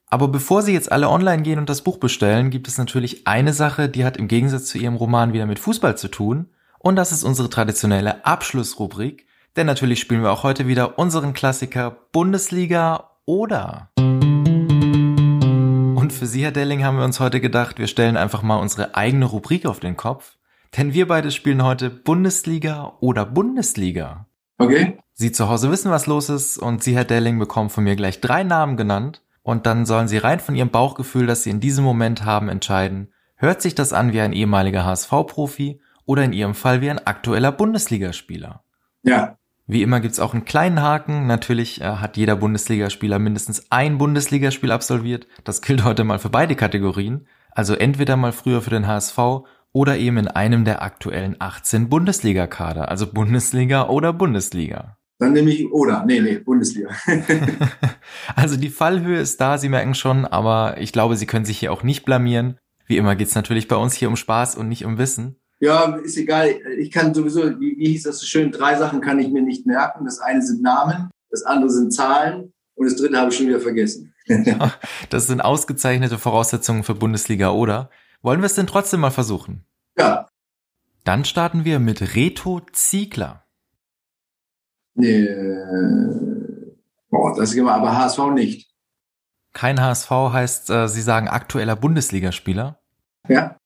Aber 0.06 0.28
bevor 0.28 0.62
Sie 0.62 0.72
jetzt 0.72 0.92
alle 0.92 1.10
online 1.10 1.42
gehen 1.42 1.58
und 1.58 1.68
das 1.68 1.82
Buch 1.82 1.98
bestellen, 1.98 2.50
gibt 2.50 2.68
es 2.68 2.78
natürlich 2.78 3.26
eine 3.26 3.52
Sache, 3.52 3.88
die 3.88 4.04
hat 4.04 4.16
im 4.16 4.28
Gegensatz 4.28 4.66
zu 4.66 4.78
Ihrem 4.78 4.94
Roman 4.94 5.32
wieder 5.32 5.46
mit 5.46 5.58
Fußball 5.58 5.98
zu 5.98 6.06
tun. 6.06 6.46
Und 6.78 6.94
das 6.94 7.10
ist 7.10 7.24
unsere 7.24 7.50
traditionelle 7.50 8.24
Abschlussrubrik. 8.24 9.26
Denn 9.56 9.66
natürlich 9.66 9.98
spielen 9.98 10.22
wir 10.22 10.30
auch 10.30 10.44
heute 10.44 10.68
wieder 10.68 10.96
unseren 10.96 11.32
Klassiker 11.32 11.90
Bundesliga 12.12 13.10
oder. 13.26 13.90
Für 16.18 16.26
Sie, 16.26 16.42
Herr 16.42 16.50
Delling, 16.50 16.82
haben 16.82 16.98
wir 16.98 17.04
uns 17.04 17.20
heute 17.20 17.40
gedacht, 17.40 17.78
wir 17.78 17.86
stellen 17.86 18.16
einfach 18.16 18.42
mal 18.42 18.56
unsere 18.56 18.96
eigene 18.96 19.24
Rubrik 19.24 19.66
auf 19.66 19.78
den 19.78 19.96
Kopf. 19.96 20.36
Denn 20.76 20.92
wir 20.92 21.06
beide 21.06 21.30
spielen 21.30 21.62
heute 21.62 21.90
Bundesliga 21.90 22.94
oder 22.98 23.24
Bundesliga. 23.24 24.26
Okay. 24.58 24.98
Sie 25.12 25.30
zu 25.30 25.48
Hause 25.48 25.70
wissen, 25.70 25.92
was 25.92 26.06
los 26.08 26.28
ist 26.28 26.58
und 26.58 26.82
Sie, 26.82 26.96
Herr 26.96 27.04
Delling, 27.04 27.38
bekommen 27.38 27.70
von 27.70 27.84
mir 27.84 27.94
gleich 27.94 28.20
drei 28.20 28.42
Namen 28.42 28.76
genannt 28.76 29.22
und 29.44 29.66
dann 29.66 29.86
sollen 29.86 30.08
Sie 30.08 30.18
rein 30.18 30.40
von 30.40 30.56
Ihrem 30.56 30.70
Bauchgefühl, 30.70 31.28
das 31.28 31.44
Sie 31.44 31.50
in 31.50 31.60
diesem 31.60 31.84
Moment 31.84 32.24
haben, 32.24 32.48
entscheiden, 32.48 33.12
hört 33.36 33.62
sich 33.62 33.76
das 33.76 33.92
an 33.92 34.12
wie 34.12 34.20
ein 34.20 34.32
ehemaliger 34.32 34.84
HSV-Profi 34.84 35.80
oder 36.04 36.24
in 36.24 36.32
Ihrem 36.32 36.56
Fall 36.56 36.80
wie 36.80 36.90
ein 36.90 37.06
aktueller 37.06 37.52
Bundesligaspieler? 37.52 38.64
Ja. 39.04 39.37
Wie 39.70 39.82
immer 39.82 40.00
gibt's 40.00 40.18
auch 40.18 40.32
einen 40.32 40.46
kleinen 40.46 40.80
Haken. 40.80 41.26
Natürlich 41.26 41.82
äh, 41.82 41.84
hat 41.84 42.16
jeder 42.16 42.36
Bundesligaspieler 42.36 43.18
mindestens 43.18 43.70
ein 43.70 43.98
Bundesligaspiel 43.98 44.72
absolviert. 44.72 45.26
Das 45.44 45.60
gilt 45.60 45.84
heute 45.84 46.04
mal 46.04 46.18
für 46.18 46.30
beide 46.30 46.56
Kategorien. 46.56 47.26
Also 47.50 47.74
entweder 47.74 48.16
mal 48.16 48.32
früher 48.32 48.62
für 48.62 48.70
den 48.70 48.86
HSV 48.86 49.18
oder 49.72 49.98
eben 49.98 50.16
in 50.16 50.28
einem 50.28 50.64
der 50.64 50.80
aktuellen 50.80 51.36
18 51.38 51.90
Bundesliga-Kader. 51.90 52.88
Also 52.88 53.12
Bundesliga 53.12 53.88
oder 53.88 54.14
Bundesliga. 54.14 54.96
Dann 55.18 55.34
nehme 55.34 55.50
ich, 55.50 55.70
oder, 55.70 56.02
nee, 56.06 56.20
nee, 56.20 56.38
Bundesliga. 56.38 56.88
also 58.36 58.56
die 58.56 58.70
Fallhöhe 58.70 59.18
ist 59.18 59.38
da, 59.38 59.58
Sie 59.58 59.68
merken 59.68 59.94
schon, 59.94 60.24
aber 60.24 60.80
ich 60.80 60.94
glaube, 60.94 61.16
Sie 61.16 61.26
können 61.26 61.44
sich 61.44 61.58
hier 61.58 61.74
auch 61.74 61.82
nicht 61.82 62.06
blamieren. 62.06 62.56
Wie 62.86 62.96
immer 62.96 63.16
geht's 63.16 63.34
natürlich 63.34 63.68
bei 63.68 63.76
uns 63.76 63.92
hier 63.92 64.08
um 64.08 64.16
Spaß 64.16 64.54
und 64.54 64.68
nicht 64.68 64.86
um 64.86 64.96
Wissen. 64.96 65.36
Ja, 65.60 65.96
ist 65.96 66.16
egal. 66.16 66.48
Ich 66.78 66.90
kann 66.90 67.14
sowieso, 67.14 67.58
wie, 67.60 67.76
wie 67.78 67.88
hieß 67.88 68.04
das 68.04 68.20
so 68.20 68.26
schön, 68.26 68.52
drei 68.52 68.76
Sachen 68.76 69.00
kann 69.00 69.18
ich 69.18 69.28
mir 69.28 69.42
nicht 69.42 69.66
merken. 69.66 70.04
Das 70.04 70.20
eine 70.20 70.42
sind 70.42 70.62
Namen, 70.62 71.10
das 71.30 71.42
andere 71.42 71.70
sind 71.70 71.92
Zahlen 71.92 72.52
und 72.74 72.86
das 72.86 72.96
dritte 72.96 73.18
habe 73.18 73.30
ich 73.30 73.36
schon 73.36 73.48
wieder 73.48 73.60
vergessen. 73.60 74.14
das 75.10 75.26
sind 75.26 75.40
ausgezeichnete 75.40 76.18
Voraussetzungen 76.18 76.84
für 76.84 76.94
Bundesliga, 76.94 77.50
oder? 77.50 77.90
Wollen 78.22 78.40
wir 78.40 78.46
es 78.46 78.54
denn 78.54 78.66
trotzdem 78.66 79.00
mal 79.00 79.10
versuchen? 79.10 79.64
Ja. 79.96 80.28
Dann 81.04 81.24
starten 81.24 81.64
wir 81.64 81.78
mit 81.78 82.14
Reto 82.14 82.60
Ziegler. 82.72 83.44
Nee, 84.94 85.26
boah, 87.08 87.34
das 87.36 87.54
ist 87.54 87.60
aber 87.60 87.96
HSV 87.96 88.18
nicht. 88.34 88.68
Kein 89.52 89.80
HSV 89.80 90.10
heißt, 90.10 90.70
äh, 90.70 90.88
Sie 90.88 91.02
sagen 91.02 91.28
aktueller 91.28 91.76
Bundesligaspieler. 91.76 92.80
Ja. 93.28 93.56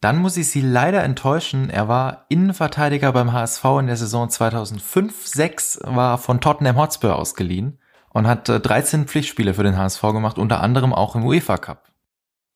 Dann 0.00 0.16
muss 0.16 0.38
ich 0.38 0.48
Sie 0.48 0.62
leider 0.62 1.02
enttäuschen. 1.04 1.68
Er 1.68 1.86
war 1.86 2.24
Innenverteidiger 2.30 3.12
beim 3.12 3.32
HSV 3.32 3.64
in 3.80 3.86
der 3.86 3.96
Saison 3.96 4.28
2005-6, 4.28 5.94
war 5.94 6.16
von 6.16 6.40
Tottenham 6.40 6.78
Hotspur 6.78 7.16
ausgeliehen 7.16 7.78
und 8.08 8.26
hat 8.26 8.48
13 8.48 9.02
äh, 9.02 9.04
Pflichtspiele 9.04 9.52
für 9.52 9.62
den 9.62 9.76
HSV 9.76 10.00
gemacht, 10.00 10.38
unter 10.38 10.62
anderem 10.62 10.94
auch 10.94 11.16
im 11.16 11.26
UEFA 11.26 11.58
Cup. 11.58 11.92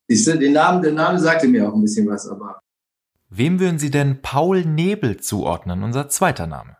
Siehst 0.07 0.27
du, 0.27 0.37
den 0.37 0.53
Namen, 0.53 0.81
der 0.81 0.93
Name 0.93 1.19
sagte 1.19 1.47
mir 1.47 1.69
auch 1.69 1.73
ein 1.73 1.81
bisschen 1.81 2.07
was, 2.07 2.27
aber. 2.27 2.59
Wem 3.29 3.59
würden 3.59 3.79
Sie 3.79 3.91
denn 3.91 4.21
Paul 4.21 4.65
Nebel 4.65 5.17
zuordnen, 5.17 5.83
unser 5.83 6.09
zweiter 6.09 6.47
Name? 6.47 6.77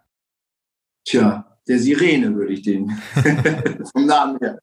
Tja, 1.06 1.58
der 1.68 1.80
Sirene 1.80 2.36
würde 2.36 2.54
ich 2.54 2.64
den. 2.64 2.90
Vom 3.92 4.06
Namen 4.06 4.38
her. 4.40 4.60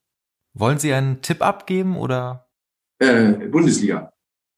Wollen 0.54 0.78
Sie 0.78 0.92
einen 0.92 1.22
Tipp 1.22 1.42
abgeben 1.42 1.96
oder? 1.96 2.48
Äh, 2.98 3.48
Bundesliga. 3.48 4.12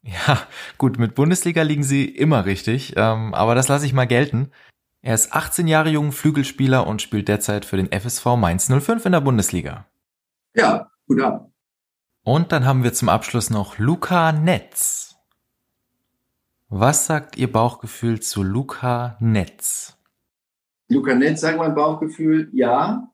Ja, 0.05 0.47
gut, 0.77 0.99
mit 0.99 1.15
Bundesliga 1.15 1.63
liegen 1.63 1.83
Sie 1.83 2.05
immer 2.05 2.45
richtig, 2.45 2.93
ähm, 2.97 3.33
aber 3.33 3.55
das 3.55 3.69
lasse 3.69 3.87
ich 3.87 3.95
mal 3.95 4.07
gelten. 4.07 4.51
Er 5.01 5.15
ist 5.15 5.33
18 5.33 5.67
Jahre 5.67 5.89
jung, 5.89 6.13
Flügelspieler 6.13 6.87
und 6.87 7.01
spielt 7.01 7.29
derzeit 7.29 7.65
für 7.65 7.77
den 7.77 7.91
FSV 7.91 8.37
Mainz 8.37 8.71
05 8.71 9.07
in 9.07 9.13
der 9.13 9.21
Bundesliga. 9.21 9.87
Ja, 10.55 10.91
gut 11.07 11.21
ab. 11.23 11.51
Und 12.23 12.53
dann 12.53 12.65
haben 12.65 12.85
wir 12.85 12.93
zum 12.93 13.09
Abschluss 13.09 13.51
noch 13.51 13.79
Luca 13.79 14.33
Netz. 14.33 15.17
Was 16.69 17.07
sagt 17.07 17.37
Ihr 17.37 17.53
Bauchgefühl 17.53 18.21
zu 18.21 18.43
Luca 18.43 19.17
Netz? 19.21 19.99
Luca 20.89 21.15
Netz, 21.15 21.41
sagt 21.41 21.59
mein 21.59 21.75
Bauchgefühl, 21.75 22.51
ja. 22.53 23.11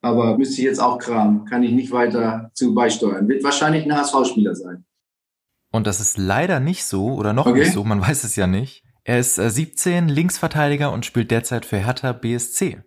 Aber 0.00 0.38
müsste 0.38 0.60
ich 0.60 0.66
jetzt 0.66 0.80
auch 0.80 0.98
kramen. 0.98 1.44
Kann 1.44 1.62
ich 1.62 1.72
nicht 1.72 1.92
weiter 1.92 2.50
zu 2.54 2.74
beisteuern. 2.74 3.28
Wird 3.28 3.44
wahrscheinlich 3.44 3.84
ein 3.84 3.96
HSV-Spieler 3.96 4.54
sein. 4.54 4.84
Und 5.72 5.86
das 5.86 6.00
ist 6.00 6.18
leider 6.18 6.60
nicht 6.60 6.84
so 6.84 7.14
oder 7.14 7.32
noch 7.32 7.46
okay. 7.46 7.60
nicht 7.60 7.72
so, 7.72 7.84
man 7.84 8.00
weiß 8.06 8.24
es 8.24 8.36
ja 8.36 8.46
nicht. 8.46 8.84
Er 9.04 9.18
ist 9.18 9.36
17, 9.36 10.08
äh, 10.08 10.12
Linksverteidiger 10.12 10.92
und 10.92 11.06
spielt 11.06 11.30
derzeit 11.30 11.64
für 11.64 11.78
Hertha 11.78 12.12
BSC. 12.12 12.82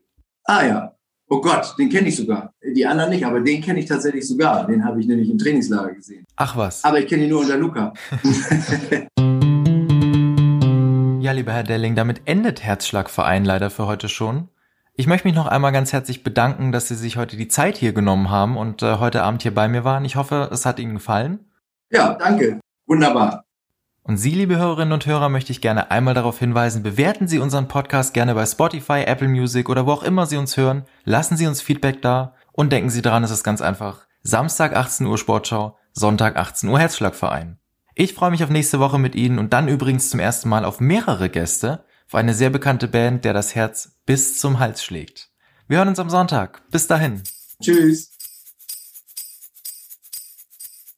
Ah 0.46 0.66
ja. 0.66 0.96
Oh 1.30 1.42
Gott, 1.42 1.74
den 1.80 1.90
kenne 1.90 2.10
ich 2.10 2.18
sogar. 2.18 2.54
Die 2.76 2.86
anderen 2.86 3.10
nicht, 3.10 3.26
aber 3.26 3.40
den 3.40 3.62
kenne 3.62 3.80
ich 3.80 3.86
tatsächlich 3.86 4.28
sogar. 4.28 4.68
Den 4.68 4.86
habe 4.86 5.00
ich 5.00 5.08
nämlich 5.08 5.30
im 5.30 5.38
Trainingslager 5.38 5.94
gesehen. 5.94 6.26
Ach 6.36 6.56
was. 6.58 6.84
Aber 6.84 7.00
ich 7.00 7.08
kenne 7.08 7.24
ihn 7.24 7.30
nur 7.30 7.42
unter 7.42 7.58
Luca. 7.58 7.94
Ja, 11.24 11.32
lieber 11.32 11.54
Herr 11.54 11.64
Delling, 11.64 11.96
damit 11.96 12.24
endet 12.26 12.64
Herzschlagverein 12.64 13.46
leider 13.46 13.70
für 13.70 13.88
heute 13.88 14.10
schon. 14.10 14.50
Ich 14.94 15.08
möchte 15.08 15.26
mich 15.26 15.34
noch 15.34 15.48
einmal 15.48 15.72
ganz 15.72 15.94
herzlich 15.94 16.22
bedanken, 16.22 16.74
dass 16.74 16.90
Sie 16.90 16.96
sich 16.96 17.16
heute 17.16 17.38
die 17.38 17.48
Zeit 17.48 17.78
hier 17.78 17.94
genommen 17.94 18.30
haben 18.30 18.58
und 18.58 18.84
äh, 18.84 18.98
heute 18.98 19.24
Abend 19.24 19.42
hier 19.42 19.54
bei 19.54 19.70
mir 19.70 19.86
waren. 19.86 20.04
Ich 20.04 20.18
hoffe, 20.18 20.50
es 20.52 20.66
hat 20.66 20.80
Ihnen 20.80 20.96
gefallen. 20.96 21.40
Ja, 21.90 22.16
danke. 22.16 22.60
Wunderbar. 22.86 23.46
Und 24.06 24.18
Sie, 24.18 24.32
liebe 24.32 24.58
Hörerinnen 24.58 24.92
und 24.92 25.06
Hörer, 25.06 25.30
möchte 25.30 25.54
ich 25.54 25.62
gerne 25.62 25.90
einmal 25.90 26.14
darauf 26.14 26.38
hinweisen, 26.38 26.84
bewerten 26.84 27.28
Sie 27.28 27.40
unseren 27.40 27.70
Podcast 27.70 28.14
gerne 28.14 28.36
bei 28.36 28.46
Spotify, 28.46 29.04
Apple 29.06 29.30
Music 29.30 29.70
oder 29.70 29.86
wo 29.86 29.92
auch 29.94 30.04
immer 30.04 30.26
Sie 30.26 30.36
uns 30.36 30.58
hören. 30.58 30.84
Lassen 31.06 31.38
Sie 31.38 31.48
uns 31.48 31.62
Feedback 31.62 32.02
da 32.02 32.36
und 32.52 32.74
denken 32.74 32.90
Sie 32.90 33.02
daran, 33.02 33.24
es 33.24 33.32
ist 33.32 33.46
ganz 33.46 33.62
einfach. 33.62 34.06
Samstag 34.22 34.76
18 34.76 35.08
Uhr 35.08 35.18
Sportschau, 35.18 35.78
Sonntag 35.94 36.36
18 36.36 36.68
Uhr 36.68 36.80
Herzschlagverein. 36.80 37.60
Ich 37.96 38.14
freue 38.14 38.32
mich 38.32 38.44
auf 38.44 38.50
nächste 38.50 38.80
Woche 38.80 39.00
mit 39.00 39.16
Ihnen 39.16 39.40
und 39.40 39.54
dann 39.54 39.70
übrigens 39.70 40.10
zum 40.10 40.20
ersten 40.20 40.50
Mal 40.50 40.66
auf 40.66 40.82
mehrere 40.82 41.30
Gäste, 41.30 41.86
auf 42.08 42.16
eine 42.16 42.34
sehr 42.34 42.50
bekannte 42.50 42.90
Band, 42.90 43.24
der 43.24 43.34
das 43.34 43.56
Herz 43.56 44.00
bis 44.06 44.38
zum 44.38 44.60
Hals 44.60 44.84
schlägt. 44.84 45.30
Wir 45.68 45.78
hören 45.78 45.88
uns 45.88 46.00
am 46.00 46.10
Sonntag. 46.10 46.62
Bis 46.72 46.88
dahin. 46.88 47.24
Tschüss. 47.62 48.13